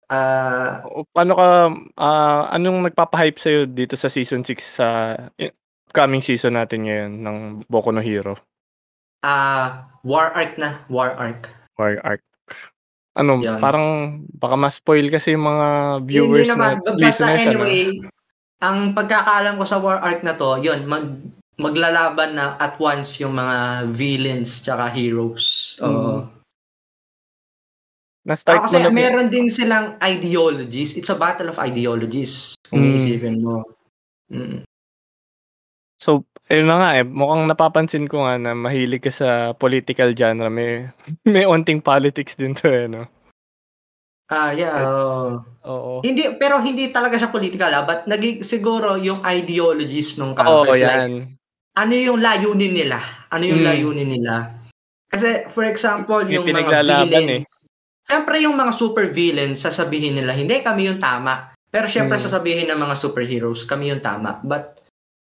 ah, 0.09 0.81
O, 0.83 1.05
Paano 1.07 1.33
ka, 1.33 1.47
ah, 1.95 2.43
anong 2.51 2.85
nagpapa-hype 2.85 3.37
sa'yo 3.37 3.61
dito 3.65 3.93
sa 3.93 4.07
season 4.07 4.41
6 4.41 4.57
sa 4.75 5.13
i- 5.35 5.53
coming 5.89 6.19
season 6.19 6.53
natin 6.53 6.85
ngayon 6.85 7.11
ng 7.17 7.37
Boku 7.65 7.89
no 7.89 7.99
Hero? 7.99 8.37
ah, 9.19 9.89
war 10.01 10.31
arc 10.31 10.55
na. 10.55 10.79
War 10.87 11.11
arc. 11.13 11.51
War 11.75 11.99
arc. 12.01 12.23
Ano, 13.13 13.35
Yan. 13.37 13.59
parang 13.59 13.87
baka 14.31 14.55
ma-spoil 14.55 15.09
kasi 15.09 15.33
yung 15.33 15.43
mga 15.43 15.67
viewers 16.05 16.39
Hindi 16.39 16.49
naman. 16.49 16.79
na 16.79 16.91
Basta 16.95 16.97
listeners. 17.27 17.35
ano? 17.35 17.43
anyway, 17.51 17.79
ang 18.59 18.95
pagkakaalam 18.95 19.59
ko 19.59 19.65
sa 19.65 19.77
war 19.77 19.99
arc 19.99 20.23
na 20.23 20.33
to, 20.33 20.55
yun, 20.57 20.87
mag, 20.87 21.03
maglalaban 21.57 22.33
na 22.33 22.55
at 22.55 22.79
once 22.79 23.19
yung 23.19 23.35
mga 23.35 23.57
villains 23.91 24.63
tsaka 24.63 24.87
heroes. 24.89 25.75
Oo. 25.81 26.23
Mm. 26.23 26.38
Na-start 28.29 28.61
Ah, 28.61 28.63
kasi 28.69 28.77
mo 28.77 28.85
na 28.85 28.93
meron 28.93 29.33
din 29.33 29.49
silang 29.49 29.97
ideologies. 30.05 30.93
It's 30.93 31.09
a 31.09 31.17
battle 31.17 31.49
of 31.49 31.57
ideologies 31.57 32.53
kung 32.69 32.85
Hmm. 32.85 32.93
iisipin 32.93 33.41
mo. 33.41 33.65
Mm. 34.29 34.61
So, 35.97 36.29
ayun 36.45 36.69
na 36.69 36.77
nga, 36.77 36.89
eh, 37.01 37.03
mukhang 37.03 37.49
napapansin 37.49 38.05
ko 38.05 38.21
nga 38.23 38.37
na 38.37 38.53
mahilig 38.53 39.01
ka 39.01 39.09
sa 39.09 39.57
political 39.57 40.13
genre. 40.13 40.45
May 40.53 40.85
may 41.33 41.49
onting 41.49 41.81
politics 41.81 42.37
din 42.37 42.53
'to, 42.53 42.69
eh, 42.69 42.85
'no? 42.85 43.09
Ah, 44.29 44.53
yeah, 44.53 44.77
Kahit 44.77 44.93
oo. 45.65 46.05
Hindi 46.05 46.37
pero 46.37 46.61
hindi 46.61 46.93
talaga 46.93 47.17
siya 47.17 47.33
political, 47.33 47.73
ah, 47.73 47.81
but 47.81 48.05
nagi 48.05 48.45
siguro 48.45 48.93
yung 48.93 49.25
ideologies 49.25 50.21
nung 50.21 50.37
Oo, 50.37 50.69
characters 50.69 50.85
like, 50.85 51.01
yan. 51.09 51.11
ano 51.73 51.93
yung 51.97 52.21
layunin 52.21 52.77
nila? 52.77 53.01
Ano 53.33 53.43
yung 53.49 53.65
Hmm. 53.65 53.73
layunin 53.73 54.09
nila? 54.13 54.53
Kasi 55.09 55.49
for 55.49 55.65
example, 55.65 56.21
May 56.29 56.37
yung 56.37 56.45
mga 56.45 56.61
pinaglalaban, 56.69 57.41
eh. 57.41 57.43
Siyempre 58.09 58.41
yung 58.41 58.57
mga 58.57 58.73
super 58.73 59.13
villains 59.13 59.61
sasabihin 59.61 60.17
nila, 60.17 60.33
"Hindi, 60.33 60.65
kami 60.65 60.89
yung 60.89 60.97
tama." 60.97 61.53
Pero 61.69 61.85
siyempre 61.85 62.17
Hmm. 62.17 62.25
sasabihin 62.25 62.65
ng 62.73 62.81
mga 62.81 62.97
superheroes, 62.97 63.69
"Kami 63.69 63.93
yung 63.93 64.01
tama." 64.01 64.41
But 64.41 64.81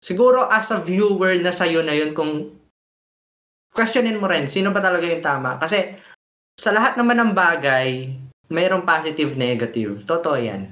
siguro 0.02 0.50
as 0.50 0.74
a 0.74 0.82
viewer 0.82 1.38
na 1.38 1.54
sa'yo 1.54 1.86
na 1.86 1.94
yun 1.94 2.10
kung 2.10 2.50
questionin 3.70 4.18
mo 4.18 4.26
rin, 4.26 4.50
sino 4.50 4.74
ba 4.74 4.82
talaga 4.82 5.06
yung 5.06 5.22
tama? 5.22 5.58
Kasi 5.62 5.94
sa 6.54 6.70
lahat 6.70 6.94
naman 6.94 7.18
ng 7.18 7.32
bagay, 7.34 8.10
mayroong 8.50 8.86
positive, 8.86 9.34
negative. 9.34 10.06
Totoo 10.06 10.38
yan. 10.38 10.70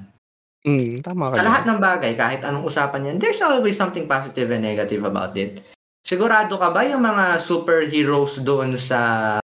Mm, 0.63 1.03
tama 1.03 1.35
ka 1.35 1.43
Sa 1.43 1.47
lahat 1.47 1.63
ng 1.67 1.79
bagay, 1.83 2.13
kahit 2.15 2.47
anong 2.47 2.71
usapan 2.71 3.11
yan, 3.11 3.17
there's 3.19 3.43
always 3.43 3.75
something 3.75 4.07
positive 4.07 4.47
and 4.55 4.63
negative 4.63 5.03
about 5.03 5.35
it. 5.35 5.59
Sigurado 6.07 6.55
ka 6.55 6.71
ba 6.71 6.87
yung 6.87 7.03
mga 7.03 7.43
superheroes 7.43 8.47
doon 8.47 8.79
sa 8.79 9.42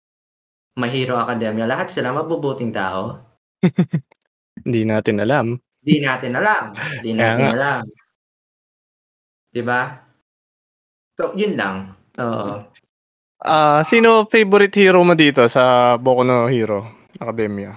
My 0.78 0.94
Hero 0.94 1.18
Academia, 1.18 1.66
lahat 1.66 1.90
sila 1.90 2.14
mabubuting 2.14 2.70
tao? 2.70 3.18
Hindi 4.62 4.82
natin 4.86 5.18
alam. 5.26 5.58
Di 5.82 5.98
natin 5.98 6.38
alam. 6.38 6.78
Di 7.02 7.18
Kaya 7.18 7.34
natin 7.34 7.46
nga. 7.50 7.54
alam. 7.58 7.82
'Di 9.50 9.62
ba? 9.66 9.82
So, 11.18 11.34
yun 11.34 11.58
lang. 11.58 11.98
Oo. 12.22 12.62
Ah, 13.42 13.82
sino 13.82 14.30
favorite 14.30 14.78
hero 14.78 15.02
mo 15.02 15.18
dito 15.18 15.46
sa 15.50 15.98
Boku 15.98 16.22
no 16.22 16.46
Hero 16.46 17.10
Academia? 17.18 17.74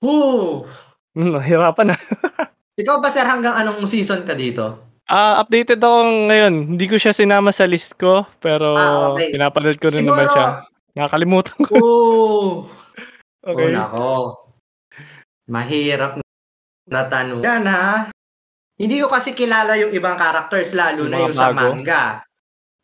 Hmm, 0.00 0.64
nahirapan, 1.12 1.92
ah. 1.96 2.00
Ikaw 2.80 2.96
ba 3.04 3.12
sir 3.12 3.28
hanggang 3.28 3.52
anong 3.60 3.84
season 3.84 4.24
ka 4.24 4.32
dito? 4.32 4.88
Ah, 5.04 5.44
updated 5.44 5.76
ako 5.84 6.28
ngayon. 6.32 6.54
Hindi 6.72 6.88
ko 6.88 6.96
siya 6.96 7.12
sinama 7.12 7.52
sa 7.52 7.68
list 7.68 8.00
ko, 8.00 8.24
pero 8.40 8.72
Ah, 8.80 9.12
okey. 9.12 9.36
pinapanood 9.36 9.76
ko 9.76 9.92
rin 9.92 10.08
naman 10.08 10.28
siya. 10.32 10.64
Nakakalimutan 10.96 11.58
ko. 11.66 11.72
Oh! 11.76 12.50
Oh, 13.42 13.58
Okey. 13.58 13.74
naku. 13.74 14.38
Mahirap 15.50 16.22
na 16.86 17.02
tanong 17.10 17.42
yan, 17.42 17.66
ha. 17.66 18.06
Hindi 18.78 19.02
ko 19.02 19.10
kasi 19.10 19.34
kilala 19.34 19.74
yung 19.82 19.90
ibang 19.90 20.14
characters 20.14 20.70
lalo 20.78 21.02
Yung 21.02 21.10
na 21.10 21.26
yung 21.26 21.34
sa 21.34 21.50
bago? 21.50 21.74
manga. 21.74 22.22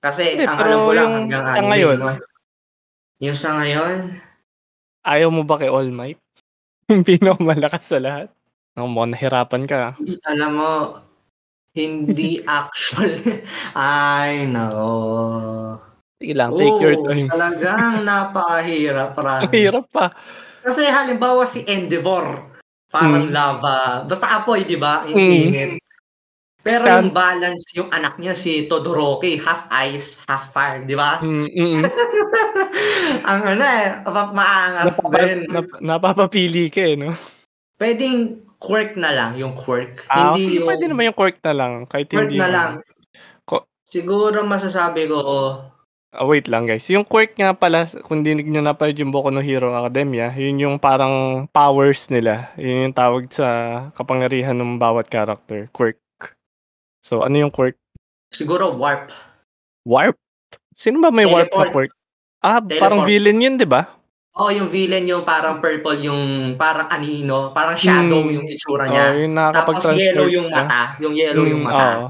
Kasi 0.02 0.34
Hindi, 0.34 0.50
ang 0.50 0.58
alam 0.58 0.78
ko 0.82 0.90
lang 0.98 1.10
hanggang 1.14 1.44
sa 1.46 1.52
anime, 1.54 1.70
ngayon? 1.70 1.98
Yung 3.22 3.38
sa 3.38 3.50
ngayon? 3.54 4.18
Ayaw 5.06 5.30
mo 5.30 5.46
ba 5.46 5.62
kay 5.62 5.70
All 5.70 5.94
Might? 5.94 6.18
Yung 6.90 7.06
pinakamalakas 7.06 7.86
sa 7.86 8.02
lahat? 8.02 8.26
Naku, 8.74 8.86
mukhang 8.90 9.14
nahirapan 9.14 9.62
ka, 9.70 9.94
alam 10.26 10.50
mo, 10.58 10.72
hindi 11.70 12.42
actual 12.50 13.14
ay 13.78 14.42
naku. 14.50 15.86
Sige 16.18 16.34
lang, 16.34 16.50
take 16.50 16.74
your 16.82 16.98
Oo, 16.98 17.06
time. 17.06 17.26
talagang 17.30 18.02
napakahirap, 18.08 19.08
Ang 19.14 19.22
promise. 19.22 19.54
hirap 19.54 19.86
pa. 19.94 20.06
Kasi 20.66 20.82
halimbawa 20.90 21.46
si 21.46 21.62
Endeavor, 21.62 22.42
parang 22.90 23.30
Hmm. 23.30 23.34
lava, 23.34 24.02
basta 24.02 24.26
apoy, 24.42 24.66
'di 24.66 24.74
ba? 24.82 25.06
Yung 25.06 25.22
Mm. 25.22 25.30
init. 25.30 25.72
Pero 26.58 26.90
yung 26.90 27.14
balance, 27.14 27.70
yung 27.78 27.86
anak 27.94 28.18
niya 28.18 28.34
si 28.34 28.66
Todoroki, 28.66 29.38
half 29.38 29.70
ice, 29.70 30.18
half 30.26 30.50
fire, 30.50 30.82
'di 30.82 30.98
ba? 30.98 31.22
Hmm, 31.22 31.46
mm. 31.46 31.82
Ang 33.30 33.40
ano, 33.54 33.62
eh, 33.62 33.86
mapa 34.02 34.34
maangas 34.34 34.98
Napapa 34.98 35.16
din. 35.22 35.38
nap 35.46 35.66
napapapili 35.78 36.66
ka, 36.66 36.82
eh, 36.82 36.98
'no? 36.98 37.14
Puwedeng 37.78 38.42
quirk 38.58 38.98
na 38.98 39.14
lang, 39.14 39.38
yung 39.38 39.54
quirk. 39.54 40.02
Ah, 40.10 40.34
Hindi 40.34 40.58
puwede 40.66 40.90
yung 40.90 40.90
naman 40.90 41.06
yung 41.14 41.18
quirk 41.22 41.38
na 41.46 41.54
lang 41.54 41.72
kahit 41.86 42.10
quirk 42.10 42.26
hindi 42.26 42.42
na 42.42 42.46
yung 42.50 42.54
lang. 42.58 42.72
Ko 43.46 43.70
Siguro 43.86 44.42
masasabi 44.44 45.06
ko 45.06 45.22
Ah, 46.12 46.24
wait 46.24 46.48
lang 46.48 46.64
guys, 46.64 46.88
yung 46.88 47.04
quirk 47.04 47.36
nga 47.36 47.52
pala 47.52 47.84
kung 48.08 48.24
di 48.24 48.32
niyo 48.32 48.64
napanood 48.64 48.96
yung 48.96 49.12
Boku 49.12 49.28
no 49.28 49.44
Hero 49.44 49.76
Academia, 49.76 50.32
yun 50.40 50.56
yung 50.56 50.76
parang 50.80 51.44
powers 51.52 52.08
nila. 52.08 52.48
Yun 52.56 52.88
yung 52.88 52.96
tawag 52.96 53.28
sa 53.28 53.46
kapangyarihan 53.92 54.56
ng 54.56 54.80
bawat 54.80 55.12
character, 55.12 55.68
quirk. 55.68 56.00
So, 57.04 57.20
ano 57.24 57.36
yung 57.36 57.52
quirk? 57.52 57.76
siguro 58.28 58.76
warp. 58.76 59.08
Warp? 59.88 60.16
Sino 60.76 61.00
ba 61.00 61.08
may 61.12 61.24
warp 61.28 61.48
na 61.52 61.68
Teleport. 61.68 61.72
quirk? 61.72 61.92
Ah, 62.40 62.60
parang 62.60 63.04
Teleport. 63.04 63.08
villain 63.08 63.38
yun, 63.44 63.54
'di 63.60 63.68
ba? 63.68 63.88
Oo, 64.36 64.48
yung 64.52 64.68
villain 64.68 65.04
yung 65.08 65.24
parang 65.28 65.60
purple, 65.60 65.98
yung 66.00 66.22
parang 66.56 66.88
anino, 66.88 67.52
parang 67.52 67.76
shadow 67.76 68.24
Hmm. 68.24 68.32
yung 68.40 68.46
itsura 68.48 68.84
niya. 68.88 69.06
yung 69.16 69.34
Tapos 69.52 69.84
yellow 69.92 70.28
yung 70.28 70.48
mata, 70.48 70.96
yung 71.00 71.14
yellow 71.16 71.44
yung 71.44 71.64
Hmm, 71.64 71.68
mata. 71.68 71.88
oo. 72.00 72.08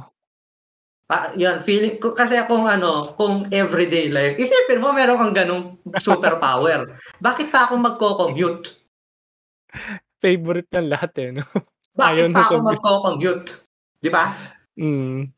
Pa 1.09 1.32
yun 1.32 1.64
feeling 1.64 1.96
ko 1.96 2.12
kasi 2.12 2.36
kung 2.44 2.68
ano, 2.68 3.16
kung 3.16 3.48
everyday 3.48 4.12
life, 4.12 4.36
isipin 4.36 4.84
mo 4.84 4.92
meron 4.92 5.16
kang 5.16 5.32
ganong 5.32 5.80
superpower. 5.96 7.00
Bakit 7.24 7.48
pa 7.48 7.64
ako 7.64 7.80
magko-commute? 7.80 8.76
Favorite 10.20 10.68
ng 10.68 10.92
lahat, 10.92 11.12
eh, 11.16 11.28
'no? 11.32 11.48
Bakit 11.98 12.28
Ayaw 12.28 12.36
pa 12.36 12.40
ako 12.44 12.52
commute. 12.52 12.68
magko-commute? 12.76 13.48
'Di 14.04 14.11
ba? 14.12 14.24
Hmm. 14.76 15.32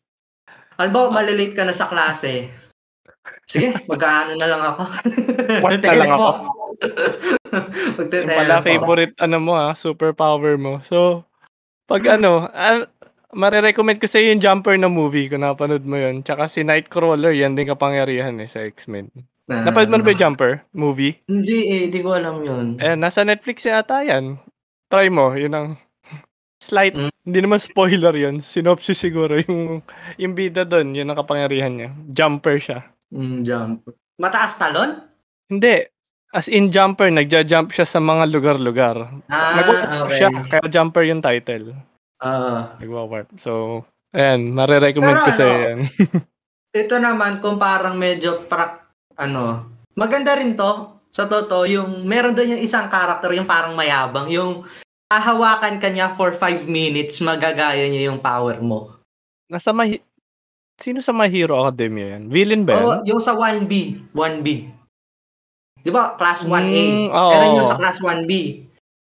Halimbawa, 0.75 1.07
Ah 1.07 1.15
male-late 1.23 1.55
ka 1.55 1.63
na 1.63 1.77
sa 1.77 1.87
klase. 1.87 2.51
Sige, 3.47 3.71
mag-aano 3.87 4.35
na 4.35 4.51
lang 4.51 4.63
ako. 4.67 4.83
Warp 5.63 5.83
na 5.87 5.95
lang 5.95 6.11
ako. 6.11 6.31
Magte-telepo. 7.95 8.27
Yun 8.27 8.39
pala 8.43 8.67
favorite 8.67 9.15
ano 9.23 9.37
mo, 9.39 9.55
ah, 9.55 9.71
superpower 9.79 10.59
mo. 10.59 10.83
So, 10.83 11.23
'pag 11.87 12.19
ano, 12.19 12.51
ah, 12.51 12.91
mare-recommend 13.33 13.99
ko 13.99 14.07
sa'yo 14.07 14.31
yung 14.31 14.41
Jumper 14.41 14.75
na 14.75 14.87
movie 14.87 15.27
kung 15.27 15.41
napanood 15.41 15.83
mo 15.83 15.95
yun, 15.95 16.21
tsaka 16.21 16.47
si 16.47 16.61
Nightcrawler 16.61 17.33
yan 17.33 17.55
din 17.55 17.67
kapangyarihan, 17.67 18.35
eh, 18.37 18.47
sa 18.47 18.61
X-Men. 18.61 19.11
Napanood 19.47 19.91
mo 19.91 19.97
na 19.97 20.05
ba 20.05 20.11
yung 20.11 20.17
Ah. 20.17 20.23
Jumper 20.25 20.53
movie? 20.73 21.15
Hindi, 21.27 21.59
eh, 21.69 21.85
di 21.87 21.99
ko 21.99 22.13
alam 22.13 22.41
yun. 22.41 22.67
Ayan, 22.77 22.99
nasa 22.99 23.23
Netflix 23.23 23.63
yata 23.63 24.01
yan. 24.01 24.39
Try 24.87 25.07
mo, 25.09 25.33
yun 25.33 25.51
ang 25.51 25.69
slight 26.61 26.95
Hmm. 26.95 27.11
hindi 27.21 27.39
naman 27.41 27.59
spoiler 27.59 28.13
yun, 28.13 28.39
synopsis 28.41 28.97
siguro 28.97 29.39
yung 29.41 29.83
yung 30.17 30.35
bida 30.35 30.63
dun, 30.63 30.93
yun 30.93 31.07
ang 31.07 31.17
kapangyarihan 31.17 31.73
niya, 31.73 31.91
Jumper 32.09 32.57
siya. 32.57 32.79
Hmm, 33.09 33.43
jump. 33.43 33.91
Mataas 34.17 34.55
talon? 34.55 35.03
Hindi, 35.47 35.83
as 36.31 36.47
in 36.47 36.71
Jumper, 36.71 37.11
nagja-jump 37.11 37.71
siya 37.71 37.83
sa 37.83 37.99
mga 37.99 38.31
lugar-lugar. 38.31 38.97
Ah, 39.27 39.59
Nagwa-warp 39.59 40.11
siya, 40.13 40.31
okey. 40.31 40.47
kaya 40.49 40.67
Jumper 40.69 41.03
yung 41.05 41.19
title. 41.19 41.75
Oo. 42.21 42.55
Nagwa-warp. 42.81 43.29
So, 43.41 43.83
ayan, 44.13 44.53
mare-recommend 44.53 45.17
Pero 45.17 45.27
ko 45.27 45.31
sa'yo 45.33 45.57
ano, 45.57 45.65
yan. 45.65 45.79
ito 46.85 46.97
naman 47.03 47.43
kung 47.43 47.59
parang 47.59 47.99
medyo 47.99 48.47
prak 48.47 48.87
ano, 49.19 49.67
maganda 49.99 50.39
rin 50.39 50.55
'to, 50.55 51.03
sa 51.11 51.27
totoo, 51.27 51.67
yung 51.67 52.07
meron 52.07 52.33
dun 52.33 52.55
yung 52.55 52.63
isang 52.63 52.87
character 52.87 53.35
yung 53.35 53.49
parang 53.49 53.75
mayabang, 53.75 54.31
yung 54.31 54.63
hahawakan 55.11 55.83
ka 55.83 55.91
niya 55.91 56.15
for 56.15 56.31
5 56.31 56.71
minutes, 56.71 57.19
magagaya 57.19 57.91
niya 57.91 58.13
yung 58.13 58.23
power 58.23 58.63
mo. 58.63 59.03
Nasa 59.51 59.75
My 59.75 59.99
sino 60.79 61.03
sa 61.03 61.11
My 61.11 61.27
Hero 61.29 61.59
Academia 61.61 62.17
yan? 62.17 62.31
Villain 62.31 62.63
ba 62.63 62.73
yan? 62.79 62.81
Oo, 62.87 62.95
yung 63.11 63.21
sa 63.21 63.35
1B, 63.35 63.99
1B. 64.15 64.49
'Di 65.83 65.91
ba, 65.91 66.15
class 66.15 66.47
1A, 66.47 66.85
Hmm, 66.87 67.09
oo, 67.11 67.31
meron 67.35 67.59
yung 67.59 67.69
sa 67.69 67.77
class 67.81 67.99
1B. 67.99 68.33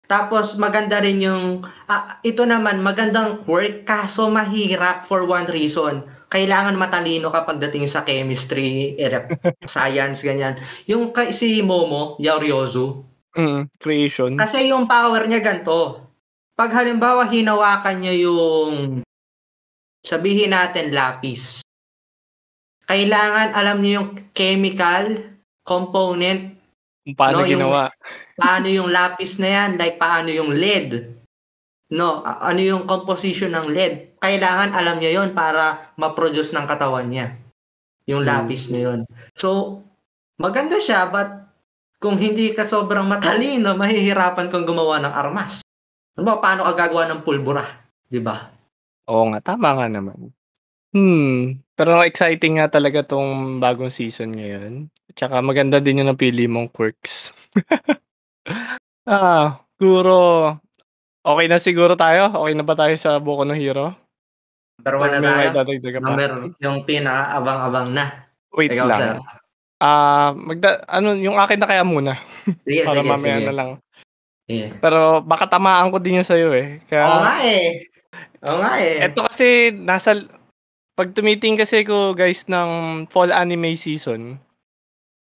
Tapos 0.06 0.56
maganda 0.56 1.02
rin 1.02 1.22
yung 1.22 1.46
ah, 1.86 2.22
ito 2.22 2.46
naman 2.46 2.82
magandang 2.82 3.42
quirk 3.42 3.84
kaso 3.84 4.30
mahirap 4.30 5.02
for 5.02 5.26
one 5.26 5.50
reason. 5.50 6.06
Kailangan 6.26 6.76
matalino 6.76 7.30
ka 7.30 7.46
pagdating 7.46 7.86
sa 7.86 8.02
chemistry, 8.02 8.98
elec 8.98 9.30
science, 9.70 10.22
ganyan. 10.22 10.58
Yung 10.86 11.10
kay 11.10 11.34
si 11.34 11.62
Momo 11.62 12.18
Yaoryozu, 12.18 13.14
Mm, 13.36 13.68
creation. 13.84 14.40
kasi 14.40 14.72
yung 14.72 14.88
power 14.88 15.28
niya 15.28 15.44
gan'to, 15.44 16.08
'pag 16.56 16.72
halimbawa 16.72 17.28
hinawakan 17.28 18.00
niya 18.00 18.16
yung 18.24 19.04
sabihin 20.00 20.56
natin 20.56 20.96
lapis, 20.96 21.60
kailangan 22.88 23.52
alam 23.52 23.84
niya 23.84 23.94
yung 24.00 24.10
chemical 24.32 25.04
component 25.68 26.56
Kung 27.04 27.18
paano 27.18 27.42
'no, 27.42 27.50
yung 27.50 27.52
ginawa. 27.68 27.92
Paano 28.36 28.68
yung 28.70 28.92
lapis 28.92 29.40
na 29.40 29.50
yan, 29.50 29.70
like 29.80 29.98
paano 29.98 30.30
yung 30.32 30.52
lead. 30.56 31.16
No, 31.92 32.22
ano 32.26 32.60
yung 32.60 32.84
composition 32.90 33.54
ng 33.54 33.68
lead. 33.72 34.18
Kailangan 34.20 34.74
alam 34.74 34.98
niya 35.00 35.22
yon 35.22 35.32
para 35.38 35.94
ma-produce 35.96 36.52
ng 36.54 36.68
katawan 36.68 37.10
niya. 37.10 37.28
yung 38.06 38.22
Hmm. 38.22 38.46
lapis 38.46 38.70
na 38.70 38.80
yun. 38.86 39.00
So, 39.34 39.82
maganda 40.38 40.78
siya 40.78 41.10
but 41.10 41.50
kung 41.98 42.22
hindi 42.22 42.54
ka 42.54 42.62
sobrang 42.70 43.10
matalino, 43.10 43.74
mahihirapan 43.74 44.54
kang 44.54 44.62
gumawa 44.62 45.02
ng 45.02 45.10
armas. 45.10 45.66
Ano 46.14 46.24
ba, 46.30 46.38
paano 46.38 46.70
ka 46.70 46.86
gagawa 46.86 47.10
ng 47.10 47.26
pulbura? 47.26 47.66
Di 48.06 48.22
ba? 48.22 48.54
Oo 49.10 49.34
nga, 49.34 49.42
tama 49.42 49.74
nga 49.74 49.90
naman. 49.90 50.30
Hmm, 50.94 51.66
pero 51.74 51.98
exciting 52.06 52.62
nga 52.62 52.70
talaga 52.70 53.02
'tong 53.02 53.58
bagong 53.58 53.90
season 53.90 54.38
ngayon. 54.38 54.94
Tsaka 55.18 55.42
maganda 55.42 55.82
din 55.82 56.06
yung 56.06 56.14
napili 56.14 56.46
mong 56.46 56.70
quirks. 56.70 57.34
Ah, 59.06 59.62
siguro 59.78 60.16
okey 61.26 61.46
na 61.50 61.58
siguro 61.62 61.94
tayo? 61.98 62.30
Okey 62.34 62.54
na 62.58 62.66
ba 62.66 62.74
tayo 62.78 62.94
sa 62.98 63.18
Boku 63.22 63.46
no 63.46 63.54
Hero? 63.58 63.94
Number 64.82 64.96
1 64.98 65.02
Or 65.02 65.10
na 65.10 65.20
may 65.20 65.26
tayo? 65.30 65.40
maidadagdag 65.54 65.94
ka 65.94 66.00
pa? 66.02 66.06
Number 66.10 66.32
yung 66.62 66.78
pinakaabang-abang 66.86 67.88
na. 67.94 68.06
Wait 68.54 68.72
Ikaw, 68.74 68.88
sir. 68.92 69.14
lang. 69.18 69.26
Ah, 69.82 70.32
magda 70.34 70.82
ano 70.88 71.14
yung 71.20 71.38
akin 71.38 71.60
na 71.62 71.68
kaya 71.70 71.84
muna. 71.86 72.22
Sige, 72.66 72.82
Para 72.88 73.02
sige, 73.02 73.10
mamaya 73.12 73.38
sige. 73.40 73.46
na 73.50 73.54
lang. 73.54 73.70
Sige. 74.50 74.66
Pero 74.82 75.00
baka 75.22 75.46
tamaan 75.50 75.90
ko 75.94 75.98
din 76.02 76.22
yung 76.22 76.28
sa'yo, 76.28 76.50
eh. 76.56 76.80
Oo 76.82 76.88
Kaya 76.90 77.06
nga, 77.22 77.36
eh. 77.46 77.66
Oo 78.46 78.58
nga, 78.62 78.74
eh. 78.82 78.96
eto 79.06 79.20
kasi 79.28 79.74
nasa 79.74 80.18
'pag 80.96 81.12
tumitingin 81.14 81.60
kasi 81.60 81.84
ako 81.84 82.14
guys 82.16 82.48
ng 82.48 82.70
fall 83.12 83.30
anime 83.34 83.76
season 83.76 84.40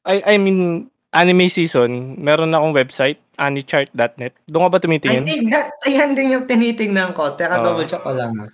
I 0.07 0.23
I 0.23 0.35
mean 0.39 0.87
anime 1.11 1.49
season, 1.49 2.15
meron 2.17 2.53
akong 2.53 2.73
website, 2.73 3.17
anichart.net. 3.35 4.33
Doon 4.45 4.67
ka 4.67 4.71
ba 4.71 4.77
I 4.77 4.83
tumitingin? 4.83 5.25
think 5.25 5.43
that 5.49 5.71
ayan 5.85 6.13
din 6.13 6.35
yung 6.35 6.45
tinitingnan 6.45 7.13
ko. 7.13 7.33
Teka, 7.33 7.59
Oo. 7.59 7.65
double 7.65 7.87
check 7.89 8.03
ko 8.03 8.13
lang, 8.13 8.35
ah. 8.37 8.49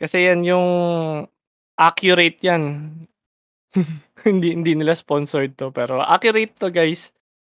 Kasi 0.00 0.26
yan 0.26 0.42
yung 0.42 0.66
accurate 1.76 2.40
yan. 2.40 2.88
Hindi 4.26 4.52
hindi 4.52 4.76
nila 4.76 4.92
sponsored 4.92 5.56
'to, 5.56 5.72
pero 5.72 6.02
accurate 6.04 6.52
'to 6.58 6.68
guys. 6.68 7.08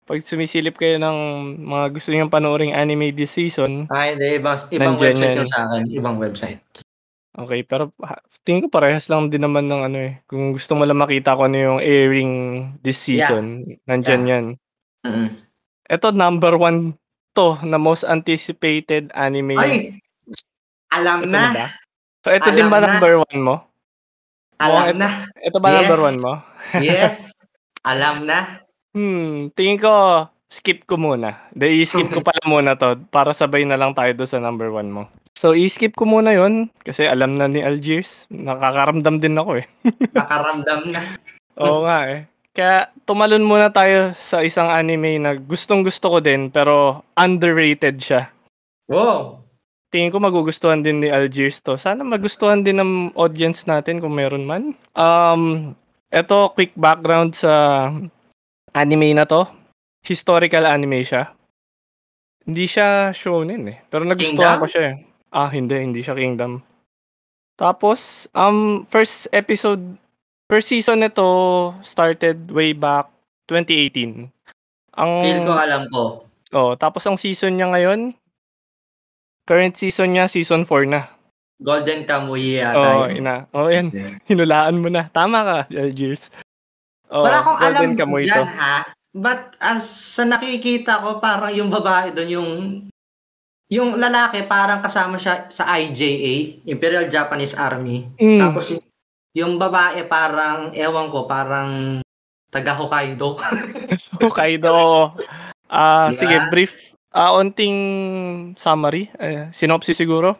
'Pag 0.04 0.26
sumisilip 0.26 0.76
kayo 0.76 1.00
ng 1.00 1.16
mga 1.64 1.86
gusto 1.96 2.10
niyong 2.12 2.28
panooring 2.28 2.74
anime 2.76 3.14
this 3.16 3.32
season, 3.32 3.88
Ah, 3.88 4.10
hindi 4.12 4.36
ibang 4.36 4.58
ibang 4.68 4.96
website 5.00 5.32
yan. 5.32 5.40
yung 5.40 5.48
sa'kin, 5.48 5.84
ibang 5.88 6.16
website. 6.20 6.60
Okey, 7.38 7.64
pero 7.64 7.94
tingin 8.42 8.64
ko 8.64 8.68
parehas 8.72 9.06
lang 9.06 9.28
din 9.28 9.44
naman 9.44 9.68
ng 9.68 9.82
ano, 9.86 9.98
eh, 10.00 10.12
kung 10.26 10.52
gusto 10.52 10.72
mo 10.74 10.84
lang 10.84 10.98
makita 10.98 11.36
kung 11.36 11.52
ano 11.52 11.58
yung 11.58 11.80
airing 11.80 12.32
this 12.80 13.00
Yeah. 13.06 13.28
season, 13.28 13.44
nandiyan 13.84 14.22
Yeah. 14.24 14.32
yan. 14.32 14.44
Mm. 15.04 15.28
Eto 15.86 16.08
number 16.12 16.54
1 16.56 16.94
'to 17.32 17.60
na 17.64 17.76
most 17.76 18.04
anticipated 18.04 19.10
anime. 19.14 19.56
Ay! 19.56 19.98
Alam 20.90 21.24
Ito 21.24 21.30
na. 21.30 21.40
na 21.40 21.54
ba? 21.54 21.66
So 22.20 22.28
eto 22.30 22.48
din 22.50 22.66
Alam 22.66 22.72
ba 22.72 22.78
na. 22.80 22.86
number 22.90 23.12
1 23.30 23.40
mo? 23.40 23.56
Alam 24.58 24.68
Mukhang 24.68 24.90
eto 24.90 24.98
na. 24.98 25.08
eto 25.40 25.58
ba 25.58 25.68
number 25.72 25.98
Yes. 25.98 26.06
1 26.10 26.18
mo? 26.20 26.32
Yes. 26.76 27.16
Alam 27.90 28.16
na. 28.28 28.38
Hmm, 28.92 29.48
tingin 29.54 29.78
ko 29.80 29.92
skip 30.50 30.82
ko 30.84 30.98
muna. 30.98 31.46
'Di 31.54 31.80
i-skip 31.80 32.10
ko 32.10 32.20
pala 32.26 32.42
muna 32.44 32.74
'to 32.74 32.98
para 33.08 33.30
sabay 33.32 33.62
na 33.64 33.78
lang 33.78 33.94
tayo 33.94 34.10
dun 34.12 34.26
sa 34.28 34.42
number 34.42 34.68
1 34.68 34.90
mo. 34.90 35.06
So 35.40 35.56
i-skip 35.56 35.96
ko 35.96 36.04
muna 36.04 36.36
yun 36.36 36.68
kasi 36.84 37.08
alam 37.08 37.40
na 37.40 37.48
ni 37.48 37.64
Algiers. 37.64 38.28
Nakakaramdam 38.28 39.24
din 39.24 39.40
ako, 39.40 39.64
eh. 39.64 39.66
Nakaramdam 40.12 40.92
na. 40.92 41.16
Oo 41.56 41.88
nga, 41.88 42.04
eh. 42.12 42.28
Kaya 42.52 42.92
tumalon 43.08 43.48
muna 43.48 43.72
tayo 43.72 44.12
sa 44.20 44.44
isang 44.44 44.68
anime 44.68 45.16
na 45.16 45.32
gustong-gusto 45.40 46.12
ko 46.12 46.18
din 46.20 46.52
pero 46.52 47.00
underrated 47.16 47.96
siya. 48.04 48.28
Wow! 48.84 49.40
Tingin 49.88 50.12
ko 50.12 50.20
magugustuhan 50.20 50.84
din 50.84 51.00
ni 51.00 51.08
Algiers 51.08 51.64
'to. 51.64 51.80
Sana 51.80 52.04
magustuhan 52.04 52.60
din 52.60 52.76
ng 52.76 53.16
audience 53.16 53.64
natin 53.64 53.96
kung 53.96 54.12
meron 54.12 54.44
man. 54.44 54.76
Um, 54.92 55.72
eto 56.12 56.52
quick 56.52 56.76
background 56.76 57.32
sa 57.32 57.86
anime 58.76 59.16
na 59.16 59.24
'to. 59.24 59.48
Historical 60.04 60.68
anime 60.68 61.00
siya. 61.00 61.32
Hindi 62.44 62.66
siya 62.68 63.14
shonen, 63.16 63.66
eh, 63.72 63.78
pero 63.88 64.04
nagustuhan 64.04 64.58
Kingdom? 64.58 64.62
ko 64.62 64.68
siya, 64.68 64.84
eh. 64.90 65.09
Ah, 65.30 65.46
hindi, 65.48 65.78
hindi 65.78 66.02
siya 66.02 66.18
Kingdom. 66.18 66.58
Tapos, 67.54 68.26
um, 68.34 68.82
first 68.88 69.30
episode 69.30 69.82
first 70.50 70.66
season 70.66 70.98
nito 70.98 71.22
started 71.86 72.50
way 72.50 72.74
back 72.74 73.06
2018. 73.46 74.26
Ang 74.98 75.10
Feel 75.22 75.40
ko 75.46 75.54
alam 75.54 75.82
ko. 75.86 76.02
Oo, 76.50 76.74
tapos 76.74 77.06
ang 77.06 77.14
season 77.14 77.54
niya 77.54 77.70
ngayon 77.70 78.10
current 79.46 79.74
season 79.74 80.14
niya 80.14 80.26
season 80.26 80.66
4 80.66 80.86
na. 80.86 81.06
Golden 81.60 82.02
Kamuy 82.02 82.58
yata 82.58 82.78
Oo, 82.78 83.02
yun. 83.06 83.20
ina 83.20 83.34
oo 83.52 83.68
yan, 83.68 83.86
hinulaan 84.30 84.80
mo 84.80 84.88
na. 84.88 85.06
Tama 85.12 85.44
ka, 85.44 85.58
Algiers. 85.70 86.26
Oo, 87.12 87.22
Wala 87.22 87.38
akong 87.38 87.58
alam 87.58 87.70
Golden 87.76 87.94
Kamuy 87.94 88.22
'to. 88.22 88.32
diyan, 88.32 88.50
ha. 88.50 88.76
But 89.10 89.58
as 89.58 89.84
sa 89.86 90.22
nakikita 90.24 91.02
ko 91.02 91.18
parang 91.18 91.50
yung 91.50 91.68
babae 91.68 92.10
dun 92.10 92.30
yung 92.30 92.50
yung 93.70 93.94
lalaki 93.96 94.44
parang 94.50 94.82
kasama 94.82 95.14
siya 95.14 95.46
sa 95.46 95.70
IJA, 95.78 96.66
Imperial 96.66 97.06
Japanese 97.06 97.54
Army. 97.54 98.10
Hmm. 98.18 98.42
Tapos 98.42 98.74
yung, 98.74 98.84
yung 99.32 99.52
babae 99.62 100.02
parang 100.10 100.74
ewan 100.74 101.06
ko, 101.06 101.30
parang 101.30 102.02
taga 102.50 102.74
Hokkaido. 102.74 103.38
Hokkaido. 104.26 105.14
Ah, 105.70 106.10
Di 106.10 106.18
sige 106.18 106.50
brief, 106.50 106.98
ah, 107.14 107.30
onting 107.38 107.78
summary, 108.58 109.06
eh, 109.22 109.54
synopsis 109.54 109.94
siguro. 109.94 110.34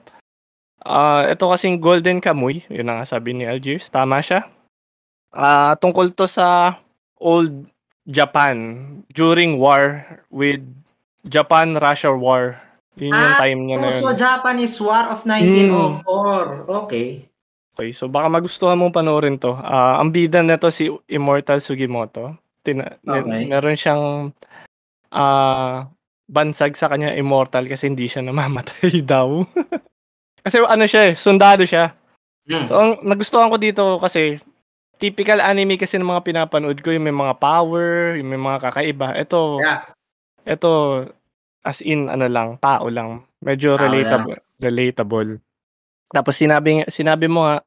Ah, 0.82 1.30
ito 1.30 1.46
kasing 1.46 1.78
Golden 1.78 2.18
Kamuy, 2.18 2.66
yun 2.66 2.90
na 2.90 2.98
nga 2.98 3.14
sabi 3.14 3.30
ni 3.30 3.46
Algiers, 3.46 3.86
tama 3.94 4.18
siya. 4.18 4.42
Ah, 5.30 5.78
tungkol 5.78 6.10
'to 6.10 6.26
sa 6.26 6.82
old 7.22 7.70
Japan 8.10 8.82
during 9.14 9.62
war 9.62 10.02
with 10.34 10.66
Japan-Russia 11.22 12.10
War. 12.10 12.58
Yun 12.98 13.14
yung 13.14 13.14
Ah, 13.14 13.38
time 13.38 13.60
niya 13.64 13.76
na 13.78 13.88
yun. 13.94 14.00
So 14.02 14.10
Japanese 14.12 14.76
War 14.80 15.06
of 15.08 15.22
1904. 15.22 16.66
Okay. 16.86 17.08
Okay, 17.70 17.90
so 17.94 18.10
baka 18.10 18.26
magustuhan 18.26 18.76
mong 18.76 18.92
panoorin 18.92 19.38
'to. 19.38 19.54
Ah, 19.56 20.02
ang 20.02 20.10
bida 20.10 20.42
nito 20.42 20.68
si 20.68 20.90
Immortal 21.06 21.62
Sugimoto. 21.62 22.34
Tina 22.60 22.98
Okay. 23.00 23.46
meron 23.46 23.78
siyang, 23.78 24.04
ah, 25.08 25.88
bansag 26.26 26.76
sa 26.76 26.86
kanya 26.86 27.14
immortal 27.14 27.66
kasi 27.66 27.88
hindi 27.88 28.06
siya 28.06 28.22
namamatay 28.22 29.00
daw. 29.06 29.42
Kasi 30.40 30.62
ano 30.62 30.84
siya, 30.86 31.10
eh, 31.10 31.14
sundalo 31.16 31.64
siya. 31.64 31.94
Hmm. 32.46 32.66
So 32.68 32.74
ang 32.76 32.90
nagustuhan 33.02 33.48
ko 33.50 33.56
dito 33.56 33.96
kasi 33.98 34.38
typical 35.00 35.40
anime 35.40 35.78
kasi 35.80 35.96
ng 35.96 36.06
mga 36.06 36.24
pinapanood 36.26 36.78
ko 36.84 36.92
yung 36.92 37.06
may 37.06 37.14
mga 37.14 37.38
power, 37.40 38.14
yung 38.20 38.28
may 38.28 38.40
mga 38.40 38.58
kakaiba. 38.60 39.16
Ito 39.16 39.60
Yeah. 39.62 39.80
ito 40.44 40.70
as 41.62 41.80
in 41.80 42.08
ano 42.08 42.26
lang, 42.26 42.56
tao 42.60 42.88
lang. 42.88 43.24
Medyo 43.40 43.76
Tao 43.76 43.88
lang. 43.88 43.92
relatable 43.92 44.38
relatable. 44.60 45.40
Tapos 46.12 46.36
sinabi 46.36 46.84
sinabi 46.92 47.26
mo 47.26 47.48
nga 47.48 47.64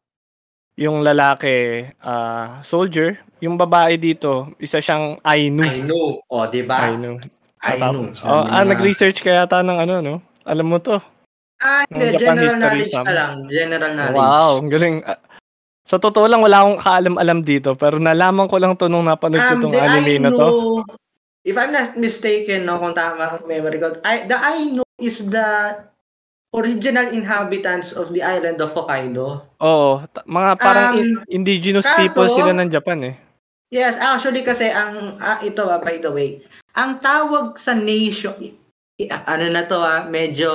yung 0.74 1.06
lalaki, 1.06 1.86
ah, 2.02 2.62
soldier, 2.66 3.22
yung 3.42 3.58
babae 3.58 3.98
dito 3.98 4.54
isa 4.58 4.82
siyang 4.82 5.18
Ainu. 5.26 5.66
Ainu. 5.66 6.22
O, 6.26 6.46
di 6.50 6.62
ba? 6.66 6.90
Ainu. 6.90 7.18
Ah, 7.64 7.80
Sabi 7.80 7.84
oh, 8.28 8.44
ah, 8.44 8.62
na 8.62 8.68
nga. 8.68 8.72
nag-research 8.76 9.24
ka 9.24 9.32
yata 9.32 9.64
ng 9.64 9.80
ano, 9.80 9.96
no? 10.04 10.16
Alam 10.44 10.68
mo 10.68 10.78
to. 10.84 11.00
Ah, 11.64 11.88
ng 11.88 11.96
hindi. 11.96 12.20
Japan 12.20 12.36
General 12.36 12.44
history 12.44 12.60
knowledge 12.60 12.96
na 13.00 13.14
lang. 13.16 13.32
General 13.48 13.92
knowledge. 13.96 14.20
Wow, 14.20 14.52
ang 14.60 14.70
galing. 14.72 14.96
Ah, 15.08 15.20
sa 15.84 15.98
totoo 16.00 16.26
lang 16.28 16.42
wala 16.44 16.64
akong 16.64 16.80
kaalam-alam 16.80 17.40
dito 17.44 17.76
pero 17.76 18.00
nalaman 18.00 18.48
ko 18.48 18.56
lang 18.56 18.72
to 18.80 18.88
nung 18.88 19.04
napanood 19.04 19.44
ko 19.44 19.54
Um, 19.56 19.62
tong 19.68 19.74
the 19.76 19.84
anime 19.84 20.16
na 20.20 20.32
to. 20.32 20.48
Ainu, 20.48 20.84
if 21.44 21.56
I'm 21.56 21.72
not 21.72 21.96
mistaken, 21.96 22.66
no, 22.66 22.80
kung 22.80 22.92
tama 22.92 23.38
ang 23.38 23.46
memory 23.46 23.78
ko, 23.78 23.96
I, 24.02 24.24
the 24.26 24.36
Ainu 24.36 24.84
is 24.98 25.28
the 25.28 25.80
original 26.52 27.10
inhabitants 27.10 27.92
of 27.92 28.12
the 28.12 28.22
island 28.22 28.62
of 28.62 28.72
Hokkaido. 28.72 29.42
Oo, 29.58 30.06
ta- 30.08 30.24
mga 30.24 30.52
parang 30.56 30.92
Um, 30.92 31.00
in- 31.00 31.22
indigenous 31.28 31.84
kaso- 31.84 31.98
people 32.00 32.30
sila 32.30 32.54
ng 32.54 32.70
Japan 32.70 33.00
eh. 33.04 33.16
Yes, 33.68 33.98
actually 33.98 34.46
kasi 34.46 34.70
ang 34.70 35.18
ah, 35.18 35.42
ito 35.42 35.66
ah, 35.66 35.82
by 35.82 35.98
the 35.98 36.08
way, 36.08 36.46
ang 36.74 37.02
tawag 37.02 37.58
sa 37.58 37.74
nation 37.74 38.38
i- 38.38 38.54
ano 39.10 39.50
na 39.50 39.66
to 39.66 39.74
ah, 39.76 40.06
medyo 40.06 40.54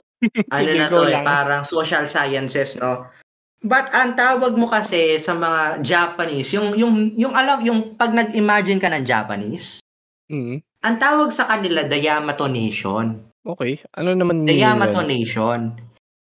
ano 0.48 0.70
na 0.72 0.88
to 0.88 1.04
eh, 1.04 1.20
parang 1.20 1.60
social 1.60 2.08
sciences, 2.08 2.80
no? 2.80 3.04
But 3.60 3.92
ang 3.92 4.16
tawag 4.16 4.56
mo 4.56 4.64
kasi 4.64 5.16
sa 5.16 5.36
mga 5.36 5.84
Japanese, 5.84 6.56
yung 6.56 6.72
yung 6.72 6.92
yung 7.14 7.36
alam 7.36 7.60
yung 7.60 7.92
pag 7.92 8.12
nag-imagine 8.12 8.80
ka 8.80 8.88
ng 8.88 9.04
Japanese, 9.04 9.83
Mm. 10.32 10.64
ang 10.84 10.96
tawag 11.00 11.32
sa 11.32 11.44
kanila 11.44 11.84
the 11.84 12.00
Yamato 12.00 12.48
Nation. 12.48 13.34
Okay. 13.44 13.76
Ano 13.92 14.16
naman 14.16 14.48
The 14.48 14.56
Yamato 14.56 15.04
nun? 15.04 15.08
Nation. 15.12 15.60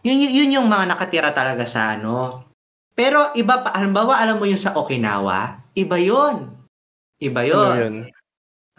Yun, 0.07 0.19
yun, 0.23 0.33
yun 0.35 0.55
yung 0.63 0.69
mga 0.71 0.95
nakatira 0.95 1.35
talaga 1.35 1.67
sa 1.67 1.99
ano. 1.99 2.47
Pero 2.95 3.35
iba 3.35 3.59
pa, 3.63 3.75
halimbawa 3.75 4.23
alam 4.23 4.39
mo 4.39 4.47
yung 4.47 4.59
sa 4.59 4.75
Okinawa, 4.75 5.67
iba 5.75 5.99
yon 5.99 6.55
Iba 7.19 7.43
Ano 7.43 7.51
yon 7.51 7.75
yun? 7.79 7.95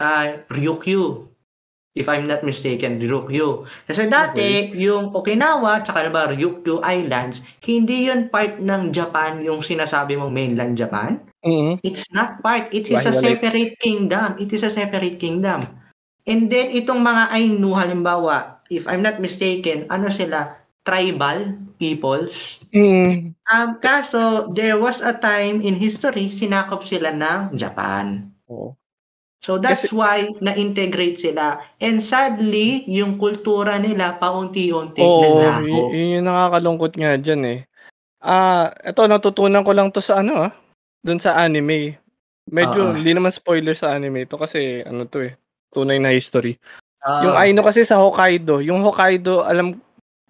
Ah, 0.00 0.40
Ryukyu. 0.48 1.28
If 1.92 2.08
I'm 2.08 2.24
not 2.24 2.40
mistaken, 2.40 2.96
Ryukyu. 2.96 3.68
Kasi 3.84 4.08
dati, 4.08 4.72
yung 4.80 5.12
Okinawa, 5.12 5.84
tsaka 5.84 6.08
ba 6.08 6.32
Ryukyu 6.32 6.80
Islands, 6.80 7.44
hindi 7.68 8.08
yun 8.08 8.32
part 8.32 8.56
ng 8.56 8.88
Japan, 8.88 9.44
yung 9.44 9.60
sinasabi 9.60 10.16
mong 10.16 10.32
mainland 10.32 10.80
Japan. 10.80 11.20
Mm. 11.44 11.80
It's 11.80 12.04
not 12.12 12.44
part, 12.44 12.68
it 12.68 12.92
is 12.92 13.08
a 13.08 13.12
separate 13.16 13.80
kingdom, 13.80 14.36
it 14.36 14.52
is 14.52 14.60
a 14.60 14.68
separate 14.72 15.16
kingdom. 15.16 15.64
And 16.28 16.52
then 16.52 16.68
itong 16.76 17.00
mga 17.00 17.32
Ainu 17.32 17.72
halimbawa, 17.72 18.60
if 18.68 18.84
I'm 18.84 19.00
not 19.00 19.24
mistaken, 19.24 19.88
ano 19.88 20.12
sila, 20.12 20.60
tribal 20.84 21.56
peoples. 21.80 22.60
Mm. 22.76 23.32
Um, 23.48 23.68
kaso 23.80 24.52
there 24.52 24.76
was 24.76 25.00
a 25.00 25.16
time 25.16 25.64
in 25.64 25.80
history 25.80 26.28
sinakop 26.28 26.84
sila 26.84 27.08
ng 27.16 27.56
Japan. 27.56 28.28
Oo. 28.52 28.76
So 29.40 29.56
that's 29.56 29.88
Kasi 29.88 29.96
why 29.96 30.28
na-integrate 30.44 31.16
sila. 31.16 31.64
And 31.80 32.04
sadly, 32.04 32.84
yung 32.84 33.16
kultura 33.16 33.80
nila 33.80 34.20
paunti-unti 34.20 35.00
Oo, 35.00 35.24
naglaho. 35.24 35.64
yu 35.64 35.96
yun 35.96 36.14
yung 36.20 36.26
nakakalungkot 36.28 36.92
nga 37.00 37.16
diyan, 37.16 37.42
eh. 37.48 37.58
Ah, 38.20 38.68
eto 38.84 39.08
natutunan 39.08 39.64
ko 39.64 39.72
lang 39.72 39.88
'to 39.88 40.04
sa 40.04 40.20
ano, 40.20 40.36
ah, 40.48 40.52
dun 41.04 41.18
sa 41.20 41.36
anime. 41.40 41.96
Medyo 42.50 42.92
hindi 42.96 43.12
naman 43.16 43.32
spoiler 43.32 43.74
sa 43.76 43.94
anime 43.96 44.26
'to 44.28 44.36
kasi 44.40 44.84
ano 44.84 45.04
'to, 45.08 45.22
eh, 45.24 45.36
tunay 45.72 45.96
na 46.02 46.12
history. 46.12 46.58
Yung 47.24 47.34
Oo. 47.34 47.40
Ainu 47.40 47.62
kasi 47.64 47.84
sa 47.86 48.00
Hokkaido, 48.02 48.60
yung 48.64 48.82
Hokkaido 48.84 49.44
alam 49.44 49.80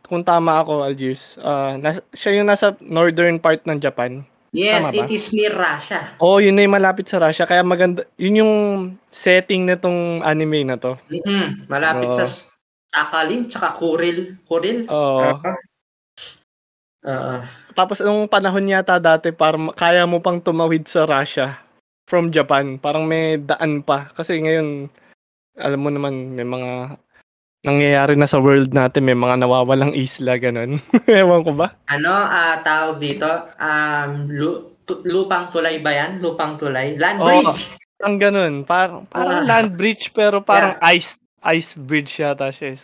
kung 0.07 0.23
tama 0.27 0.61
ako 0.63 0.83
Algiers, 0.87 1.39
ah, 1.43 1.79
nas 1.79 2.03
siya 2.15 2.41
yung 2.43 2.49
nasa 2.51 2.75
northern 2.83 3.39
part 3.43 3.63
ng 3.67 3.79
Japan, 3.83 4.23
Yes, 4.51 4.91
it 4.91 5.07
is 5.15 5.31
near 5.31 5.55
Russia. 5.55 6.19
Oo, 6.19 6.43
yun 6.43 6.59
na 6.59 6.67
yung 6.67 6.75
malapit 6.75 7.07
sa 7.07 7.23
Russia 7.23 7.47
kaya 7.47 7.63
maganda 7.63 8.03
yun 8.19 8.43
yung 8.43 8.55
setting 9.15 9.63
nitong 9.67 10.23
anime 10.27 10.67
na 10.67 10.77
'to. 10.79 10.99
Mm, 11.09 11.71
malapit 11.71 12.11
sa 12.15 12.27
Oo. 12.27 12.31
s 12.31 12.51
Sakhalin 12.91 13.47
tsaka 13.47 13.79
Kuril 13.79 14.35
Kuril? 14.51 14.91
Oo. 14.91 15.39
Oo. 15.39 15.61
Oo. 17.05 17.41
Tapos 17.75 18.03
nung 18.03 18.27
panahon 18.27 18.67
yata 18.67 18.99
dati 18.99 19.31
parang 19.31 19.71
kaya 19.73 20.05
mo 20.05 20.19
pang 20.19 20.43
tumawid 20.43 20.87
sa 20.87 21.07
Russia 21.07 21.59
from 22.11 22.35
Japan, 22.35 22.75
parang 22.77 23.07
may 23.07 23.39
daan 23.39 23.87
pa. 23.87 24.11
Kasi 24.11 24.43
ngayon, 24.43 24.91
alam 25.55 25.81
mo 25.81 25.91
naman 25.95 26.35
may 26.35 26.43
mga 26.43 26.99
nangyayari 27.63 28.15
na 28.17 28.27
sa 28.27 28.41
world 28.41 28.73
natin, 28.73 29.05
may 29.07 29.15
mga 29.15 29.47
nawawalang 29.47 29.95
isla 29.95 30.41
gano'n. 30.41 30.81
Ewan 31.07 31.45
ko 31.45 31.53
ba? 31.55 31.77
Ano, 31.87 32.11
ah, 32.11 32.59
tawag 32.65 32.99
dito, 32.99 33.29
um, 33.61 34.27
lu 34.27 34.75
tu 34.83 35.05
lupang 35.07 35.53
tulay 35.55 35.79
ba 35.79 35.93
yan? 35.95 36.19
Lupang 36.19 36.59
tulay? 36.59 36.99
Land 36.99 37.21
bridge. 37.23 37.71
parang 38.01 38.17
gano'n. 38.17 38.55
Parang 38.65 39.05
parang 39.07 39.45
Ah. 39.45 39.47
land 39.47 39.77
bridge 39.77 40.11
pero 40.11 40.41
parang 40.41 40.75
Yeah. 40.81 40.97
ice 40.99 41.21
ice 41.45 41.77
bridge 41.77 42.19
yata 42.19 42.49
siya, 42.51 42.75
eh. 42.75 42.79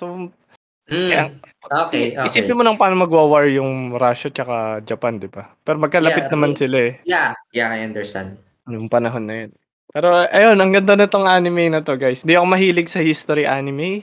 So, 0.91 1.03
kaya 1.03 1.27
Hmm, 1.27 1.43
okey, 1.83 2.15
i 2.15 2.27
isipin 2.31 2.55
mo 2.55 2.63
ng 2.63 2.79
paano 2.79 2.95
magwa-war 3.03 3.51
yung 3.51 3.95
Russia 3.99 4.31
tsaka 4.31 4.83
Japan, 4.87 5.19
'di 5.19 5.29
ba? 5.31 5.51
Pero 5.67 5.83
magkalapit 5.83 6.27
Yeah, 6.27 6.31
naman 6.31 6.55
may 6.55 6.59
sila, 6.59 6.79
eh. 6.79 6.95
yeah, 7.05 7.35
yeah, 7.53 7.71
I 7.75 7.83
understand. 7.83 8.39
Nung 8.67 8.91
panahon 8.91 9.25
na 9.31 9.35
yun. 9.47 9.51
Pero 9.95 10.11
ayun, 10.27 10.59
ang 10.59 10.75
ganda 10.75 10.99
nitong 10.99 11.27
anime 11.31 11.71
na 11.71 11.81
'to, 11.87 11.95
guys. 11.95 12.27
Hindi 12.27 12.35
ako 12.35 12.47
mahilig 12.51 12.89
sa 12.91 12.99
history 13.03 13.47
anime. 13.47 14.03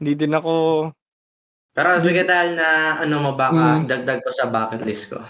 Hindi 0.00 0.12
din 0.16 0.32
ako 0.36 0.52
Pero 1.76 1.88
Hindi 1.94 2.02
sige 2.02 2.22
dahil 2.26 2.58
na 2.58 2.98
ano 2.98 3.16
mo 3.22 3.30
baka 3.38 3.78
Hmm. 3.78 3.86
dagdag 3.86 4.20
ko 4.26 4.30
sa 4.34 4.50
bucket 4.50 4.82
list 4.82 5.14
ko. 5.14 5.22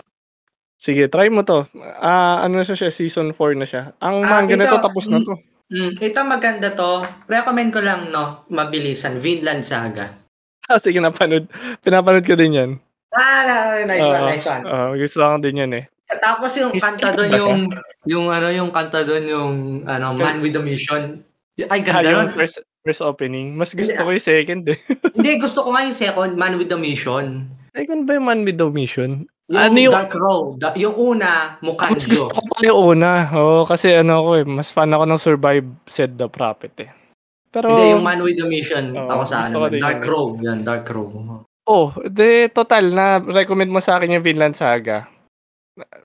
Sige, 0.80 1.12
try 1.12 1.28
mo 1.28 1.44
'to. 1.44 1.68
Ah, 2.00 2.40
ano 2.40 2.60
na 2.60 2.64
siya, 2.64 2.88
season 2.88 3.36
4 3.36 3.52
na 3.52 3.68
siya. 3.68 3.92
Ang 4.00 4.24
Ah, 4.24 4.28
manga 4.32 4.56
ito, 4.56 4.64
nito 4.64 4.76
tapos 4.80 5.12
na 5.12 5.20
hmm, 5.20 5.24
'to. 5.24 5.36
hmm, 5.72 5.92
ito 6.00 6.20
maganda 6.24 6.68
'to. 6.76 7.04
Recommend 7.28 7.70
ko 7.72 7.80
lang 7.80 8.08
'no, 8.12 8.44
mabilisan, 8.52 9.20
Vinland 9.20 9.64
Saga. 9.64 10.12
Ah, 10.70 10.78
sige 10.84 11.02
napanood 11.02 11.50
pinapanood 11.82 12.22
ko 12.22 12.38
din 12.38 12.54
'yan. 12.54 12.70
Ah, 13.10 13.82
nice 13.82 14.06
one, 14.06 14.22
nice 14.24 14.46
one. 14.46 14.62
oo, 14.62 14.94
gusto 14.94 15.18
ko 15.18 15.36
din 15.42 15.58
'yan, 15.58 15.72
eh. 15.74 15.84
Tapos 16.10 16.54
yung 16.54 16.70
kanta 16.72 17.10
'to? 17.12 17.26
yung 17.26 17.66
yung 18.06 18.26
ano, 18.30 18.46
yung 18.48 18.70
kanta 18.70 19.02
dun 19.02 19.26
yung 19.26 19.52
ano, 19.84 20.14
Man 20.14 20.38
with 20.38 20.54
a 20.54 20.62
Mission. 20.62 21.26
Ay 21.60 21.82
Ah, 21.84 22.00
ganda 22.00 22.08
yung 22.08 22.30
nun. 22.30 22.38
first 22.38 22.62
first 22.80 23.02
opening. 23.02 23.52
Mas 23.52 23.74
gusto 23.74 23.92
ah 23.92 24.06
ko 24.06 24.14
yung 24.14 24.22
second, 24.24 24.62
eh. 24.70 24.78
Hindi, 25.18 25.30
gusto 25.36 25.60
ko 25.60 25.74
nga 25.74 25.84
yung 25.84 25.92
second, 25.92 26.32
Man 26.34 26.54
with 26.56 26.70
a 26.70 26.78
Mission. 26.78 27.50
Second 27.70 28.00
ba 28.06 28.14
yung 28.14 28.26
Man 28.26 28.40
with 28.46 28.56
a 28.56 28.70
Mission? 28.70 29.26
Ano 29.50 29.74
Yung 29.74 29.90
yung 29.90 29.94
Dark 29.98 30.14
Road, 30.14 30.62
da 30.62 30.70
yung 30.78 30.94
una, 30.94 31.58
Ah, 31.58 31.90
mas 31.90 32.06
gusto 32.06 32.30
Mukanjo. 32.30 32.38
ko 32.38 32.40
pala 32.48 32.64
yung 32.64 32.80
una. 32.94 33.10
Oo, 33.34 33.66
kasi 33.66 33.90
ano 33.90 34.22
ako, 34.22 34.30
eh, 34.38 34.44
mas 34.46 34.70
fan 34.70 34.94
ako 34.94 35.04
ng 35.04 35.18
Survive 35.20 35.66
Said 35.90 36.14
the 36.14 36.30
Prophet, 36.30 36.70
eh. 36.78 36.90
Pero 37.50 37.74
Hindi, 37.74 37.98
yung 37.98 38.04
Man 38.06 38.22
with 38.22 38.38
a 38.38 38.46
Mission, 38.46 38.94
Oo, 38.94 39.10
ako 39.10 39.22
sa 39.26 39.42
gusto 39.42 39.58
ano 39.58 39.74
Dark 39.74 40.00
yun. 40.00 40.06
Road, 40.06 40.32
yan, 40.38 40.58
Dark 40.62 40.86
Road. 40.86 41.12
Oh, 41.66 41.90
'di 41.98 42.50
total 42.50 42.90
na-recommend 42.90 43.70
mo 43.70 43.82
sa'kin 43.82 44.14
yung 44.14 44.22
Vinland 44.22 44.54
Saga. 44.54 45.06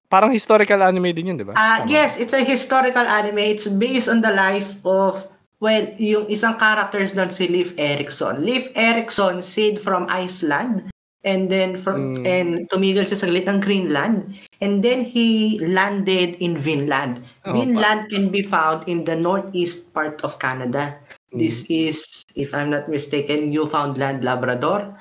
Parang 0.05 0.29
historical 0.29 0.81
anime 0.81 1.13
din 1.13 1.33
yun, 1.33 1.37
'di 1.37 1.45
ba? 1.45 1.53
Ah, 1.53 1.85
Tama? 1.85 1.89
yes, 1.89 2.17
it's 2.17 2.33
a 2.33 2.41
historical 2.41 3.05
anime. 3.05 3.41
It's 3.41 3.69
based 3.69 4.09
on 4.09 4.21
the 4.21 4.33
life 4.33 4.77
of 4.81 5.25
well, 5.61 5.85
yung 5.97 6.25
isang 6.27 6.57
characters 6.57 7.13
doon 7.13 7.29
si 7.29 7.45
Leif 7.45 7.73
Erikson. 7.77 8.41
Leif 8.41 8.69
Erikson 8.73 9.41
sailed 9.41 9.77
from 9.77 10.05
Iceland 10.09 10.89
and 11.25 11.49
then 11.49 11.73
from 11.73 12.21
Hmm. 12.21 12.25
and 12.25 12.49
tumigil 12.69 13.01
siya 13.01 13.17
saglit 13.17 13.49
ng 13.49 13.57
Greenland 13.57 14.29
and 14.61 14.85
then 14.85 15.01
he 15.01 15.57
landed 15.61 16.37
in 16.37 16.53
Vinland. 16.53 17.21
Pa 17.41 17.53
Vinland 17.53 18.09
can 18.09 18.29
be 18.29 18.45
found 18.45 18.85
in 18.85 19.05
the 19.05 19.17
northeast 19.17 19.89
part 19.89 20.21
of 20.21 20.37
Canada. 20.37 20.97
This 21.35 21.67
is, 21.67 21.97
if 22.33 22.55
I'm 22.55 22.71
not 22.71 22.87
mistaken, 22.87 23.51
Newfoundland, 23.51 24.23
Labrador. 24.23 24.95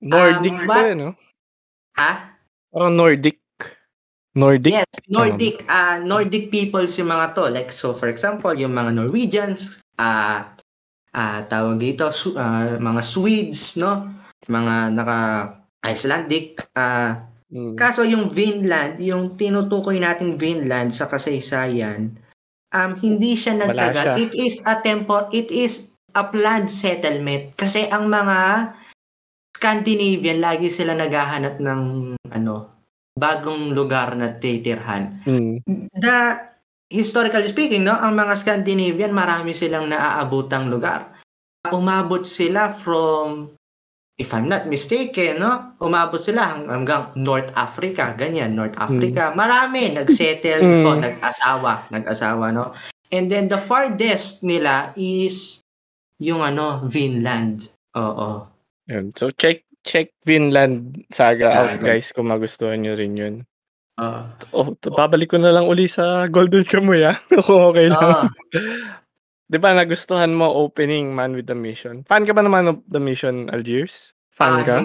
Nordic 0.00 0.56
Um, 0.56 0.66
ba 0.66 0.76
yun, 0.90 0.98
no? 0.98 1.10
ha? 1.94 2.34
Parang 2.72 2.96
Nordic. 2.96 3.38
Nordic? 4.32 4.72
Yes? 4.72 4.90
Nordic, 5.06 5.66
ah, 5.66 5.98
Nordic 5.98 6.48
peoples 6.48 6.94
yung 6.96 7.10
mga 7.10 7.34
to. 7.34 7.50
Like, 7.50 7.68
so 7.68 7.90
for 7.92 8.06
example, 8.06 8.54
yung 8.54 8.72
mga 8.72 8.94
Norwegians, 8.96 9.82
ah, 9.98 10.54
ah, 11.12 11.44
tawag 11.44 11.76
dito, 11.78 12.08
su- 12.10 12.38
ah, 12.38 12.78
mga 12.78 13.02
Swedes, 13.02 13.76
no? 13.76 14.08
Mga 14.46 14.94
naka-Icelandic. 14.94 16.64
ah, 16.74 17.26
Hmm. 17.50 17.74
kaso 17.74 18.06
yung 18.06 18.30
Vinland, 18.30 19.02
yung 19.02 19.34
tinutukoy 19.34 19.98
nating 19.98 20.38
Vinland 20.38 20.94
sa 20.94 21.10
kasaysayan, 21.10 22.14
um, 22.74 22.92
hindi 22.98 23.34
siya 23.34 23.58
nagtagal. 23.58 24.04
siya. 24.04 24.14
It 24.18 24.32
is 24.34 24.62
a 24.66 24.78
tempo, 24.82 25.30
it 25.30 25.50
is 25.50 25.94
a 26.14 26.26
planned 26.26 26.70
settlement. 26.70 27.54
Kasi 27.54 27.86
ang 27.90 28.10
mga 28.10 28.72
Scandinavian, 29.60 30.40
lagi 30.40 30.72
sila 30.72 30.96
naghahanap 30.96 31.60
ng 31.60 31.82
ano, 32.32 32.54
bagong 33.12 33.76
lugar 33.76 34.16
na 34.16 34.40
titirhan. 34.40 35.20
Hmm. 35.28 35.60
The 35.92 36.48
historically 36.88 37.52
speaking, 37.52 37.84
no, 37.84 37.94
ang 37.94 38.16
mga 38.16 38.40
Scandinavian, 38.40 39.12
marami 39.12 39.52
silang 39.52 39.92
naaabutang 39.92 40.72
lugar. 40.72 41.12
Umabot 41.68 42.24
sila 42.24 42.72
from 42.72 43.52
if 44.20 44.36
I'm 44.36 44.44
not 44.46 44.68
mistaken, 44.68 45.40
no, 45.40 45.72
umabot 45.80 46.20
sila 46.20 46.52
hang- 46.52 46.68
hanggang 46.68 47.08
North 47.16 47.48
Africa, 47.56 48.12
ganyan, 48.12 48.52
North 48.52 48.76
Hmm. 48.76 48.84
Africa. 48.92 49.32
Marami 49.32 49.88
nagsettle 49.96 50.60
Hmm. 50.60 50.84
po, 50.84 50.90
nag-asawa, 50.94 51.88
nag-asawa, 51.88 52.52
no. 52.52 52.76
And 53.08 53.26
then 53.26 53.48
the 53.48 53.56
farthest 53.56 54.44
nila 54.44 54.92
is 54.94 55.64
yung 56.20 56.44
ano, 56.44 56.84
Vinland. 56.84 57.72
Oo. 57.96 58.44
Yun. 58.86 59.16
So 59.16 59.32
check 59.32 59.64
check 59.80 60.12
Vinland 60.22 61.08
Saga 61.08 61.48
out, 61.48 61.80
Yeah. 61.80 61.96
guys, 61.96 62.12
kung 62.12 62.28
magustuhan 62.28 62.84
niyo 62.84 62.94
rin 62.94 63.16
yun. 63.16 63.34
Oo. 63.96 64.20
Oh, 64.52 64.68
babalik 64.76 65.32
ko 65.32 65.40
na 65.40 65.50
lang 65.50 65.64
uli 65.64 65.88
sa 65.88 66.28
Golden 66.28 66.62
Kamuy, 66.62 67.02
ah, 67.02 67.16
kung 67.48 67.72
okey 67.72 67.88
lang. 67.88 67.98
Oo. 67.98 68.20
'Di 69.50 69.58
ba 69.58 69.74
nagustuhan 69.74 70.30
mo 70.30 70.46
opening 70.46 71.10
Man 71.10 71.34
with 71.34 71.50
the 71.50 71.58
Mission? 71.58 72.06
Fan 72.06 72.22
ka 72.22 72.30
ba 72.30 72.46
naman 72.46 72.70
of 72.70 72.78
the 72.86 73.02
Mission, 73.02 73.50
Algiers? 73.50 74.14
Fan 74.30 74.54
Ah, 74.54 74.62
ka? 74.62 74.76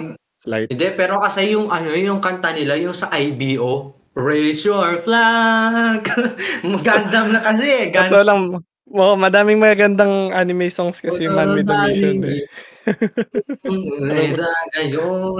Slight? 0.42 0.74
hindi, 0.74 0.86
pero 0.98 1.22
kasi 1.22 1.54
yung 1.54 1.70
ano, 1.70 1.94
yung 1.94 2.18
kanta 2.18 2.50
nila, 2.50 2.74
yung 2.74 2.94
sa 2.94 3.06
IBO, 3.14 3.94
Raise 4.16 4.64
your 4.64 4.96
flag. 5.04 6.08
Gundam 6.86 7.36
na 7.36 7.40
kasi, 7.44 7.68
eh, 7.68 7.86
Gun 7.92 8.08
Totoo 8.10 8.24
lang, 8.24 8.40
oo, 8.88 9.12
madaming 9.12 9.60
magagandang 9.60 10.32
anime 10.32 10.72
songs 10.72 11.04
kasi 11.04 11.28
Man 11.28 11.52
with 11.52 11.68
the 11.68 11.76
Mission, 11.76 12.24
eh. 12.24 12.40
Pero. 14.08 15.36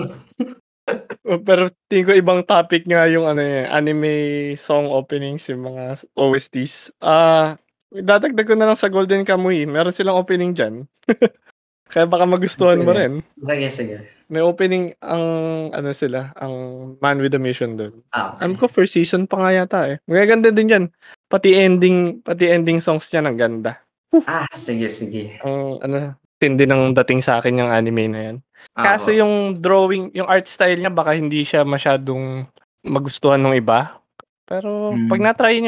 Oh, 1.26 1.42
tingin 1.90 2.06
ko 2.06 2.12
ibang 2.14 2.46
topic 2.46 2.86
nga 2.86 3.10
yung 3.10 3.26
ano, 3.26 3.42
eh, 3.42 3.66
anime 3.66 4.54
song 4.54 4.86
openings, 4.86 5.50
yung 5.50 5.74
mga 5.74 6.06
OSTs. 6.14 6.94
Ah, 7.02 7.58
dadagdag 7.90 8.46
ko 8.46 8.54
na 8.54 8.66
lang 8.66 8.78
sa 8.78 8.88
Golden 8.88 9.22
Kamuy, 9.22 9.64
meron 9.64 9.94
silang 9.94 10.18
opening 10.18 10.52
diyan. 10.52 10.84
Kaya 11.92 12.02
baka 12.04 12.26
magustuhan 12.26 12.82
mo 12.82 12.90
Sige. 12.90 12.98
rin. 12.98 13.12
Sige, 13.38 13.68
sige. 13.70 13.96
May 14.26 14.42
opening 14.42 14.90
ang 14.98 15.22
ano 15.70 15.94
sila, 15.94 16.34
ang 16.34 16.54
Man 16.98 17.22
with 17.22 17.30
the 17.30 17.38
Mission 17.38 17.78
dun. 17.78 18.02
Ah, 18.10 18.34
Alam 18.42 18.58
okey. 18.58 18.60
ko 18.60 18.66
first 18.66 18.98
season 18.98 19.22
pa 19.22 19.38
nga 19.38 19.54
yata, 19.54 19.80
eh. 19.86 19.96
Magaganda 20.02 20.50
din 20.50 20.66
yan. 20.66 20.84
Pati 21.30 21.54
ending 21.54 22.26
pati 22.26 22.50
ending 22.50 22.82
songs 22.82 23.06
niya 23.06 23.22
ang 23.22 23.38
ganda. 23.38 23.78
Ah, 24.26 24.50
sige, 24.50 24.90
sige. 24.90 25.38
Ang 25.46 25.78
ano, 25.78 25.96
tindi 26.42 26.66
ng 26.66 26.90
dating 26.92 27.22
sa'kin 27.22 27.54
yang 27.54 27.70
anime 27.70 28.10
na 28.10 28.20
yan. 28.20 28.36
Kaso 28.74 29.14
Oo. 29.14 29.18
yung 29.22 29.34
drawing, 29.56 30.10
yung 30.10 30.26
art 30.26 30.50
style 30.50 30.82
niya 30.82 30.90
baka 30.90 31.14
hindi 31.14 31.46
siya 31.46 31.62
masyadong 31.62 32.50
magustuhan 32.82 33.38
nung 33.38 33.54
iba. 33.54 34.02
Pero 34.42 34.90
'pag 35.06 35.22
Hmm. 35.22 35.26
na-try 35.30 35.62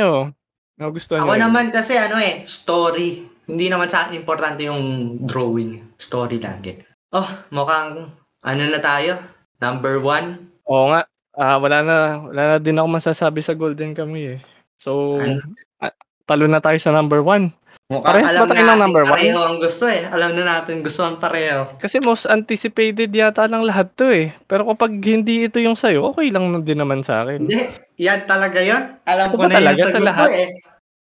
niyo, 0.78 0.86
Nagustuhan 0.86 1.26
Ako 1.26 1.34
niyo 1.34 1.42
naman 1.50 1.66
kasi 1.74 1.98
ano 1.98 2.16
eh, 2.22 2.46
story. 2.46 3.26
Hindi 3.50 3.66
naman 3.66 3.90
sa 3.90 4.06
akin 4.06 4.14
importante 4.14 4.62
yung 4.62 5.18
drawing. 5.26 5.98
Story 5.98 6.38
lagi. 6.38 6.78
Oh, 7.10 7.26
mukhang 7.50 8.14
ano 8.44 8.62
na 8.62 8.78
tayo? 8.78 9.18
Number 9.58 9.98
one. 9.98 10.54
Oo 10.70 10.94
nga. 10.94 11.02
Ah, 11.38 11.58
wala 11.58 11.82
na 11.82 11.96
wala 12.30 12.42
na 12.54 12.56
din 12.62 12.78
ako 12.78 12.88
masasabi 12.90 13.42
sa 13.42 13.54
Golden 13.58 13.94
Kamuy, 13.94 14.38
eh. 14.38 14.40
So, 14.78 15.18
Ano? 15.18 15.42
ah, 15.82 15.94
talo 16.26 16.46
na 16.46 16.62
tayo 16.62 16.78
sa 16.78 16.94
number 16.94 17.22
1. 17.22 17.50
Mukhang 17.88 18.20
Parehas 18.20 18.36
alam 18.36 18.44
ba 18.44 18.52
tayo 18.52 18.68
ng 18.68 18.80
number 18.84 19.02
one? 19.08 19.12
pareho 19.16 19.40
ang 19.40 19.56
gusto 19.56 19.84
eh. 19.88 20.04
Alam 20.04 20.36
na 20.36 20.44
natin 20.44 20.84
gusto 20.84 21.00
ang 21.08 21.16
pareho. 21.16 21.72
Kasi 21.80 22.04
most 22.04 22.28
anticipated 22.28 23.08
yata 23.08 23.48
lang 23.48 23.64
lahat 23.64 23.88
'to, 23.96 24.12
eh. 24.12 24.36
Pero 24.44 24.68
kapag 24.68 25.00
hindi 25.00 25.48
ito 25.48 25.56
yung 25.56 25.72
sa'yo, 25.72 26.12
okey 26.12 26.28
lang 26.28 26.52
din 26.68 26.76
naman 26.76 27.00
sa 27.00 27.24
akin. 27.24 27.48
Hindi, 27.48 27.64
yan 27.96 28.28
talaga 28.28 28.60
yon. 28.60 28.92
Alam 29.08 29.32
Ito 29.32 29.36
ko 29.40 29.44
na 29.48 29.56
yung 29.64 29.80
sa 29.80 29.88
sagot 29.88 29.96
ko 29.96 30.04
lahat? 30.04 30.28
eh. 30.28 30.48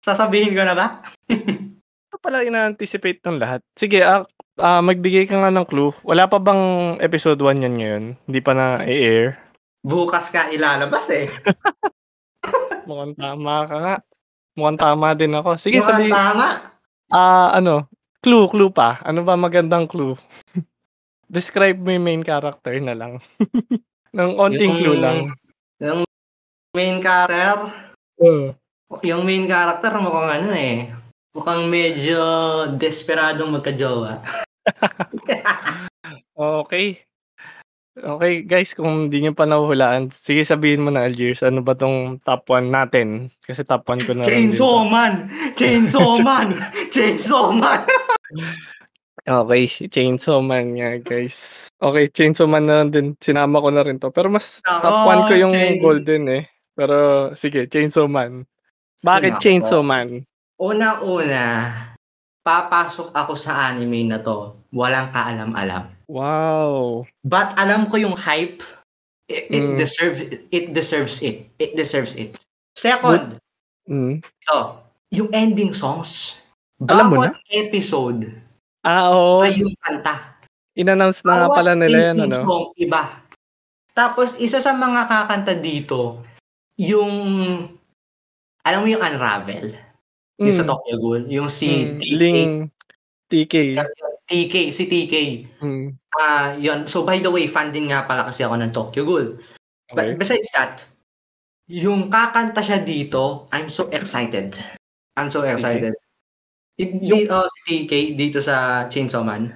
Sasabihin 0.05 0.53
ko 0.53 0.61
na 0.61 0.77
ba? 0.77 0.87
Ito 1.25 2.21
pala 2.21 2.45
ina-anticipate 2.45 3.25
ng 3.25 3.41
lahat. 3.41 3.65
Sige, 3.73 4.05
ah, 4.05 4.21
ah, 4.61 4.85
magbigay 4.85 5.25
ka 5.25 5.41
nga 5.41 5.49
ng 5.49 5.65
clue. 5.65 5.97
Wala 6.05 6.29
pa 6.29 6.37
bang 6.37 7.01
episode 7.01 7.41
1 7.41 7.65
yan 7.65 7.75
ngayon? 7.81 8.05
Hindi 8.29 8.41
pa 8.45 8.53
na-e-air? 8.53 9.41
Bukas 9.81 10.29
ka 10.29 10.53
ilalabas 10.53 11.09
eh. 11.09 11.33
Mukhang 12.89 13.17
tama 13.17 13.65
ka 13.65 13.77
nga. 13.81 13.95
Mukhang 14.53 14.77
tama 14.77 15.17
din 15.17 15.33
ako. 15.33 15.57
Sige, 15.57 15.81
Mukhang 15.81 15.89
sabi 15.89 16.13
tama. 16.13 16.74
Ah, 17.11 17.53
ano, 17.57 17.89
clue, 18.25 18.49
clue 18.49 18.73
pa. 18.73 19.01
Ano 19.05 19.25
ba 19.27 19.37
magandang 19.37 19.85
clue? 19.85 20.17
Describe 21.35 21.77
mo 21.81 21.91
yung 21.93 22.05
main 22.05 22.23
character 22.25 22.77
na 22.81 22.95
lang. 22.95 23.21
Ng 24.17 24.33
onting 24.39 24.79
clue 24.79 24.97
lang. 25.01 25.35
Yung 25.83 26.07
main 26.71 27.03
character, 27.03 27.75
Oo. 28.23 28.55
yung 29.03 29.27
main 29.27 29.51
character 29.51 29.91
mukhang 29.99 30.31
ano 30.43 30.51
eh. 30.55 30.95
Mukhang 31.35 31.67
medyo 31.67 32.23
desperadong 32.79 33.51
magka-jowa. 33.59 34.23
Okey. 36.39 37.03
Okey, 37.95 38.43
guys, 38.51 38.75
kung 38.75 39.07
hindi 39.07 39.23
niyo 39.23 39.39
pa 39.39 39.47
nahuhulaan, 39.47 40.11
sige 40.11 40.43
sabihin 40.43 40.83
mo 40.83 40.91
na, 40.91 41.07
Algiers, 41.07 41.47
ano 41.47 41.63
ba 41.63 41.79
'tong 41.79 42.19
top 42.27 42.51
1 42.51 42.67
natin? 42.67 43.31
Kasi 43.39 43.63
top 43.63 43.87
1 43.87 44.03
ko 44.03 44.11
na 44.19 44.27
rin 44.27 44.51
din 44.51 44.67
'to. 44.67 44.83
Chainsaw 44.83 44.83
Man! 44.91 45.15
Chainsaw 45.55 46.11
Man! 46.19 46.49
Chainsaw 46.91 47.47
Man! 47.55 47.81
Okey, 49.31 49.87
Chainsaw 49.95 50.43
Man 50.43 50.75
nga, 50.75 50.99
guys. 50.99 51.71
Okey, 51.79 52.11
Chainsaw 52.11 52.51
Man 52.51 52.67
na 52.67 52.83
lang 52.83 52.91
din, 52.91 53.07
sinama 53.23 53.63
ko 53.63 53.71
na 53.71 53.87
rin 53.87 54.03
'to. 54.03 54.11
Pero 54.11 54.27
mas 54.27 54.59
top 54.59 55.07
1 55.07 55.31
ko 55.31 55.31
Nako, 55.31 55.43
yung 55.47 55.55
Chain 55.55 55.79
Golden, 55.79 56.23
eh. 56.35 56.45
Pero 56.75 56.97
sige, 57.39 57.71
Chainsaw 57.71 58.11
Man. 58.11 58.43
Bakit. 59.07 59.39
Chainsaw 59.39 59.87
Man? 59.87 60.27
Unang-una, 60.59 61.45
papasok 62.43 63.15
ako 63.15 63.39
sa 63.39 63.71
anime 63.71 64.03
na 64.11 64.19
'to, 64.19 64.67
walang 64.75 65.15
kaalam-alam. 65.15 65.94
Wow! 66.07 67.05
But 67.25 67.57
alam 67.57 67.89
ko 67.89 67.97
yung 67.97 68.17
hype. 68.17 68.61
It, 69.25 69.49
it 69.49 69.65
Hmm. 69.65 69.77
deserves 69.81 70.21
it 70.53 70.65
deserves 70.77 71.25
it. 71.25 71.49
It 71.57 71.73
deserves 71.75 72.13
it. 72.15 72.37
Second, 72.77 73.41
Hmm. 73.89 74.21
ito, 74.21 74.59
yung 75.13 75.33
ending 75.33 75.73
songs. 75.73 76.41
Alam 76.85 77.07
mo 77.09 77.17
Bawat 77.23 77.39
episode 77.49 78.29
Ah, 78.85 79.09
oo. 79.09 79.41
ay 79.41 79.57
yung 79.65 79.73
kanta. 79.81 80.37
In-announce 80.77 81.25
na 81.25 81.33
nga 81.33 81.47
Bawat 81.49 81.57
pala 81.57 81.73
nila 81.73 82.13
yan, 82.13 82.17
ano? 82.21 82.35
song 82.37 82.67
iba. 82.77 83.25
Tapos 83.95 84.35
isa 84.37 84.59
sa 84.61 84.75
mga 84.75 85.07
kakanta 85.09 85.55
dito, 85.57 86.21
yung 86.77 87.13
alam 88.61 88.81
mo 88.83 88.89
yung 88.91 89.01
Unravel? 89.01 89.73
Yung 90.37 90.51
sa 90.53 90.67
Hmm. 90.67 90.75
Tokyo 90.75 90.95
Ghoul, 90.99 91.23
yung 91.31 91.49
si 91.49 91.69
Hmm, 91.87 91.97
TK. 91.97 92.13
Ling 92.19 92.53
TK. 93.31 93.55
TK, 94.25 94.73
si 94.73 94.85
TK. 94.89 95.15
Hmm. 95.61 95.95
Ah, 96.17 96.55
yun. 96.57 96.89
So 96.89 97.05
by 97.05 97.21
the 97.21 97.29
way, 97.29 97.51
fan 97.51 97.75
din 97.75 97.91
nga 97.93 98.09
pala 98.09 98.25
kasi 98.25 98.47
ako 98.47 98.55
ng 98.57 98.73
Tokyo 98.73 99.03
Ghoul. 99.05 99.27
But 99.93 100.15
Okey. 100.15 100.19
besides 100.19 100.49
that, 100.57 100.75
yung 101.69 102.09
kakanta 102.09 102.61
siya 102.61 102.81
dito, 102.81 103.49
I'm 103.53 103.69
so 103.69 103.89
excited. 103.93 104.57
I'm 105.17 105.31
so 105.31 105.45
excited. 105.45 105.95
Hindi 106.75 107.31
oh, 107.31 107.47
si 107.47 107.61
TK 107.87 107.93
dito 108.19 108.43
sa 108.43 108.87
Chainsaw 108.91 109.23
Man. 109.23 109.53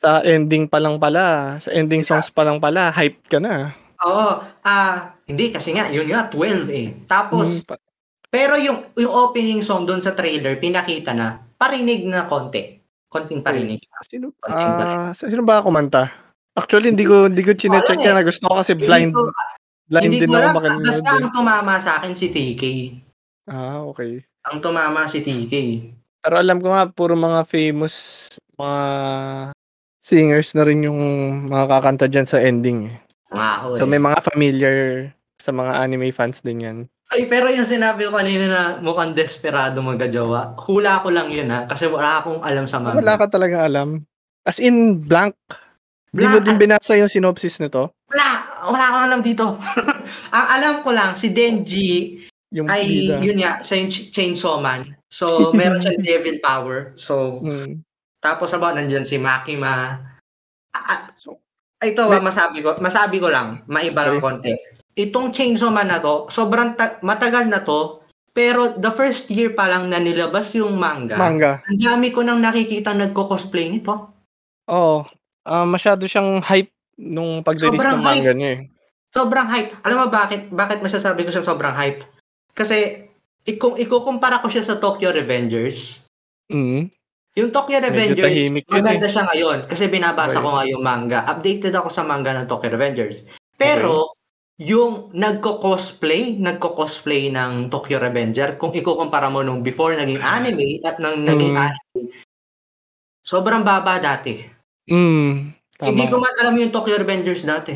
Sa 0.00 0.24
ending 0.24 0.66
pa 0.66 0.80
lang 0.80 0.96
pala, 0.98 1.58
sa 1.60 1.70
ending 1.70 2.02
songs 2.02 2.32
pa 2.32 2.42
lang 2.42 2.58
pala, 2.58 2.90
hype 2.90 3.20
ka 3.28 3.38
na. 3.38 3.76
Oo, 4.00 4.40
ah, 4.64 5.12
hindi 5.28 5.52
kasi 5.52 5.76
nga 5.76 5.92
yun 5.92 6.08
nga 6.08 6.26
12 6.32 6.66
eh. 6.72 6.88
Tapos 7.04 7.60
Hmm, 7.60 7.68
pa 7.68 7.76
pero 8.30 8.54
yung 8.54 8.94
yung 8.94 9.10
opening 9.10 9.60
song 9.60 9.84
doon 9.84 9.98
sa 9.98 10.14
trailer 10.14 10.56
pinakita 10.62 11.10
na 11.12 11.42
parinig 11.58 12.06
na 12.06 12.30
konti. 12.30 12.79
Konting 13.10 13.42
parinig. 13.42 13.82
Sino 14.06 14.30
ah, 14.46 15.10
sino 15.18 15.42
ba 15.42 15.58
kumanta? 15.66 16.14
Actually, 16.54 16.94
hindi 16.94 17.02
ko 17.02 17.26
hindi 17.26 17.42
ko 17.42 17.58
chine-check 17.58 17.98
yan, 17.98 18.22
eh. 18.22 18.26
gusto 18.26 18.46
ko 18.46 18.62
kasi 18.62 18.78
Hindi 18.78 18.86
blind 18.86 19.10
ko 19.10 19.30
blind 19.90 20.04
hindi 20.06 20.18
din 20.22 20.30
ko 20.30 20.38
ako 20.38 20.50
makinig, 20.62 20.86
basta 20.86 21.10
ang 21.18 21.30
tumama 21.34 21.74
sa 21.82 21.90
akin 21.98 22.12
si 22.14 22.26
TK. 22.30 22.62
Ah, 23.50 23.82
okey. 23.90 24.22
Ang 24.46 24.58
tumama 24.62 25.10
si 25.10 25.18
TK. 25.26 25.54
Pero 26.22 26.34
alam 26.38 26.62
ko 26.62 26.70
nga 26.70 26.86
puro 26.86 27.18
mga 27.18 27.42
famous 27.50 28.26
mga 28.54 28.80
singers 29.98 30.54
na 30.54 30.62
rin 30.62 30.86
yung 30.86 31.00
mga 31.50 31.66
kakanta 31.66 32.06
diyan 32.06 32.28
sa 32.30 32.38
ending, 32.38 32.94
eh. 32.94 32.96
Ako 33.34 33.78
So, 33.78 33.84
eh. 33.86 33.90
may 33.90 34.02
mga 34.02 34.18
familiar 34.22 34.76
sa 35.42 35.50
mga 35.50 35.72
anime 35.82 36.14
fans 36.14 36.42
din 36.42 36.62
yan. 36.62 36.78
Ay, 37.10 37.26
pero 37.26 37.50
yung 37.50 37.66
sinabi 37.66 38.06
ko 38.06 38.14
kanina 38.14 38.46
na 38.46 38.62
mukhang 38.78 39.18
desperado 39.18 39.82
magka-jowa, 39.82 40.54
hula 40.62 41.02
ko 41.02 41.10
lang 41.10 41.26
yun 41.26 41.50
ha, 41.50 41.66
kasi 41.66 41.90
wala 41.90 42.22
akong 42.22 42.38
alam 42.38 42.70
sa 42.70 42.78
Wala 42.78 42.94
manga. 43.18 43.26
ka 43.26 43.34
talagang 43.34 43.62
alam? 43.66 43.88
As 44.46 44.62
in 44.62 44.94
blank? 44.94 45.34
Di 46.14 46.22
mo 46.22 46.38
din 46.38 46.54
binasa 46.54 46.94
yung 46.94 47.10
synopsis 47.10 47.58
nito? 47.58 47.90
Wala, 48.14 48.26
wala 48.70 48.84
akong 48.86 49.04
alam 49.10 49.20
dito. 49.26 49.46
Ang 50.38 50.46
alam 50.54 50.74
ko 50.86 50.90
lang, 50.94 51.18
si 51.18 51.34
Denji 51.34 52.22
Yung 52.50 52.66
ay, 52.66 52.82
bida. 53.06 53.22
yun 53.22 53.38
nga, 53.38 53.62
ch- 53.62 54.10
chainsaw 54.10 54.58
man. 54.58 54.94
So, 55.06 55.26
meron 55.58 55.82
siyang 55.82 56.02
devil 56.02 56.38
power. 56.38 56.94
So, 56.94 57.42
Hmm. 57.42 57.82
tapos 58.18 58.54
about 58.54 58.74
nandyan 58.74 59.06
si 59.06 59.18
Makima. 59.18 59.98
Ah, 60.70 60.82
ah, 60.86 61.00
So, 61.18 61.38
ito, 61.78 62.02
ah, 62.06 62.22
masabi 62.22 62.62
ko, 62.62 62.74
masabi 62.78 63.18
ko 63.18 63.30
lang, 63.30 63.62
maiba 63.66 64.06
lang 64.06 64.18
Okay. 64.18 64.22
konti. 64.22 64.50
Itong 64.92 65.30
chainsaw 65.30 65.70
man 65.70 65.86
na 65.86 65.98
to, 65.98 66.26
sobrang 66.28 66.74
ta- 66.74 66.98
matagal 67.00 67.46
na 67.46 67.62
to, 67.62 68.02
pero 68.30 68.74
the 68.74 68.90
first 68.90 69.26
year 69.28 69.50
pa 69.50 69.66
lang 69.66 69.86
na 69.86 69.98
nilabas 69.98 70.54
yung 70.54 70.74
manga, 70.74 71.14
Manga. 71.14 71.62
ang 71.62 71.78
dami 71.78 72.10
ko 72.10 72.22
nang 72.22 72.38
nakikita 72.38 72.90
nagko-cosplay 72.92 73.68
nito. 73.68 74.10
Oo. 74.66 75.02
Ah, 75.42 75.64
masyado 75.64 76.04
siyang 76.04 76.38
hype 76.40 76.70
nung 76.96 77.40
pag-release 77.40 77.80
Sobrang 77.80 77.98
ng 77.98 78.04
manga 78.04 78.32
niya, 78.32 78.50
eh. 78.54 78.60
Sobrang 79.10 79.48
hype. 79.48 79.74
Alam 79.82 79.96
mo 79.96 80.06
bakit? 80.08 80.46
Bakit 80.48 80.78
masasabi 80.78 81.26
ko 81.26 81.30
siya 81.30 81.42
sobrang 81.42 81.74
hype? 81.74 82.06
Kasi 82.52 83.08
kung 83.56 83.74
ikukumpara 83.74 84.38
ko 84.38 84.46
siya 84.46 84.62
sa 84.62 84.76
Tokyo 84.76 85.10
Revengers, 85.10 86.06
Mm. 86.46 86.86
yung 87.34 87.50
Tokyo 87.50 87.78
Revengers, 87.78 88.50
maganda 88.68 89.06
eh. 89.06 89.10
siya 89.10 89.22
ngayon 89.24 89.58
kasi 89.64 89.86
binabasa 89.86 90.38
Okay. 90.38 90.44
ko 90.44 90.50
nga 90.52 90.64
yung 90.66 90.82
manga. 90.82 91.22
Updated 91.24 91.72
ako 91.72 91.88
sa 91.88 92.02
manga 92.02 92.30
ng 92.30 92.46
Tokyo 92.46 92.70
Revengers. 92.70 93.26
Pero 93.56 94.14
yung 94.60 95.08
nagko-cosplay, 95.16 96.36
nagko-cosplay 96.36 97.32
ng 97.32 97.72
Tokyo 97.72 97.96
Revenger, 97.96 98.60
kung 98.60 98.76
ikukumpara 98.76 99.32
mo 99.32 99.40
nung 99.40 99.64
before 99.64 99.96
naging 99.96 100.20
anime 100.20 100.84
at 100.84 101.00
nang 101.00 101.24
naging 101.24 101.56
Mm. 101.56 101.64
anime, 101.64 102.12
sobrang 103.24 103.64
baba 103.64 103.96
dati. 103.96 104.44
Mm. 104.84 105.56
Hindi 105.80 106.04
ko 106.12 106.20
man 106.20 106.36
alam 106.36 106.60
yung 106.60 106.68
Tokyo 106.68 107.00
Revengers 107.00 107.48
dati. 107.48 107.72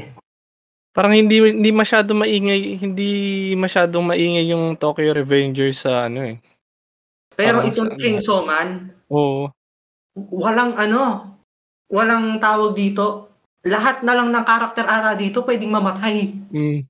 Parang 0.92 1.16
hindi 1.16 1.40
hindi 1.40 1.72
masyado 1.72 2.12
maingay 2.12 2.78
hindi 2.78 3.10
masyadong 3.56 4.04
maingay 4.04 4.46
yung 4.52 4.76
Tokyo 4.76 5.16
Revengers 5.16 5.88
sa 5.88 6.06
ano, 6.06 6.20
eh. 6.20 6.36
Pero 7.34 7.64
Parang 7.64 7.72
itong 7.72 7.90
ano 7.90 7.98
Chainsaw 7.98 8.40
Man, 8.44 8.92
Oo. 9.08 9.50
walang 10.14 10.76
ano, 10.76 11.34
walang 11.88 12.38
tawag 12.38 12.76
dito. 12.76 13.33
Lahat 13.64 14.04
na 14.04 14.12
lang 14.12 14.28
ng 14.28 14.44
karakter 14.44 14.84
ata 14.84 15.16
dito 15.16 15.40
pwedeng 15.42 15.72
mamatay. 15.72 16.16
Hmm. 16.52 16.84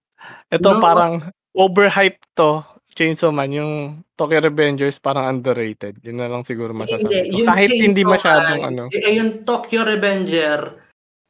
Ito 0.51 0.69
No. 0.75 0.83
parang 0.83 1.15
overhype 1.55 2.19
'to, 2.35 2.67
Chainsaw 2.91 3.31
Man, 3.31 3.51
yung 3.51 3.73
Tokyo 4.15 4.43
Revengers 4.43 4.99
parang 4.99 5.27
underrated. 5.29 5.99
Yun 6.03 6.19
na 6.19 6.27
lang 6.27 6.43
siguro 6.43 6.71
masasabi 6.71 7.07
Hindi, 7.07 7.43
yung 7.43 7.47
Kahit 7.47 7.71
hindi 7.71 8.03
Chainsaw 8.03 8.11
masyadong 8.11 8.61
Man, 8.61 8.69
ano. 8.69 8.83
eh, 8.91 9.15
yung 9.15 9.31
Tokyo 9.43 9.81
Revenger, 9.83 10.59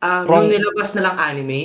Wrong. 0.00 0.24
nung 0.28 0.48
nilabas 0.48 0.92
na 0.92 1.02
lang 1.02 1.16
anime, 1.18 1.60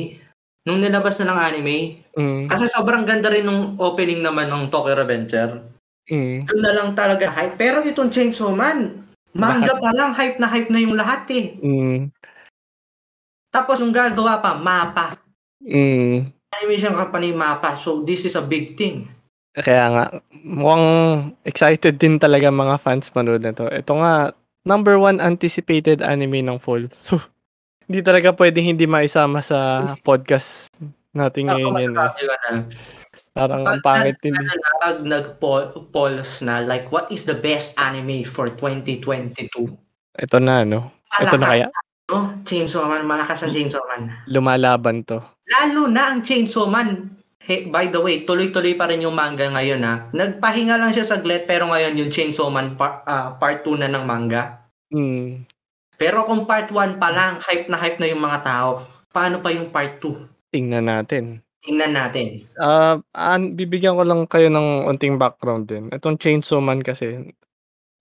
nung 0.63 0.79
nilabas 0.79 1.15
na 1.19 1.25
lang 1.31 1.39
anime, 1.41 1.77
Mm. 2.15 2.47
kasi 2.47 2.67
sobrang 2.67 3.03
ganda 3.03 3.27
rin 3.27 3.43
nung 3.43 3.79
opening 3.79 4.19
naman 4.19 4.47
ng 4.47 4.67
Tokyo 4.67 4.95
Revenger. 4.95 5.63
Mm. 6.07 6.47
Yun 6.47 6.59
na 6.59 6.71
lang 6.73 6.89
talaga 6.93 7.31
hype. 7.31 7.55
Pero 7.55 7.79
itong 7.81 8.11
Chainsaw 8.11 8.51
Man, 8.51 9.07
manga 9.31 9.71
pa 9.77 9.91
lang, 9.93 10.11
hype 10.11 10.35
na 10.35 10.47
hype 10.47 10.67
na 10.67 10.79
yung 10.79 10.95
lahat 10.95 11.23
eh. 11.31 11.55
Mm. 11.59 12.11
Tapos 13.49 13.81
yung 13.81 13.93
gagawa 13.93 14.41
pa, 14.41 14.57
mapa. 14.57 15.17
Mm. 15.65 16.29
Animation 16.61 16.93
company 16.93 17.33
mapa. 17.33 17.77
So 17.77 18.01
this 18.05 18.25
is 18.25 18.37
a 18.37 18.45
big 18.45 18.77
thing. 18.77 19.09
Kaya 19.59 19.85
nga, 19.91 20.05
mukhang 20.45 20.87
excited 21.43 21.97
din 21.97 22.21
talaga 22.21 22.53
mga 22.53 22.77
fans 22.79 23.09
manood 23.11 23.41
nito. 23.43 23.65
Ito 23.67 23.91
nga, 23.97 24.31
number 24.63 24.95
1 25.01 25.19
anticipated 25.19 26.05
anime 26.05 26.45
ng 26.45 26.61
fall. 26.61 26.85
So, 27.01 27.17
hindi 27.89 28.05
talaga 28.05 28.31
pwedeng 28.37 28.77
hindi 28.77 28.85
maisama 28.85 29.41
sa 29.41 29.91
podcast 30.05 30.69
natin 31.09 31.49
Ako 31.49 31.57
ngayon 31.57 31.65
yan, 31.65 31.73
eh. 31.73 31.73
masasabi 31.73 32.21
ko 32.21 32.35
na 32.37 32.51
Parang 33.33 33.61
ang 33.65 33.81
pangit 33.81 34.17
din, 34.21 34.33
ano 34.35 34.45
eh. 34.45 34.57
na, 34.57 34.69
'pag 34.81 34.97
nag-poll 35.05 35.63
polls 35.89 36.41
na 36.45 36.61
like, 36.61 36.89
what 36.93 37.09
is 37.09 37.25
the 37.25 37.33
best 37.33 37.73
anime 37.81 38.21
for 38.25 38.49
2022? 38.53 39.73
Ito 40.19 40.37
na 40.37 40.65
'no? 40.65 40.93
Ito 41.17 41.35
na 41.37 41.47
kaya? 41.49 41.67
Ano, 42.09 42.41
Chainsaw 42.41 42.89
Man, 42.89 43.05
malakas 43.05 43.45
ang 43.45 43.53
Chainsaw 43.53 43.85
Man. 43.85 44.09
Lumalaban 44.25 45.05
'to. 45.05 45.21
Lalo 45.45 45.85
na 45.85 46.09
ang 46.09 46.25
Chainsaw 46.25 46.65
Man. 46.65 47.21
Hey, 47.37 47.65
by 47.65 47.89
the 47.89 47.97
way, 47.97 48.25
tuloy-tuloy 48.29 48.77
pa 48.77 48.85
rin 48.85 49.01
yung 49.01 49.17
manga 49.17 49.49
ngayon, 49.49 49.81
ah. 49.81 50.05
Nagpahinga 50.13 50.77
lang 50.77 50.93
siya 50.93 51.05
saglit 51.05 51.49
pero 51.49 51.65
ngayon 51.69 51.97
yung 51.97 52.11
Chainsaw 52.13 52.49
Man 52.49 52.77
pa 52.77 53.01
ah, 53.05 53.37
part 53.37 53.61
2 53.65 53.81
na 53.81 53.89
ng 53.89 54.05
manga. 54.05 54.69
Hmm. 54.89 55.45
Pero 55.97 56.25
kung 56.25 56.45
part 56.45 56.69
1 56.69 57.01
pa 57.01 57.09
lang, 57.09 57.41
hype 57.41 57.69
na 57.69 57.77
hype 57.77 57.97
na 58.01 58.09
yung 58.09 58.21
mga 58.21 58.39
tao, 58.45 58.85
paano 59.09 59.41
pa 59.41 59.49
yung 59.49 59.73
part 59.73 59.97
2? 60.01 60.53
Tingnan 60.53 60.89
natin. 60.89 61.41
Tingnan 61.65 61.93
natin. 61.93 62.45
Ah, 62.57 63.01
an 63.13 63.57
bibigyan 63.57 63.97
ko 63.97 64.05
lang 64.05 64.25
kayo 64.29 64.47
ng 64.49 64.85
onting 64.89 65.17
background 65.17 65.65
din. 65.69 65.89
Itong 65.89 66.17
Chainsaw 66.21 66.61
Man 66.61 66.85
kasi, 66.85 67.33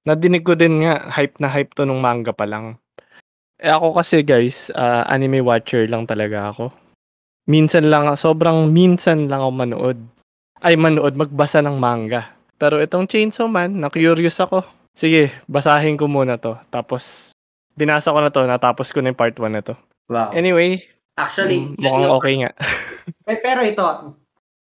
nadinig 0.04 0.44
ko 0.44 0.56
din 0.56 0.84
nga 0.84 1.08
hype 1.08 1.40
na 1.40 1.48
hype 1.48 1.72
'to 1.72 1.88
nung 1.88 2.04
manga 2.04 2.32
pa 2.32 2.44
lang. 2.44 2.76
Eh, 3.58 3.74
ako 3.74 3.98
kasi 3.98 4.22
guys, 4.22 4.70
ah, 4.78 5.02
anime 5.10 5.42
watcher 5.42 5.82
lang 5.90 6.06
talaga 6.06 6.54
ako. 6.54 6.70
Minsan 7.50 7.90
lang 7.90 8.06
sobrang 8.14 8.70
minsan 8.70 9.26
lang 9.26 9.42
ako 9.42 9.50
manood. 9.50 9.98
Ay 10.62 10.78
manood, 10.78 11.18
magbasa 11.18 11.58
ng 11.64 11.74
manga. 11.74 12.38
Pero 12.54 12.78
itong 12.78 13.10
Chainsaw 13.10 13.50
Man, 13.50 13.82
na-curious 13.82 14.38
ako. 14.38 14.62
Sige, 14.94 15.30
basahin 15.50 15.98
ko 15.98 16.06
muna 16.10 16.38
'to. 16.38 16.58
Tapos 16.70 17.30
binasa 17.74 18.14
ko 18.14 18.18
na 18.22 18.30
'to, 18.30 18.46
natapos 18.46 18.90
ko 18.94 19.02
na 19.02 19.10
yung 19.10 19.18
part 19.18 19.34
1 19.34 19.54
na 19.54 19.62
'to. 19.62 19.74
Wow. 20.10 20.34
Anyway, 20.34 20.82
Actually, 21.18 21.74
yun 21.74 21.78
mukhang 21.78 22.02
yung 22.06 22.14
okey 22.22 22.34
nga. 22.46 22.52
Eh, 23.28 23.36
pero 23.44 23.60
ito, 23.60 23.84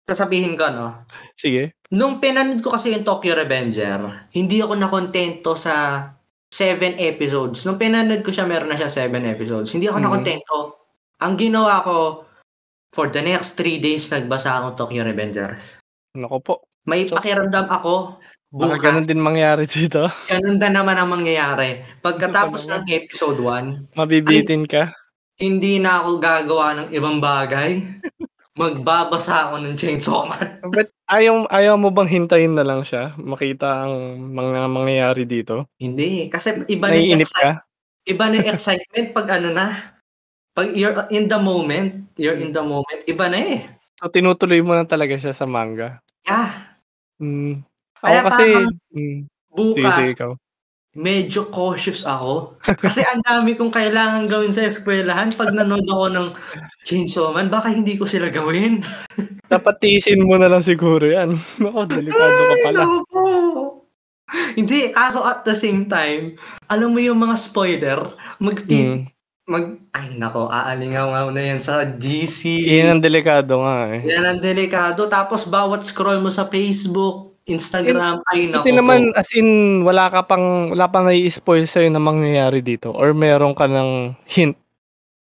sasabihin 0.08 0.56
ko 0.56 0.72
'no. 0.72 1.04
Sige. 1.36 1.76
Nung 1.92 2.18
pinanood 2.18 2.64
ko 2.64 2.74
kasi 2.74 2.96
yung 2.96 3.04
Tokyo 3.04 3.36
Revenger, 3.36 4.30
hindi 4.32 4.58
ako 4.58 4.74
nakontento 4.74 5.52
sa 5.54 6.02
7 6.56 6.96
episodes. 6.96 7.62
Nung 7.62 7.76
pinanood 7.76 8.24
ko 8.24 8.32
siya 8.32 8.48
meron 8.48 8.72
na 8.72 8.80
siya 8.80 8.88
7 8.88 9.12
episodes. 9.22 9.68
Hindi 9.70 9.86
ako 9.86 9.98
Mm. 10.00 10.04
nakontento. 10.08 10.56
Ang 11.20 11.34
ginawa 11.36 11.84
ko, 11.84 12.24
for 12.90 13.12
the 13.12 13.20
next 13.20 13.60
3 13.60 13.76
days 13.76 14.08
nagbasa 14.08 14.56
akong 14.56 14.72
Tokyo 14.74 15.04
Revengers. 15.04 15.76
Naku 16.16 16.40
po. 16.40 16.54
May 16.88 17.04
So 17.04 17.20
pakiramdam 17.20 17.68
ako, 17.68 18.16
Baka 18.48 18.78
bukas 18.78 18.80
ganun 18.80 19.04
din 19.04 19.20
mangyari 19.20 19.68
dito. 19.68 20.08
ganun 20.32 20.56
na 20.56 20.72
naman 20.72 20.96
ang 20.96 21.12
mangyayari. 21.12 21.84
Pagkatapos 22.00 22.72
ng 22.72 22.88
episode 22.88 23.36
1, 23.36 23.92
ay 23.92 23.92
Mabibitin 23.92 24.64
ka? 24.64 24.96
hindi 25.36 25.76
na 25.76 26.00
ako 26.00 26.16
gagawa 26.16 26.66
ng 26.72 26.88
ibang 26.96 27.20
bagay. 27.20 27.84
Magbabasa 28.56 29.52
ako 29.52 29.60
ng 29.60 29.76
Chainsaw 29.76 30.24
Man. 30.32 30.64
Ba't 30.74 30.88
ayaw 31.12 31.44
ayaw 31.52 31.76
mo 31.76 31.92
bang 31.92 32.08
hintayin 32.08 32.56
na 32.56 32.64
lang 32.64 32.80
siya, 32.88 33.12
makita 33.20 33.84
ang 33.84 34.16
mga 34.32 34.72
mangyayari 34.72 35.28
dito? 35.28 35.68
Hindi, 35.76 36.32
kasi 36.32 36.64
iba 36.72 36.88
na 36.88 36.96
yung 36.96 37.20
Naiinip 37.20 37.28
excite 37.28 37.44
ka? 37.44 37.52
iba 38.06 38.24
na 38.30 38.34
yung 38.40 38.50
excitement 38.56 39.08
'pag 39.12 39.28
ano 39.36 39.48
na, 39.52 39.66
'pag 40.56 40.72
you're 40.72 40.96
in 41.12 41.28
the 41.28 41.36
moment, 41.36 42.08
you're 42.16 42.40
in 42.40 42.56
the 42.56 42.64
moment, 42.64 43.04
iba 43.04 43.28
na, 43.28 43.38
eh. 43.44 43.60
So, 44.00 44.08
tinutuloy 44.08 44.64
mo 44.64 44.72
na 44.72 44.88
talaga 44.88 45.20
siya 45.20 45.36
sa 45.36 45.44
manga? 45.44 46.00
Yeah. 46.24 46.72
Hmm. 47.20 47.60
Ako 48.00 48.08
Kaya 48.08 48.20
kasi 48.24 48.44
parang 48.56 48.72
hmm. 48.96 49.20
Sige, 49.56 49.56
bukas, 49.56 49.96
sige 49.96 50.12
ikaw. 50.12 50.30
Medyo 50.96 51.46
cautious 51.46 52.02
ako. 52.02 52.56
Kasi 52.80 53.04
ang 53.04 53.20
dami 53.20 53.52
kong 53.52 53.68
kailangan 53.70 54.24
gawin 54.26 54.50
sa 54.50 54.64
eskwelahan 54.64 55.28
'pag 55.30 55.52
nanood 55.52 55.84
ako 55.84 56.06
ng 56.08 56.26
Chainsaw 56.82 57.30
Man, 57.30 57.52
baka 57.52 57.68
hindi 57.68 57.94
ko 57.94 58.08
sila 58.08 58.32
gawin. 58.32 58.80
Dapat 59.52 59.74
tiisin 59.78 60.24
mo 60.24 60.40
na 60.40 60.48
lang 60.48 60.64
siguro 60.64 61.04
'yan. 61.04 61.36
Naku, 61.62 61.84
delikado 61.86 62.40
ka 62.40 62.54
Ay, 62.56 62.62
pala. 62.64 62.80
naku. 62.82 63.24
Hindi, 64.56 64.90
kaso 64.90 65.22
at 65.22 65.46
the 65.46 65.54
same 65.54 65.86
time, 65.86 66.34
alam 66.66 66.90
mo 66.90 66.98
yung 66.98 67.20
mga 67.20 67.36
spoiler, 67.38 68.00
magti 68.42 68.80
Hmm. 68.82 69.06
mag 69.46 69.78
ay 69.94 70.18
naku, 70.18 70.50
aalingaw 70.50 71.30
na 71.30 71.38
yan 71.38 71.62
sa 71.62 71.86
GC. 71.86 72.58
'Yan 72.58 72.98
ang 72.98 73.02
delikado 73.04 73.62
nga, 73.62 73.94
eh. 73.94 74.02
Yan 74.02 74.26
ang 74.26 74.40
delikado. 74.42 75.06
Tapos 75.06 75.46
bawat 75.46 75.86
scroll 75.86 76.18
mo 76.18 76.34
sa 76.34 76.50
Facebook, 76.50 77.35
In 77.46 77.62
Instagram, 77.62 78.26
ay 78.34 78.50
buti 78.50 78.74
naku 78.74 78.78
naman 78.82 79.14
po. 79.14 79.22
as 79.22 79.30
in 79.38 79.48
wala 79.86 80.10
ka 80.10 80.26
pang 80.26 80.74
wala 80.74 80.90
pang 80.90 81.06
nai-spoil 81.06 81.62
sa'yo 81.62 81.86
na 81.94 82.02
mangyayari 82.02 82.58
dito 82.58 82.90
or 82.90 83.14
meron 83.14 83.54
ka 83.54 83.70
ng 83.70 84.18
hint 84.26 84.58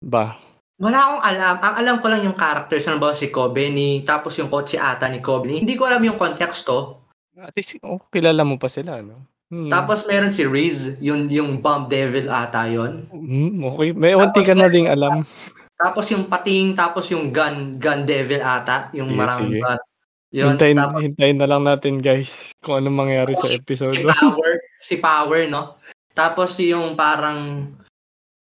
ba? 0.05 0.37
Wala 0.81 0.97
akong 1.01 1.23
alam. 1.25 1.55
Ang 1.61 1.75
alam 1.81 1.97
ko 2.01 2.07
lang 2.09 2.23
yung 2.25 2.37
characters, 2.37 2.89
halimbawa 2.89 3.13
si 3.13 3.29
Kobeni, 3.29 4.01
tapos 4.05 4.37
yung 4.41 4.49
kotse 4.49 4.81
ata 4.81 5.09
ni 5.09 5.21
Kobeni. 5.21 5.61
Hindi 5.61 5.77
ko 5.77 5.89
alam 5.89 6.01
yung 6.01 6.17
konteksto. 6.17 7.09
At 7.37 7.57
least 7.57 7.81
oh, 7.85 8.01
kilala 8.13 8.45
mo 8.45 8.61
pa 8.61 8.69
sila 8.69 9.01
'no? 9.01 9.25
Hmm. 9.51 9.67
Tapos 9.67 10.07
meron 10.07 10.31
si 10.31 10.47
Riz, 10.47 11.01
yun 11.03 11.27
yung 11.27 11.59
Bomb 11.59 11.91
Devil 11.91 12.31
ata 12.31 12.71
yun. 12.71 13.11
Hmm, 13.11 13.65
okey. 13.75 13.97
May 13.99 14.15
Tapos 14.15 14.47
ka 14.47 14.55
na 14.55 14.71
ding 14.71 14.87
alam. 14.87 15.27
tapos 15.83 16.07
yung 16.13 16.29
Pating, 16.29 16.77
tapos 16.77 17.09
yung 17.11 17.33
Gun 17.33 17.75
Gun 17.75 18.07
Devil 18.07 18.45
ata, 18.45 18.93
yung 18.93 19.11
Sige, 19.11 19.19
maraming 19.19 19.59
gun. 19.59 19.81
Yun, 20.31 20.55
Hintayin 20.55 20.79
tapos 20.79 21.03
hintayin 21.03 21.39
na 21.43 21.49
lang 21.51 21.63
natin 21.67 21.99
guys, 21.99 22.55
kung 22.63 22.79
anong 22.79 23.03
mangyari 23.03 23.35
sa 23.35 23.51
si 23.51 23.59
episode 23.59 23.99
si 23.99 24.07
1. 24.07 24.15
Power, 24.15 24.51
si 24.79 24.95
Power 25.03 25.41
'no. 25.51 25.75
Tapos 26.15 26.55
yung 26.63 26.95
parang 26.95 27.67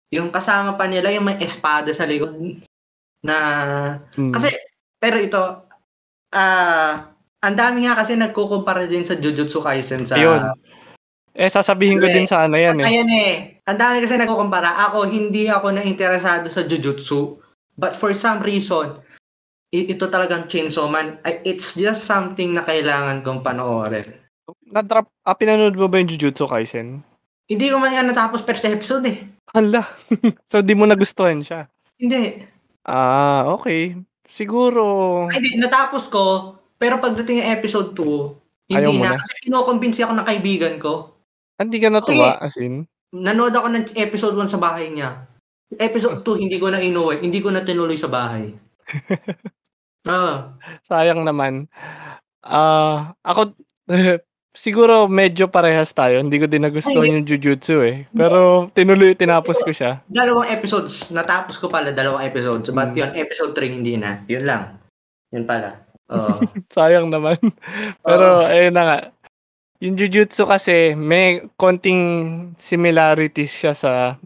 yung 0.08 0.32
kasama 0.32 0.72
pa 0.72 0.88
nila 0.88 1.12
yung 1.12 1.28
may 1.28 1.36
espada 1.44 1.92
sa 1.92 2.08
likod 2.08 2.32
na 3.20 3.36
Hmm. 4.16 4.32
kasi 4.32 4.48
pero 4.96 5.20
ito, 5.20 5.42
ah, 6.32 7.12
ang 7.44 7.54
dami 7.54 7.84
nga 7.84 8.00
kasi 8.00 8.16
nagkukumpara 8.16 8.88
din 8.88 9.04
sa 9.04 9.20
Jujutsu 9.20 9.60
Kaisen 9.60 10.08
sa 10.08 10.16
Ayun. 10.16 10.56
Eh, 11.36 11.52
sasabihin 11.52 12.00
ko 12.00 12.08
Ano, 12.08 12.16
din 12.16 12.24
eh, 12.24 12.32
sana 12.32 12.56
'yan, 12.56 12.80
eh. 12.80 12.86
ayan, 12.88 13.10
eh, 13.12 13.32
ang 13.68 13.76
dami 13.76 14.00
kasi 14.00 14.16
nagkukumpara. 14.16 14.80
Ako, 14.88 15.04
hindi 15.04 15.44
ako 15.44 15.76
na-interesado 15.76 16.48
sa 16.48 16.64
Jujutsu. 16.64 17.36
But 17.76 17.92
for 17.92 18.16
some 18.16 18.40
reason, 18.40 18.96
ito 19.74 20.06
talagang 20.06 20.46
Chainsaw 20.46 20.86
Man, 20.86 21.18
it's 21.42 21.74
just 21.74 22.06
something 22.06 22.54
na 22.54 22.62
kailangan 22.62 23.26
kong 23.26 23.42
panoorin. 23.42 24.06
Na-drop 24.66 25.10
ah, 25.26 25.34
pinanood 25.34 25.74
mo 25.74 25.90
ba 25.90 25.98
yung 25.98 26.10
Jujutsu 26.10 26.46
Kaisen? 26.46 27.02
Hindi 27.46 27.66
ko 27.70 27.78
man 27.78 27.94
nga 27.94 28.02
natapos 28.02 28.42
first 28.42 28.66
episode, 28.66 29.06
eh. 29.06 29.18
Hala. 29.54 29.86
So, 30.50 30.62
di 30.62 30.74
mo 30.74 30.86
nagustuhan 30.86 31.42
siya? 31.42 31.70
Hindi. 31.98 32.42
Ah, 32.86 33.46
okey. 33.58 33.98
Siguro 34.26 34.82
Ay, 35.30 35.38
hindi, 35.42 35.58
natapos 35.62 36.10
ko, 36.10 36.54
pero 36.78 36.98
pagdating 36.98 37.42
ng 37.42 37.50
episode 37.54 37.94
2, 37.94 38.74
Ayaw 38.74 38.90
hindi 38.90 38.98
mo 38.98 39.04
na. 39.06 39.14
na? 39.14 39.18
Kasi 39.22 39.34
kinokumbinsi 39.46 40.00
ako 40.02 40.12
ng 40.18 40.26
kaibigan 40.26 40.74
ko. 40.82 41.14
Ah, 41.58 41.62
hindi 41.62 41.78
ka 41.78 41.88
Kasi 41.88 42.14
natuwa 42.14 42.28
as 42.42 42.56
in? 42.58 42.84
nanood 43.14 43.54
ako 43.54 43.66
ng 43.70 43.84
episode 43.96 44.34
1 44.34 44.50
sa 44.50 44.58
bahay 44.60 44.90
niya. 44.90 45.24
Episode 45.78 46.22
2, 46.22 46.42
hindi 46.42 46.58
ko 46.58 46.70
na 46.70 46.82
inuwi, 46.82 47.22
hindi 47.22 47.38
ko 47.42 47.50
na 47.50 47.62
tinuloy 47.62 47.98
sa 47.98 48.10
bahay. 48.10 48.54
Oo. 50.06 50.34
Sayang 50.86 51.22
naman. 51.22 51.66
Ah, 52.40 53.14
ako 53.22 53.52
siguro 54.56 55.06
medyo 55.06 55.46
parehas 55.46 55.92
tayo. 55.92 56.18
Hindi 56.18 56.38
ko 56.38 56.46
din 56.46 56.62
Ay, 56.62 56.70
nagustuhan 56.70 57.12
yung 57.12 57.28
Jujutsu, 57.28 57.84
eh. 57.84 58.08
Pero 58.10 58.70
tinuloy 58.72 59.12
tinapos 59.12 59.60
ko 59.60 59.70
siya. 59.70 60.00
dalawang 60.08 60.48
episodes, 60.48 61.10
natapos 61.10 61.58
ko 61.58 61.68
pala 61.68 61.92
dalawang 61.92 62.24
episodes, 62.24 62.70
but 62.70 62.90
Hmm. 62.90 62.98
yun, 62.98 63.10
episode 63.14 63.52
3 63.52 63.68
hindi 63.68 63.98
na. 63.98 64.24
Yun 64.26 64.44
lang. 64.46 64.80
Yun 65.34 65.44
pala. 65.44 65.84
Oo. 66.08 66.30
Sayang 66.74 67.10
naman. 67.10 67.36
Oo. 67.42 67.52
Pero 68.00 68.26
ayun 68.46 68.72
na 68.72 68.84
nga. 68.84 68.98
Yung 69.76 69.92
Jujutsu 69.92 70.48
kasi 70.48 70.96
may 70.96 71.44
konting 71.60 72.00
similarities 72.56 73.52
siya 73.52 73.76
sa 73.76 74.16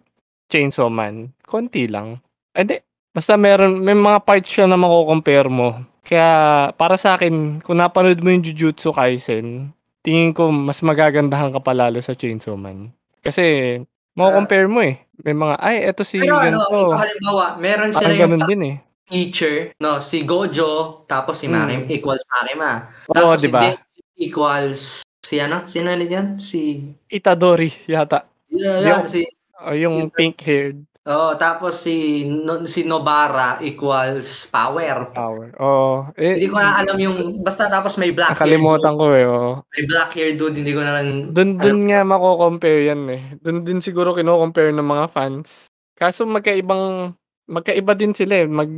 Chainsaw 0.46 0.86
Man. 0.86 1.34
Konti 1.42 1.90
lang. 1.90 2.22
Ah, 2.54 2.62
hindi. 2.62 2.78
Basta 3.10 3.34
meron 3.34 3.82
may 3.82 3.94
mga 3.94 4.22
parts 4.22 4.46
siya 4.46 4.70
na 4.70 4.78
mako-compare 4.78 5.50
mo. 5.50 5.82
Kaya 6.06 6.30
para 6.78 6.94
sa'kin 6.94 7.58
kung 7.60 7.78
napanood 7.82 8.22
mo 8.22 8.30
yung 8.30 8.42
Jujutsu 8.46 8.94
Kaisen, 8.94 9.74
tingin 10.00 10.30
ko 10.30 10.54
mas 10.54 10.78
magagandahan 10.78 11.50
ka 11.50 11.58
pa 11.60 11.74
lalo 11.74 11.98
sa 11.98 12.14
Chainsaw 12.14 12.54
Man. 12.54 12.94
Kasi 13.20 13.42
Ah. 13.76 13.82
mako-compare 14.14 14.66
mo, 14.70 14.78
eh. 14.80 15.02
May 15.20 15.34
mga, 15.34 15.54
"Ay 15.58 15.76
eto 15.84 16.06
si 16.06 16.22
Pero 16.22 16.38
ano, 16.38 16.56
ganito." 16.62 16.70
ito 16.70 16.96
halimbawa, 16.96 17.44
meron 17.58 17.90
sila 17.92 18.14
Parang 18.14 18.30
yung 18.30 18.46
din, 18.46 18.62
eh. 18.64 18.76
teacher, 19.10 19.74
'no, 19.82 19.98
si 19.98 20.22
Gojo, 20.22 21.02
tapos 21.04 21.42
si 21.42 21.50
Makim 21.50 21.84
Hmm. 21.84 21.92
equals 21.92 22.22
Makima. 22.30 22.88
Oo, 23.10 23.14
Tapos 23.34 23.42
'di 23.42 23.50
si? 23.50 23.58
Denji 23.58 24.00
equals 24.30 24.82
si 25.20 25.36
ano, 25.42 25.66
sino 25.66 25.90
ulit 25.90 26.08
yun? 26.08 26.38
Si 26.38 26.78
Itadori 27.10 27.74
yata. 27.90 28.22
yeah, 28.48 28.78
yan, 28.80 28.94
ako 29.02 29.06
si 29.10 29.20
oh, 29.60 29.74
yung 29.74 30.08
pink-haired. 30.10 30.78
Oo, 31.08 31.32
tapos 31.40 31.80
si 31.80 32.28
no 32.28 32.68
si 32.68 32.84
Nobara 32.84 33.56
equals 33.64 34.52
power. 34.52 35.08
Power, 35.16 35.48
oo. 35.56 36.04
Eh, 36.12 36.36
Hindi 36.36 36.52
ko 36.52 36.60
na 36.60 36.76
alam 36.76 37.00
yung 37.00 37.40
basta 37.40 37.72
tapos 37.72 37.96
may 37.96 38.12
black 38.12 38.36
hair 38.36 38.36
nakalimutan 38.36 38.94
ko, 39.00 39.04
eh, 39.16 39.24
oo. 39.24 39.64
May 39.72 39.84
black 39.88 40.12
hair 40.12 40.36
dude, 40.36 40.60
hindi 40.60 40.76
ko 40.76 40.84
na 40.84 41.00
lang 41.00 41.32
Dun 41.32 41.56
alam. 41.56 41.64
dun 41.64 41.78
nga 41.88 42.04
mako-compare 42.04 42.92
yan, 42.92 43.02
eh. 43.08 43.22
Dun 43.40 43.64
din 43.64 43.80
siguro 43.80 44.12
kino-compare 44.12 44.76
ng 44.76 44.84
mga 44.84 45.06
fans. 45.08 45.72
Kaso 45.96 46.28
magkaibang 46.28 47.16
magkaiba 47.48 47.96
din 47.96 48.12
sila, 48.12 48.44
eh, 48.44 48.46
mag 48.46 48.68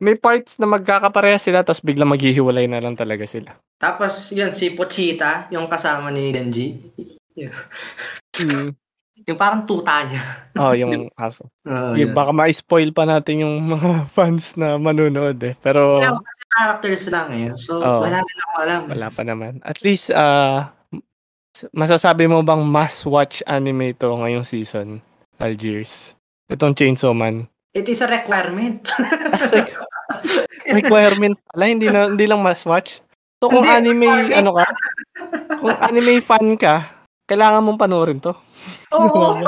may 0.00 0.16
parts 0.16 0.60
na 0.60 0.68
magkakaparehas 0.68 1.44
sila 1.44 1.60
tapos 1.64 1.84
biglang 1.84 2.08
maghihiwalay 2.08 2.68
na 2.68 2.80
lang 2.84 2.96
talaga 2.96 3.24
sila. 3.24 3.56
Tapos 3.80 4.28
yun 4.32 4.52
si 4.52 4.76
Pochita, 4.76 5.48
yung 5.52 5.68
kasama 5.72 6.12
ni 6.12 6.32
Denji. 6.36 6.76
Mm. 8.40 8.72
Yung 9.28 9.38
parang 9.38 9.62
tuta 9.68 10.04
niya. 10.06 10.22
Oo, 10.60 10.72
yung 10.72 11.10
aso. 11.16 11.48
Yung 11.66 12.12
yun. 12.12 12.16
baka 12.16 12.32
ma-spoil 12.32 12.90
pa 12.94 13.04
natin 13.04 13.44
yung 13.44 13.56
mga 13.74 14.08
fans 14.12 14.56
na 14.56 14.80
manonood, 14.80 15.36
eh. 15.44 15.54
Pero 15.60 16.00
kasi 16.00 16.44
characters 16.50 17.04
lang, 17.12 17.28
eh. 17.32 17.48
So, 17.60 17.80
Oo. 17.80 18.00
wala 18.04 18.18
rin 18.20 18.38
ako 18.44 18.54
alam. 18.64 18.80
wala 18.88 19.08
pa 19.12 19.22
naman. 19.22 19.52
At 19.62 19.80
least, 19.84 20.10
ah, 20.12 20.72
masasabi 21.76 22.24
mo 22.26 22.40
bang 22.40 22.64
must-watch 22.64 23.44
anime 23.44 23.92
to 23.96 24.08
ngayong 24.16 24.46
season, 24.46 25.04
Algiers? 25.36 26.16
Itong 26.50 26.74
Chainsaw 26.74 27.14
Man. 27.14 27.46
It 27.70 27.86
is 27.86 28.02
a 28.02 28.10
requirement. 28.10 28.82
Requirement 30.74 31.38
pala, 31.54 31.64
hindi 31.70 31.86
na 31.86 32.10
hindi 32.10 32.26
lang 32.26 32.42
must-watch. 32.42 32.98
So 33.40 33.48
kung 33.48 33.64
Hindi, 33.64 33.94
anime 33.94 34.34
ano 34.36 34.52
ka, 34.52 34.66
kung 35.56 35.72
anime 35.80 36.20
fan 36.20 36.58
ka, 36.60 36.99
kailangan 37.30 37.62
mong 37.62 37.78
panoorin 37.78 38.18
'to. 38.18 38.34
Oo. 38.90 39.38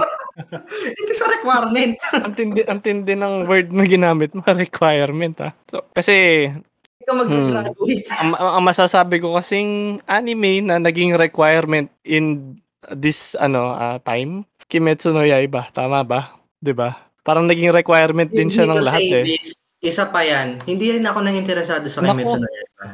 It 0.97 1.09
is 1.11 1.21
a 1.21 1.29
requirement. 1.29 1.99
Ang 2.15 2.35
tindi 2.39 2.63
ang 2.65 2.81
tindi 2.81 3.13
ng 3.19 3.45
word 3.45 3.75
na 3.75 3.85
ginamit 3.85 4.33
mo, 4.33 4.41
requirement, 4.55 5.35
ah. 5.43 5.53
So 5.67 5.85
kasi 5.91 6.47
Hindi 6.49 7.05
ka 7.05 7.13
mag-graduate. 7.19 8.07
ang 8.15 8.31
ang 8.39 8.63
masasabi 8.63 9.19
ko 9.19 9.35
kasing 9.35 9.99
anime 10.07 10.63
na 10.63 10.79
naging 10.79 11.19
requirement 11.19 11.91
in 12.07 12.55
this 12.95 13.35
ano, 13.35 13.75
ah, 13.75 13.99
time, 14.01 14.47
Kimetsu 14.71 15.11
no 15.11 15.27
Yaiba, 15.27 15.67
tama 15.75 16.07
ba? 16.07 16.39
'Di 16.63 16.71
ba? 16.73 16.95
Parang 17.27 17.51
naging 17.51 17.75
requirement 17.75 18.31
din 18.31 18.49
siya 18.49 18.71
ng 18.71 18.83
lahat, 18.83 19.03
eh. 19.21 19.25
this, 19.27 19.59
isa 19.83 20.07
pa 20.11 20.23
yan, 20.23 20.63
hindi 20.65 20.95
rin 20.95 21.03
ako 21.03 21.19
nang 21.27 21.35
interesado 21.35 21.91
sa. 21.91 22.01
Kimetsu 22.01 22.39
no 22.39 22.47
Yaiba. 22.49 22.87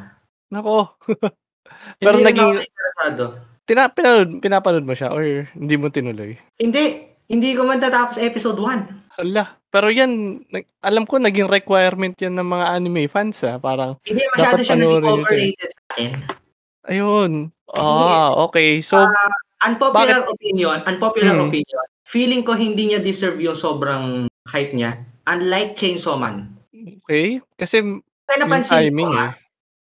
Naku. 0.49 0.77
Pero 2.01 2.17
Hindi 2.17 2.25
naging 2.33 2.49
ako 2.49 2.61
interesado. 2.65 3.23
Tina 3.69 3.85
pinanood 3.87 4.41
pinapanood 4.41 4.81
mo 4.81 4.97
siya 4.97 5.13
or 5.13 5.21
hindi 5.53 5.77
mo 5.77 5.93
tinuloy? 5.93 6.33
Hindi, 6.57 7.05
hindi 7.29 7.53
ko 7.53 7.61
man 7.63 7.77
tatapos 7.77 8.17
episode 8.17 8.57
1. 8.57 9.13
Hala, 9.15 9.45
pero 9.69 9.87
yan, 9.87 10.41
alam 10.81 11.05
ko 11.05 11.21
naging 11.21 11.45
requirement 11.45 12.17
yan 12.17 12.33
ng 12.33 12.49
mga 12.49 12.65
anime 12.71 13.05
fans 13.05 13.37
ah. 13.43 13.61
Parang, 13.61 14.01
Hindi 14.01 14.25
masyado 14.33 14.59
siya 14.59 14.73
naging 14.75 15.05
eh. 15.05 15.13
overrated 15.13 15.69
sa 15.69 15.81
akin. 15.91 16.11
ayun. 16.87 17.31
Ah, 17.69 18.33
okay. 18.39 18.81
So, 18.81 18.97
Ah, 18.97 19.29
unpopular 19.61 20.25
opinion, 20.25 20.81
unpopular 20.81 21.37
Hmm. 21.37 21.45
opinion. 21.45 21.85
Feeling 22.01 22.41
ko 22.41 22.57
hindi 22.57 22.89
niya 22.89 22.97
deserve 22.97 23.37
yung 23.37 23.53
sobrang 23.53 24.25
hype 24.49 24.73
niya. 24.73 24.97
Unlike 25.29 25.77
Chainsaw 25.77 26.17
Man. 26.17 26.57
okay. 27.03 27.37
Kasi 27.53 28.01
Kaya 28.25 28.37
napansin 28.41 28.89
timing 28.89 29.05
ko 29.05 29.13
eh. 29.13 29.21
ah, 29.21 29.31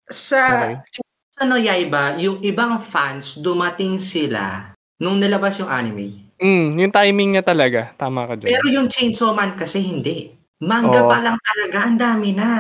sa 0.08 0.40
Okay. 0.72 1.04
Ano 1.36 1.60
Yaiba, 1.60 2.16
yung 2.18 2.40
ibang 2.42 2.80
fans 2.80 3.36
dumating 3.38 4.00
sila 4.00 4.72
nung 4.96 5.20
nilabas 5.20 5.60
yung 5.60 5.68
anime. 5.68 6.32
Mm, 6.40 6.76
yung 6.80 6.92
timing 6.94 7.30
niya 7.36 7.44
talaga. 7.44 7.92
Tama 7.96 8.28
ka 8.28 8.36
dyan. 8.36 8.50
Pero 8.52 8.68
yung 8.72 8.88
Chainsaw 8.88 9.32
Man 9.32 9.56
kasi 9.56 9.80
hindi. 9.80 10.32
Manga 10.64 11.04
Oo. 11.04 11.12
pa 11.12 11.20
lang 11.20 11.36
talaga, 11.40 11.78
ang 11.84 11.98
dami 12.00 12.30
na. 12.36 12.52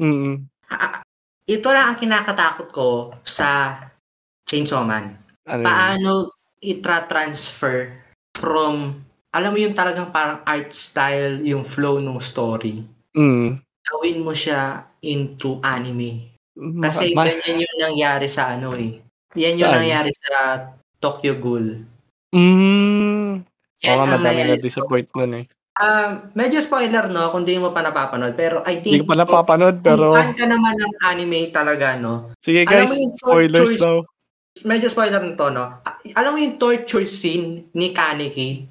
Mm, 0.00 0.48
Ah, 0.70 1.02
Ito 1.44 1.66
lang 1.74 1.92
ang 1.92 1.98
kinakatakot 1.98 2.70
ko 2.70 2.88
sa 3.26 3.74
Chainsaw 4.46 4.86
Man. 4.86 5.18
ano? 5.44 5.64
Paano 5.66 6.10
itra-transfer 6.62 7.90
from, 8.38 9.02
alam 9.34 9.50
mo 9.50 9.58
yung 9.58 9.74
talagang 9.74 10.14
parang 10.14 10.46
art 10.46 10.70
style, 10.70 11.42
yung 11.42 11.66
flow 11.66 11.98
ng 11.98 12.22
story. 12.22 12.86
Mm. 13.18 13.58
Gawin 13.82 14.18
mo 14.22 14.30
siya 14.30 14.86
into 15.02 15.58
anime. 15.60 16.29
Ma- 16.60 16.86
Kasi 16.86 17.12
ma- 17.12 17.24
ganyan 17.24 17.64
yung 17.64 17.78
nangyari 17.80 18.28
sa 18.28 18.52
ano 18.52 18.76
eh. 18.76 19.00
Yan 19.32 19.56
yung 19.56 19.66
Saan? 19.66 19.78
nangyari 19.80 20.10
sa 20.12 20.36
Tokyo 20.96 21.34
Ghoul. 21.34 21.66
mm, 22.30 23.30
Yan 23.80 23.96
ang 23.96 24.12
madami 24.12 24.40
na 24.44 24.56
disappoint 24.56 25.08
nun 25.14 25.34
eh. 25.34 25.46
Um, 25.72 26.28
medyo 26.34 26.60
spoiler 26.60 27.08
no 27.08 27.32
kung 27.32 27.40
di 27.40 27.56
mo 27.56 27.72
pa 27.72 27.80
napapanood 27.80 28.36
pero 28.36 28.60
I 28.62 28.76
Hindi 28.76 28.84
think 28.84 29.00
ko 29.00 29.08
pa 29.08 29.16
napapanood 29.16 29.80
kung 29.80 29.86
pero 29.86 30.12
fan 30.12 30.36
ka 30.36 30.44
naman 30.44 30.76
ng 30.76 30.94
anime 31.00 31.48
talaga 31.48 31.96
no. 31.96 32.36
sige 32.36 32.62
Alam 32.62 32.68
guys, 32.68 32.90
mo 32.90 32.94
yung 32.98 33.14
spoilers 33.16 33.64
choice- 33.70 33.80
daw. 33.80 33.96
Medyo 34.60 34.86
spoiler 34.86 35.22
nito 35.22 35.46
no. 35.48 35.80
Alam 36.12 36.30
mo 36.30 36.38
yung 36.38 36.58
torture 36.58 37.08
scene 37.08 37.70
ni 37.72 37.90
Kaneki? 37.90 38.68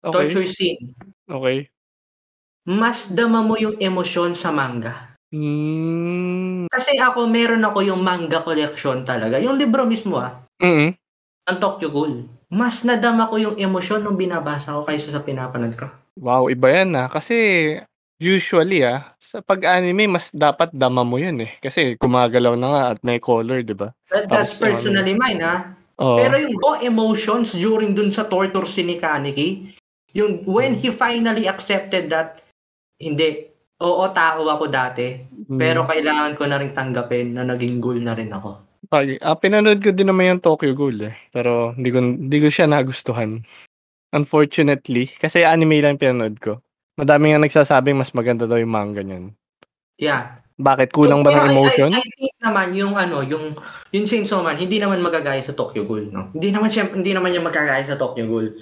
Okay, 0.00 0.12
Torture 0.12 0.46
scene. 0.46 0.94
okay. 1.26 1.66
Mas 2.64 3.10
dama 3.10 3.42
mo 3.42 3.56
yung 3.56 3.74
emosyon 3.76 4.32
sa 4.32 4.50
manga. 4.50 5.18
Mm, 5.34 6.31
Kasi 6.72 6.96
ako 6.96 7.28
meron 7.28 7.60
ako 7.68 7.84
yung 7.84 8.00
manga 8.00 8.40
collection 8.40 9.04
talaga. 9.04 9.36
Yung 9.36 9.60
libro 9.60 9.84
mismo 9.84 10.16
ah, 10.16 10.40
mm, 10.56 10.96
ng 11.52 11.58
Tokyo 11.60 11.92
Ghoul. 11.92 12.24
Mas 12.48 12.80
nadama 12.88 13.28
ko 13.28 13.36
yung 13.36 13.56
emosyon 13.60 14.00
nung 14.00 14.16
binabasa 14.16 14.80
ko 14.80 14.88
kaysa 14.88 15.12
sa 15.12 15.20
pinapanood 15.20 15.76
ko. 15.76 15.86
wow, 16.16 16.48
iba 16.48 16.72
yan 16.72 16.96
ah. 16.96 17.12
Kasi 17.12 17.76
usually 18.16 18.88
ah, 18.88 19.12
sa 19.20 19.44
pag-anime 19.44 20.08
mas 20.08 20.32
dapat 20.32 20.72
dama 20.72 21.04
mo 21.04 21.20
yun 21.20 21.44
eh. 21.44 21.60
Kasi 21.60 22.00
gumagalaw 22.00 22.56
na 22.56 22.68
nga 22.72 22.82
at 22.96 22.98
may 23.04 23.20
color, 23.20 23.60
di 23.60 23.76
ba? 23.76 23.92
That, 24.08 24.32
that's 24.32 24.56
Tapos, 24.56 24.64
ano, 24.64 24.64
personally 24.64 25.14
mine 25.16 25.40
ha. 25.44 25.56
Oo. 26.00 26.16
Pero 26.16 26.40
yung 26.40 26.56
raw 26.56 26.80
emotions 26.80 27.52
during 27.52 27.92
dun 27.92 28.08
sa 28.08 28.24
torture 28.24 28.64
scene 28.64 28.96
ni 28.96 28.96
Kaneki, 28.96 29.76
yung 30.16 30.40
when 30.48 30.76
he 30.76 30.88
finally 30.88 31.44
accepted 31.44 32.08
that, 32.08 32.40
hindi, 32.96 33.51
oo, 33.82 34.02
tao 34.14 34.46
ako 34.46 34.70
dati, 34.70 35.18
Mm. 35.50 35.58
pero 35.58 35.82
kailangan 35.84 36.32
ko 36.38 36.46
na 36.46 36.56
rin 36.56 36.70
tanggapin 36.70 37.34
na 37.34 37.42
naging 37.42 37.82
ghoul 37.82 37.98
na 37.98 38.14
rin 38.14 38.30
ako. 38.30 38.62
Pag, 38.86 39.18
ah, 39.20 39.34
pinanood 39.34 39.82
ko 39.82 39.90
din 39.90 40.06
naman 40.06 40.36
yung 40.36 40.44
Tokyo 40.44 40.76
Ghoul 40.76 41.00
eh. 41.08 41.14
Pero 41.32 41.72
hindi 41.72 41.88
ko, 41.88 41.98
hindi 42.02 42.38
ko 42.38 42.48
siya 42.52 42.68
nagustuhan. 42.68 43.40
Unfortunately. 44.12 45.08
Kasi 45.16 45.48
anime 45.48 45.80
lang 45.80 45.96
pinanood 45.96 46.36
ko. 46.36 46.60
Madami 47.00 47.32
nga 47.32 47.40
nagsasabing 47.40 47.96
mas 47.96 48.12
maganda 48.12 48.44
daw 48.44 48.60
yung 48.60 48.68
manga 48.68 49.00
niyan. 49.00 49.32
Yeah. 49.96 50.36
Bakit? 50.60 50.92
Kulang 50.92 51.24
ba 51.24 51.32
Pero 51.32 51.40
ng 51.40 51.48
I- 51.48 51.52
emotion? 51.56 51.90
I, 51.90 52.04
I, 52.04 52.10
think 52.20 52.36
naman 52.44 52.68
yung 52.76 52.92
ano, 52.92 53.24
yung 53.24 53.56
yung 53.96 54.04
Chainsaw 54.04 54.44
Man, 54.44 54.60
hindi 54.60 54.76
naman 54.76 55.00
magagaya 55.00 55.40
sa 55.40 55.56
Tokyo 55.56 55.88
Ghoul, 55.88 56.12
no? 56.12 56.28
Hindi 56.36 56.52
naman 56.52 56.68
siya, 56.68 56.92
hindi 56.92 57.16
naman 57.16 57.32
niya 57.32 57.40
magagaya 57.40 57.82
sa 57.88 57.96
Tokyo 57.96 58.28
Ghoul. 58.28 58.60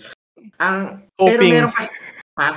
Ang 0.62 1.02
pero 1.18 1.42
Hoping. 1.42 1.50
meron 1.50 1.72
kasi 1.74 1.90
ha? 2.38 2.50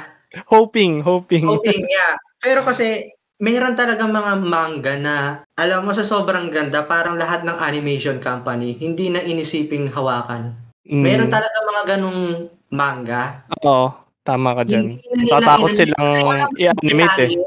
Hoping, 0.50 0.94
hoping. 1.02 1.46
Hoping, 1.50 1.84
yeah. 1.90 2.14
Pero 2.44 2.60
kasi 2.68 3.16
meron 3.40 3.80
talagang 3.80 4.12
mga 4.12 4.34
manga 4.44 4.94
na 5.00 5.16
alam 5.56 5.88
mo 5.88 5.96
sa 5.96 6.04
sobrang 6.04 6.52
ganda, 6.52 6.84
parang 6.84 7.16
lahat 7.16 7.48
ng 7.48 7.56
animation 7.56 8.20
company 8.20 8.76
hindi 8.76 9.08
na 9.08 9.24
inisiping 9.24 9.88
hawakan. 9.96 10.52
Mm. 10.84 11.00
Meron 11.00 11.32
talaga 11.32 11.58
mga 11.64 11.84
ganong 11.96 12.52
manga. 12.68 13.48
Oo, 13.64 13.96
tama 14.28 14.52
ka 14.60 14.64
dyan. 14.68 15.00
Tatakot 15.32 15.72
silang 15.72 16.12
i-animate 16.60 17.24
eh. 17.24 17.32
detalye, 17.32 17.44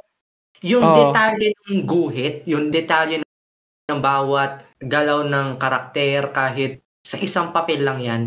Yung 0.64 0.84
Oo. 0.88 0.96
detalye 0.96 1.48
ng 1.52 1.80
guhit, 1.84 2.34
yung 2.48 2.72
detalye 2.72 3.20
ng 3.20 4.00
bawat 4.00 4.64
galaw 4.80 5.22
ng 5.28 5.60
karakter 5.60 6.32
kahit 6.32 6.80
sa 7.04 7.20
isang 7.20 7.52
papel 7.52 7.84
lang 7.84 8.00
yan. 8.00 8.22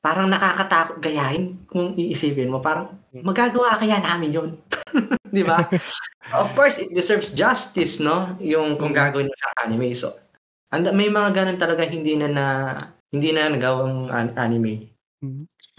Parang 0.00 0.32
nakakatakot 0.32 1.04
gayahin 1.04 1.60
kung 1.68 1.92
iisipin 1.92 2.48
mo. 2.48 2.64
Parang 2.64 2.96
magagawa 3.12 3.76
kaya 3.76 4.00
namin 4.00 4.30
yun. 4.32 4.50
Di 5.34 5.42
ba? 5.46 5.66
of 6.34 6.50
course, 6.58 6.78
it 6.78 6.90
deserves 6.92 7.30
justice, 7.32 8.02
no? 8.02 8.34
Yung 8.42 8.76
kung 8.76 8.94
gagawin 8.94 9.30
mo 9.30 9.34
siyang 9.34 9.58
anime. 9.66 9.94
So, 9.94 10.14
and, 10.74 10.86
may 10.94 11.08
mga 11.08 11.30
ganun 11.34 11.58
talaga 11.58 11.86
hindi 11.86 12.18
na 12.18 12.28
na 12.30 12.46
hindi 13.10 13.34
na 13.34 13.50
nagawang 13.50 14.10
an- 14.10 14.36
anime. 14.38 14.90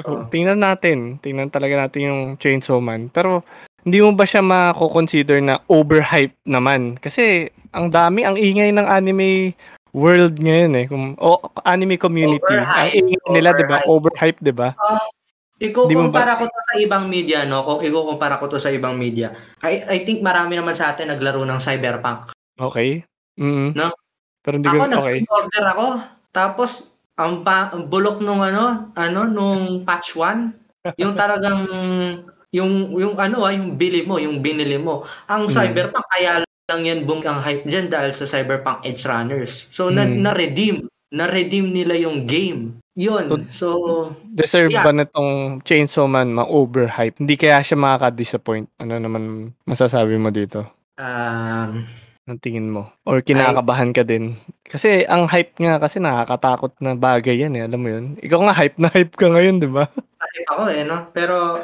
So, 0.01 0.28
tingnan 0.30 0.62
natin. 0.62 1.18
Tingnan 1.24 1.49
talaga 1.49 1.88
natin 1.88 2.01
yung 2.07 2.22
Chainsaw 2.38 2.80
Man. 2.84 3.09
Pero, 3.09 3.41
hindi 3.82 3.97
mo 4.03 4.14
ba 4.14 4.28
siya 4.28 4.45
mako-consider 4.45 5.41
na 5.41 5.57
overhype 5.66 6.38
naman? 6.45 6.99
Kasi, 7.01 7.49
ang 7.74 7.89
dami, 7.89 8.22
ang 8.28 8.38
ingay 8.38 8.70
ng 8.76 8.86
anime 8.86 9.57
world 9.95 10.38
ngayon 10.38 10.74
eh. 10.78 10.86
Kung, 10.86 11.18
o 11.18 11.41
anime 11.66 11.97
community. 11.97 12.43
Overhype, 12.43 12.78
ang 12.78 12.89
ingay 12.93 13.28
nila, 13.34 13.49
di 13.57 13.66
ba? 13.66 13.78
Overhype, 13.88 14.39
di 14.39 14.53
ba? 14.53 14.70
Di 14.78 15.20
mo 15.62 16.09
ba- 16.09 16.26
Ikukumpara 16.26 16.34
ko 16.36 16.43
to 16.45 16.59
sa 16.66 16.76
ibang 16.78 17.05
media, 17.05 17.45
no? 17.45 17.62
Kung 17.62 17.80
ikukumpara 17.80 18.41
ko 18.41 18.45
to 18.47 18.57
sa 18.57 18.74
ibang 18.74 18.97
media, 18.97 19.30
I, 19.62 19.86
I 19.86 19.97
think 20.01 20.20
marami 20.20 20.57
naman 20.57 20.74
sa 20.74 20.89
atin 20.89 21.14
naglaro 21.14 21.45
ng 21.45 21.62
Cyberpunk. 21.62 22.34
Okay. 22.57 23.05
Mm. 23.38 23.78
No? 23.78 23.93
Pero 24.41 24.57
hindi 24.57 24.68
Ako, 24.68 24.78
ko, 24.80 24.99
okay. 25.05 25.18
nag-order 25.22 25.66
ako. 25.68 25.88
Tapos, 26.32 26.72
ang, 27.14 27.45
ba- 27.45 27.70
ang 27.70 27.86
bulok 27.86 28.18
nung 28.20 28.41
ano, 28.41 28.89
ano, 28.93 29.20
nung 29.24 29.86
patch 29.86 30.18
1, 30.18 30.97
yung 30.97 31.14
talagang 31.14 31.62
yung 32.51 32.97
yung 32.97 33.16
ano, 33.16 33.45
ah, 33.45 33.53
yung 33.53 33.78
bili 33.78 34.03
mo, 34.03 34.18
yung 34.18 34.41
binili 34.41 34.76
mo. 34.76 35.05
Ang 35.30 35.47
Hmm. 35.47 35.53
Cyberpunk 35.53 36.03
kaya 36.09 36.41
lang 36.41 36.82
yan 36.82 37.05
boom 37.05 37.22
ang 37.22 37.39
hype 37.39 37.64
diyan 37.64 37.88
dahil 37.88 38.12
sa 38.12 38.26
Cyberpunk 38.26 38.84
Edge 38.84 39.05
Runners. 39.05 39.70
So 39.70 39.88
na 39.88 40.03
Hmm. 40.03 40.20
na-redeem, 40.20 40.84
na-redeem 41.12 41.70
nila 41.70 41.95
yung 41.95 42.26
game. 42.26 42.81
Yun. 42.96 43.48
So 43.52 43.68
Deserve 44.28 44.72
yeah. 44.72 44.84
ba 44.84 44.92
nitong 44.92 45.64
Chainsaw 45.64 46.08
Man 46.12 46.36
ma-overhype? 46.36 47.20
Hindi 47.24 47.39
kaya 47.39 47.64
siya 47.64 47.80
makaka-disappoint? 47.80 48.68
Ano 48.84 49.00
naman 49.00 49.56
masasabi 49.64 50.20
mo 50.20 50.28
dito? 50.28 50.68
Um, 51.00 51.88
Ang 52.28 52.39
tingin 52.44 52.70
mo? 52.70 52.92
Or 53.08 53.24
kinakabahan 53.24 53.96
ka 53.96 54.04
din? 54.04 54.36
Kasi 54.68 55.08
ang 55.08 55.26
hype 55.32 55.56
nga 55.58 55.80
kasi 55.80 56.04
nakakatakot 56.04 56.76
na 56.84 56.94
bagay 56.94 57.48
yan 57.48 57.58
eh, 57.58 57.66
alam 57.66 57.80
mo 57.80 57.89
yun? 57.89 58.06
Ikaw 58.20 58.39
nga 58.44 58.56
hype 58.56 58.78
na 58.78 58.89
hype 58.92 59.16
ka 59.16 59.28
ngayon, 59.32 59.58
di 59.64 59.70
ba? 59.72 59.88
hype 60.24 60.50
ako 60.52 60.64
eh, 60.70 60.84
no? 60.84 60.98
Pero 61.16 61.64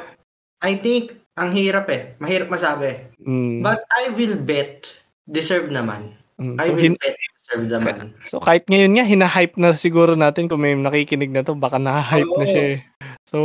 I 0.64 0.80
think 0.80 1.14
ang 1.38 1.54
hirap 1.54 1.86
eh. 1.94 2.18
Mahirap 2.18 2.50
masabi. 2.50 3.14
Mm. 3.22 3.62
But 3.62 3.86
I 3.94 4.10
will 4.16 4.40
bet 4.40 4.90
deserve 5.30 5.70
naman. 5.70 6.18
Mm, 6.42 6.56
I 6.58 6.66
so, 6.66 6.74
will 6.74 6.84
hin- 6.84 6.98
bet 6.98 7.18
deserve 7.48 7.68
naman. 7.72 8.12
so 8.28 8.44
kahit 8.44 8.68
ngayon 8.68 9.00
nga, 9.00 9.06
hina-hype 9.08 9.56
na 9.56 9.72
siguro 9.78 10.20
natin 10.20 10.52
kung 10.52 10.60
may 10.60 10.76
nakikinig 10.76 11.32
na 11.32 11.48
to, 11.48 11.56
baka 11.56 11.80
na-hype 11.80 12.28
na 12.28 12.44
Oo. 12.44 12.52
siya 12.52 12.64
eh. 12.76 12.80
So, 13.28 13.38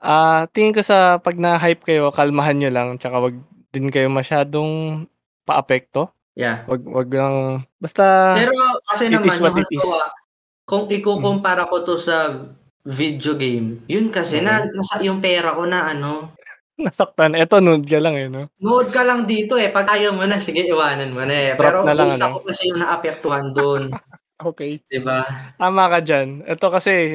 ah 0.00 0.48
tingin 0.50 0.72
ko 0.72 0.80
sa 0.80 1.20
pag 1.20 1.36
na-hype 1.36 1.84
kayo, 1.84 2.08
kalmahan 2.10 2.56
nyo 2.58 2.70
lang, 2.72 2.88
tsaka 2.96 3.20
wag 3.20 3.36
din 3.72 3.92
kayo 3.92 4.08
masyadong 4.08 5.04
paapekto. 5.44 6.12
Yeah. 6.32 6.64
Wag, 6.64 6.80
wag 6.88 7.08
lang, 7.12 7.68
basta 7.76 8.32
Pero 8.40 8.56
kasi 8.88 9.08
it 9.08 9.12
naman, 9.12 9.36
yung 9.36 9.52
it 9.60 9.68
is. 9.68 9.80
halimbawa, 9.84 10.04
kung 10.64 10.84
ikukumpara 10.88 11.68
ko 11.68 11.84
to 11.84 12.00
sa 12.00 12.48
video 12.88 13.36
game, 13.36 13.84
yun 13.86 14.08
kasi 14.08 14.40
na, 14.40 14.64
nasa 14.64 15.04
yung 15.04 15.20
pera 15.20 15.52
ko 15.52 15.68
na 15.68 15.92
ano, 15.92 16.32
nasaktan. 16.86 17.36
Eto, 17.36 17.60
nude 17.60 17.88
ka 17.88 18.00
lang 18.00 18.16
eh, 18.16 18.28
no? 18.28 18.48
Nood 18.60 18.88
ka 18.90 19.04
lang 19.04 19.28
dito 19.28 19.60
eh. 19.60 19.68
Pag 19.68 19.92
ayaw 19.92 20.16
mo 20.16 20.24
na, 20.24 20.40
sige, 20.40 20.64
iwanan 20.64 21.12
mo 21.12 21.22
na 21.24 21.34
eh. 21.34 21.50
Drop 21.54 21.60
Pero 21.60 21.78
na 21.84 21.94
lang, 21.96 22.10
ano? 22.16 22.40
ko 22.40 22.48
kasi 22.48 22.72
yung 22.72 22.80
naapektuhan 22.80 23.52
doon. 23.52 23.84
Okay. 24.42 24.82
diba? 24.90 25.22
Tama 25.54 25.86
ka 25.86 26.02
dyan. 26.02 26.42
Ito 26.42 26.66
kasi, 26.66 27.14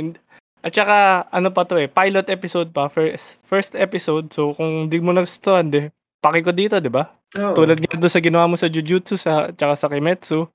at 0.64 0.72
saka, 0.72 1.28
ano 1.28 1.52
pa 1.52 1.68
to 1.68 1.76
eh, 1.76 1.92
pilot 1.92 2.32
episode 2.32 2.72
pa, 2.72 2.88
first, 2.88 3.36
first 3.44 3.76
episode. 3.76 4.32
So, 4.32 4.56
kung 4.56 4.88
di 4.88 5.04
mo 5.04 5.12
nagustuhan, 5.12 5.68
di, 5.68 5.92
paki 6.24 6.40
ko 6.40 6.56
dito, 6.56 6.80
di 6.80 6.88
ba? 6.88 7.04
Oo. 7.36 7.52
Tulad 7.52 7.84
nga 7.84 8.00
doon 8.00 8.14
sa 8.16 8.24
ginawa 8.24 8.48
mo 8.48 8.56
sa 8.56 8.72
Jujutsu, 8.72 9.20
sa, 9.20 9.52
tsaka 9.52 9.76
sa 9.76 9.92
Kimetsu, 9.92 10.48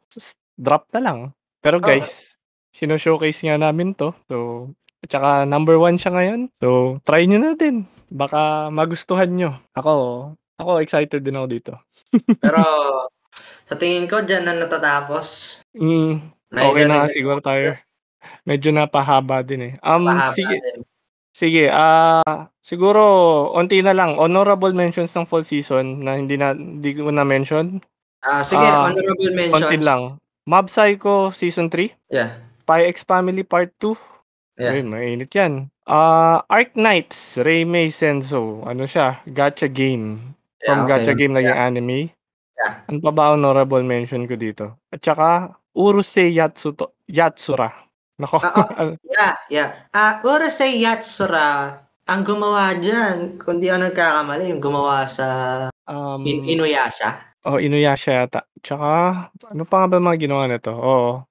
drop 0.56 0.88
na 0.96 1.00
lang. 1.04 1.18
Pero 1.60 1.76
guys, 1.76 2.40
sino-showcase 2.72 3.44
nga 3.46 3.60
namin 3.60 3.92
to. 3.92 4.16
So, 4.32 4.72
at 5.02 5.10
saka 5.10 5.30
number 5.42 5.76
one 5.82 5.98
siya 5.98 6.14
ngayon. 6.14 6.40
So, 6.62 6.98
try 7.02 7.26
nyo 7.26 7.42
na 7.42 7.58
din. 7.58 7.82
Baka 8.06 8.70
magustuhan 8.70 9.34
nyo. 9.34 9.58
Ako, 9.74 9.92
ako 10.62 10.70
excited 10.78 11.26
din 11.26 11.34
ako 11.34 11.46
dito. 11.50 11.72
Pero, 12.44 12.62
sa 13.66 13.74
tingin 13.74 14.06
ko, 14.06 14.22
dyan 14.22 14.46
na 14.46 14.54
natatapos. 14.54 15.58
Mm, 15.74 16.22
okay 16.54 16.84
na 16.86 17.10
siguro 17.10 17.42
tayo. 17.42 17.74
Medyo 18.46 18.70
napahaba 18.70 19.42
din 19.42 19.72
eh. 19.72 19.74
Um, 19.82 20.06
sige, 20.38 20.56
din. 20.62 20.78
sige, 21.34 21.64
ah, 21.66 22.46
siguro, 22.62 23.02
onti 23.58 23.82
na 23.82 23.98
lang. 23.98 24.14
Honorable 24.14 24.70
mentions 24.70 25.10
ng 25.18 25.26
fall 25.26 25.42
season 25.42 26.06
na 26.06 26.14
hindi 26.14 26.38
na, 26.38 26.54
hindi 26.54 26.94
ko 26.94 27.10
na-mention. 27.10 27.82
Ah, 28.22 28.46
sige, 28.46 28.62
Ah, 28.62 28.86
honorable 28.86 29.34
mentions. 29.34 29.66
Konti 29.66 29.78
lang. 29.82 30.02
Mob 30.46 30.70
Psycho 30.70 31.34
Season 31.34 31.70
3. 31.70 31.90
Yeah. 32.10 32.38
Spy 32.62 32.86
X 32.86 33.02
Family 33.02 33.42
Part 33.42 33.74
2. 33.82 34.11
Yeah. 34.60 34.76
Ayun, 34.76 34.92
mainit 34.92 35.32
yan. 35.32 35.72
Ah, 35.88 36.44
Arc 36.46 36.76
Knights, 36.76 37.40
Reimei 37.40 37.88
Senso. 37.88 38.60
Ano 38.62 38.84
siya? 38.84 39.18
Gacha 39.26 39.66
game. 39.66 40.36
From 40.62 40.84
Yeah, 40.84 40.86
okay. 40.86 40.90
gacha 41.08 41.12
game 41.16 41.32
naging 41.34 41.58
anime. 41.58 41.98
Yeah. 42.54 42.72
Ano 42.86 42.98
pa 43.00 43.10
ba 43.10 43.32
honorable 43.34 43.82
mention 43.82 44.28
ko 44.28 44.36
dito? 44.36 44.76
At 44.92 45.00
saka, 45.02 45.56
Urusei 45.72 46.36
Yatsuto, 46.36 47.00
Yatsura. 47.08 47.72
Nako. 48.20 48.38
Ah, 48.44 48.92
Yeah, 49.16 49.34
yeah. 49.48 49.68
Ah, 49.90 50.20
Urusei 50.22 50.78
Yatsura, 50.78 51.80
ang 52.06 52.22
gumawa 52.22 52.76
dyan, 52.76 53.40
kung 53.40 53.58
di 53.58 53.72
ako 53.72 53.88
nagkakamali, 53.88 54.52
yung 54.52 54.60
gumawa 54.62 55.08
sa 55.08 55.26
um, 55.88 56.22
In- 56.28 56.44
Inuyasha. 56.46 57.40
oh, 57.48 57.56
Inuyasha 57.58 58.22
yata. 58.22 58.44
Tsaka, 58.62 59.26
ano 59.50 59.62
pa 59.66 59.74
nga 59.82 59.96
ba 59.96 59.98
mga 59.98 60.20
ginawa 60.20 60.44
nito? 60.46 60.70
Oo. 60.70 61.24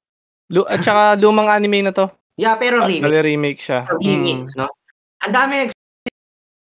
Lu- 0.51 0.67
at 0.67 0.81
saka, 0.83 1.13
lumang 1.23 1.47
anime 1.47 1.85
na 1.85 1.93
to. 1.95 2.09
Yeah, 2.41 2.57
pero 2.57 2.81
Ah, 2.81 2.89
remake. 2.89 3.05
bali 3.05 3.19
remake 3.21 3.61
siya. 3.61 3.85
Or 3.85 4.01
remake, 4.01 4.49
Mm. 4.49 4.57
no? 4.57 4.67
Ang 5.21 5.29
dami 5.31 5.53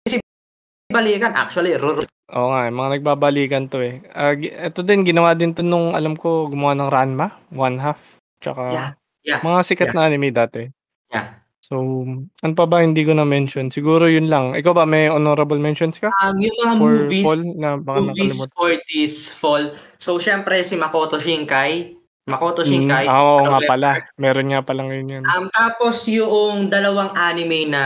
nagsibalikan. 0.03 1.31
Actually, 1.33 1.79
Ruru. 1.79 2.03
Oo 2.31 2.47
nga, 2.47 2.67
eh, 2.67 2.71
mga 2.71 2.89
nagbabalikan 2.97 3.63
to 3.67 3.79
eh. 3.79 4.03
Ah, 4.11 4.35
gi- 4.35 4.51
ito 4.51 4.83
din, 4.83 5.03
ginawa 5.03 5.31
din 5.31 5.51
to 5.51 5.63
nung, 5.63 5.95
alam 5.95 6.15
ko, 6.15 6.47
gumawa 6.47 6.75
ng 6.75 6.91
Ranma, 6.91 7.27
One 7.51 7.79
Half. 7.79 7.99
Tsaka, 8.39 8.63
Yeah, 8.71 8.89
yeah, 9.23 9.39
mga 9.39 9.59
sikat 9.63 9.87
yeah. 9.91 9.95
na 9.95 10.07
anime 10.07 10.31
dati. 10.31 10.63
Yeah. 11.07 11.39
So, 11.61 12.03
ano 12.17 12.51
pa 12.51 12.65
ba 12.65 12.83
hindi 12.83 13.03
ko 13.03 13.15
na-mention? 13.15 13.71
Siguro 13.71 14.07
yun 14.07 14.27
lang. 14.27 14.51
Ikaw 14.51 14.73
ba, 14.73 14.83
may 14.83 15.07
honorable 15.07 15.55
mentions 15.55 15.95
ka? 15.95 16.11
Um, 16.19 16.35
yung 16.35 16.55
mga 16.57 16.73
For 16.73 16.87
movies, 16.89 17.23
fall 17.23 17.41
na 17.53 17.69
baka 17.77 17.97
movies 18.01 18.11
nakalimutan? 18.35 18.51
for 18.51 18.71
this 18.89 19.15
fall. 19.29 19.63
So, 19.95 20.19
syempre, 20.19 20.59
si 20.63 20.75
Makoto 20.75 21.15
Shinkai. 21.15 21.95
Makoto 22.29 22.61
Shinkai. 22.61 23.09
ah, 23.09 23.17
oo 23.17 23.41
nga 23.49 23.59
pala. 23.65 23.89
Meron 24.21 24.53
nga 24.53 24.61
pala 24.61 24.85
ngayon 24.85 25.13
yun. 25.19 25.23
Um, 25.25 25.49
tapos 25.49 26.05
yung 26.05 26.69
dalawang 26.69 27.17
anime 27.17 27.65
na 27.65 27.83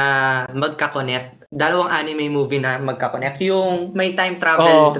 magka-connect. 0.51 1.47
Dalawang 1.47 1.87
anime 1.87 2.27
movie 2.27 2.59
na 2.59 2.75
magka-connect. 2.75 3.39
Yung 3.47 3.95
may 3.95 4.11
time 4.11 4.35
travel. 4.35 4.99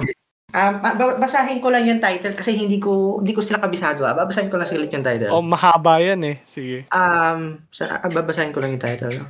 Um, 0.56 0.80
ba- 0.80 0.96
ba- 0.96 1.20
basahin 1.20 1.60
ko 1.60 1.68
lang 1.68 1.84
yung 1.84 2.00
title 2.00 2.32
kasi 2.32 2.56
hindi 2.56 2.80
ko 2.80 3.20
hindi 3.20 3.36
ko 3.36 3.44
sila 3.44 3.60
kabisado. 3.60 4.08
Ah. 4.08 4.16
Babasahin 4.16 4.48
ko 4.48 4.56
lang 4.56 4.64
saglit 4.64 4.88
yung 4.88 5.04
title. 5.04 5.28
Oh, 5.28 5.44
mahaba 5.44 6.00
yan 6.00 6.24
eh. 6.24 6.36
Sige. 6.48 6.88
Um, 6.88 7.60
sa, 7.68 8.00
ah, 8.00 8.08
babasahin 8.08 8.56
ko 8.56 8.64
lang 8.64 8.72
yung 8.72 8.80
title. 8.80 9.20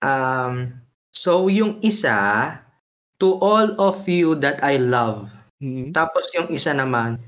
Um, 0.00 0.80
so 1.12 1.52
yung 1.52 1.76
isa, 1.84 2.56
To 3.20 3.36
All 3.44 3.76
of 3.76 4.08
You 4.08 4.32
That 4.40 4.64
I 4.64 4.80
Love. 4.80 5.28
Mm. 5.60 5.92
Tapos 5.92 6.32
yung 6.32 6.48
isa 6.48 6.72
naman, 6.72 7.20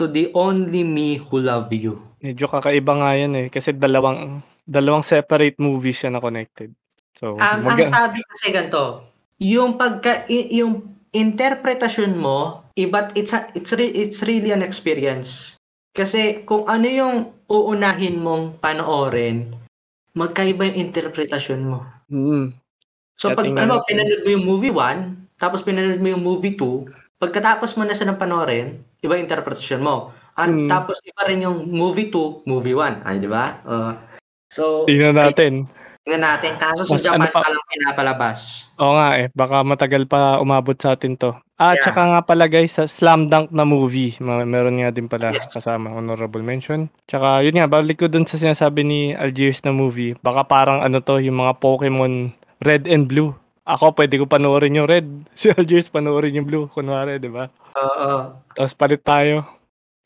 To 0.00 0.08
the 0.08 0.32
Only 0.32 0.82
Me 0.82 1.20
Who 1.20 1.44
Love 1.44 1.68
You. 1.72 2.00
Medyo 2.22 2.48
kakaiba 2.48 2.96
nga 2.96 3.12
yan 3.12 3.32
eh. 3.36 3.46
Kasi 3.52 3.76
dalawang 3.76 4.40
dalawang 4.64 5.04
separate 5.04 5.58
movies 5.58 6.00
siya 6.00 6.14
na 6.14 6.22
connected. 6.22 6.72
So, 7.18 7.36
Um, 7.36 7.66
mag- 7.66 7.76
ang 7.76 7.84
sabi 7.84 8.24
kasi 8.24 8.54
ganito, 8.54 9.04
yung 9.42 9.76
pagka 9.76 10.24
yung 10.30 10.96
interpretasyon 11.12 12.16
mo, 12.16 12.64
iba't 12.78 13.12
it's 13.18 13.36
a, 13.36 13.44
it's 13.52 13.74
re, 13.76 13.84
it's 13.84 14.24
really 14.24 14.48
an 14.54 14.64
experience. 14.64 15.60
Kasi 15.92 16.40
kung 16.48 16.64
ano 16.64 16.88
yung 16.88 17.16
uunahin 17.52 18.16
mong 18.16 18.64
panoorin, 18.64 19.52
magkaiba 20.16 20.72
yung 20.72 20.88
interpretasyon 20.88 21.62
mo. 21.68 21.84
Mm. 22.08 22.56
So 23.20 23.28
Kaya 23.28 23.36
pag 23.36 23.48
ano, 23.60 23.84
pinanood 23.84 24.22
mo 24.24 24.30
yung 24.32 24.46
movie 24.48 24.72
1, 24.72 25.36
tapos 25.36 25.60
pinanood 25.60 26.00
mo 26.00 26.08
yung 26.08 26.24
movie 26.24 26.56
2, 26.56 27.20
pagkatapos 27.20 27.76
mo 27.76 27.84
na 27.84 27.92
siya 27.92 28.08
ng 28.08 28.20
panoorin, 28.20 28.80
iba 29.02 29.12
yung 29.14 29.26
interpretasyon 29.26 29.82
mo. 29.82 29.96
An- 30.32 30.64
Mm. 30.64 30.68
Tapos 30.68 30.96
iba 31.02 31.22
rin 31.26 31.42
yung 31.42 31.68
movie 31.68 32.08
2, 32.08 32.42
movie 32.44 32.72
1. 32.72 33.04
Ay, 33.04 33.18
di 33.18 33.28
ba? 33.28 33.60
Uh, 33.62 33.92
so, 34.48 34.88
Tingnan 34.88 35.12
natin. 35.14 35.68
tingnan 36.02 36.24
natin. 36.24 36.56
Kaso 36.56 36.82
sa 36.82 36.94
Mas 36.94 37.04
Japan 37.04 37.20
ano 37.20 37.28
pa- 37.28 37.42
pa 37.42 37.50
lang 37.52 37.66
pinapalabas. 37.68 38.38
Oo 38.74 38.96
nga 38.96 39.14
eh. 39.14 39.28
Baka 39.30 39.60
matagal 39.60 40.02
pa 40.04 40.40
umabot 40.40 40.74
sa 40.74 40.96
atin 40.96 41.14
to. 41.14 41.30
Ah, 41.54 41.76
Yeah. 41.76 41.84
tsaka 41.84 42.02
nga 42.08 42.20
pala 42.24 42.48
guys, 42.48 42.72
sa 42.72 42.88
Slam 42.88 43.28
Dunk 43.28 43.52
na 43.52 43.62
movie. 43.62 44.16
Meron 44.18 44.80
nga 44.80 44.90
din 44.90 45.06
pala 45.06 45.30
Yes. 45.30 45.46
kasama 45.46 45.92
honorable 45.92 46.40
mention. 46.40 46.90
Tsaka 47.06 47.42
yun 47.42 47.54
nga, 47.54 47.68
balik 47.68 48.00
ko 48.00 48.08
dun 48.08 48.24
sa 48.24 48.34
sinasabi 48.34 48.82
ni 48.82 49.00
Algiers 49.12 49.62
na 49.62 49.70
movie. 49.70 50.18
Baka 50.18 50.42
parang 50.42 50.80
ano 50.80 50.98
to, 50.98 51.20
yung 51.20 51.38
mga 51.38 51.60
Pokemon 51.60 52.34
Red 52.58 52.86
and 52.86 53.06
Blue. 53.06 53.36
Ako, 53.62 53.94
pwede 53.94 54.18
ko 54.18 54.26
panoorin 54.26 54.74
yung 54.74 54.90
Red. 54.90 55.06
Si 55.38 55.48
Algiers 55.48 55.86
panoorin 55.86 56.34
yung 56.34 56.48
Blue. 56.48 56.66
Kunwari, 56.66 57.22
di 57.22 57.30
ba? 57.30 57.46
Oo. 57.78 58.34
Tapos 58.52 58.74
palit 58.74 59.02
tayo. 59.02 59.46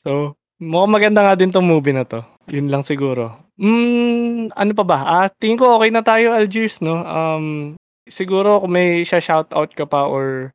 So, 0.04 0.36
mukhang 0.60 0.92
maganda 0.92 1.24
nga 1.24 1.34
din 1.34 1.48
tong 1.50 1.66
movie 1.66 1.96
na 1.96 2.04
to. 2.04 2.20
Yun 2.52 2.68
lang 2.68 2.84
siguro. 2.84 3.32
Mm, 3.56 4.52
ano 4.52 4.72
pa 4.76 4.84
ba? 4.84 4.98
Ah, 5.02 5.26
tingin 5.32 5.56
ko 5.56 5.80
okay 5.80 5.88
na 5.88 6.04
tayo, 6.04 6.36
Algiers, 6.36 6.84
no? 6.84 7.00
Um, 7.00 7.74
siguro 8.04 8.60
kung 8.60 8.76
may 8.76 9.02
siya 9.02 9.18
shoutout 9.18 9.72
ka 9.72 9.88
pa 9.88 10.04
or 10.06 10.52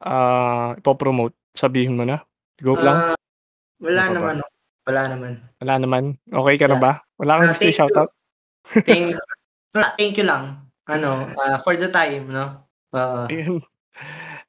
ah 0.00 0.72
ipopromote, 0.78 1.34
sabihin 1.52 1.98
mo 1.98 2.06
na. 2.06 2.22
Go 2.62 2.78
lang. 2.78 3.12
Ah, 3.12 3.16
wala 3.82 4.00
Ano 4.00 4.08
ba? 4.08 4.14
naman. 4.16 4.36
Wala 4.86 5.02
naman. 5.10 5.32
Wala 5.58 5.74
naman. 5.82 6.04
Okay 6.24 6.56
ka 6.56 6.66
na 6.70 6.78
yeah. 6.78 6.80
ba? 6.80 6.92
Wala 7.18 7.32
kang 7.36 7.44
Ah, 7.44 7.50
gusto 7.52 7.60
thank 7.60 7.74
you. 7.74 7.78
shoutout? 7.82 8.10
Thank, 8.86 9.06
wala, 9.74 9.86
thank 9.98 10.14
you 10.14 10.24
lang. 10.24 10.44
Ano, 10.86 11.34
ah, 11.38 11.58
for 11.58 11.74
the 11.74 11.90
time, 11.90 12.30
no? 12.30 12.62
Oo. 12.94 13.26
Ayun. 13.26 13.62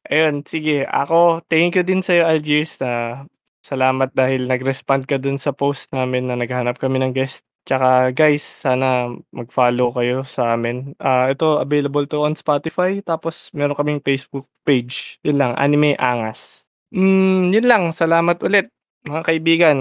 Ayun, 0.07 0.45
sige. 0.45 0.85
Ako, 0.87 1.41
thank 1.49 1.75
you 1.75 1.83
din 1.83 1.99
sa'yo, 2.05 2.23
Algiers. 2.29 2.77
na 2.79 3.25
salamat 3.67 4.15
dahil 4.15 4.47
nag-respond 4.47 5.03
ka 5.03 5.19
dun 5.19 5.35
sa 5.35 5.51
post 5.51 5.91
namin 5.91 6.31
na 6.31 6.39
naghanap 6.39 6.79
kami 6.79 7.03
ng 7.03 7.11
guest. 7.11 7.43
Tsaka 7.67 8.15
guys, 8.15 8.47
sana 8.47 9.11
mag-follow 9.35 9.91
kayo 9.91 10.23
sa 10.23 10.55
amin. 10.55 10.95
Ah, 11.03 11.27
ito 11.27 11.59
available 11.59 12.07
'to 12.07 12.23
on 12.23 12.31
Spotify 12.39 13.03
tapos 13.03 13.51
meron 13.51 13.75
kaming 13.75 13.99
Facebook 13.99 14.47
page. 14.63 15.19
Yun 15.27 15.35
lang, 15.35 15.51
Anime 15.59 15.99
Angas. 15.99 16.63
Hmm, 16.95 17.51
yun 17.51 17.67
lang. 17.67 17.91
Salamat 17.91 18.39
ulit 18.39 18.71
mga 19.03 19.21
kaibigan. 19.27 19.77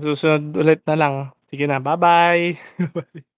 Susunod 0.00 0.56
ulit 0.56 0.80
na 0.88 0.96
lang. 0.96 1.14
Sige 1.52 1.68
na, 1.68 1.76
ba-bye. 1.76 2.56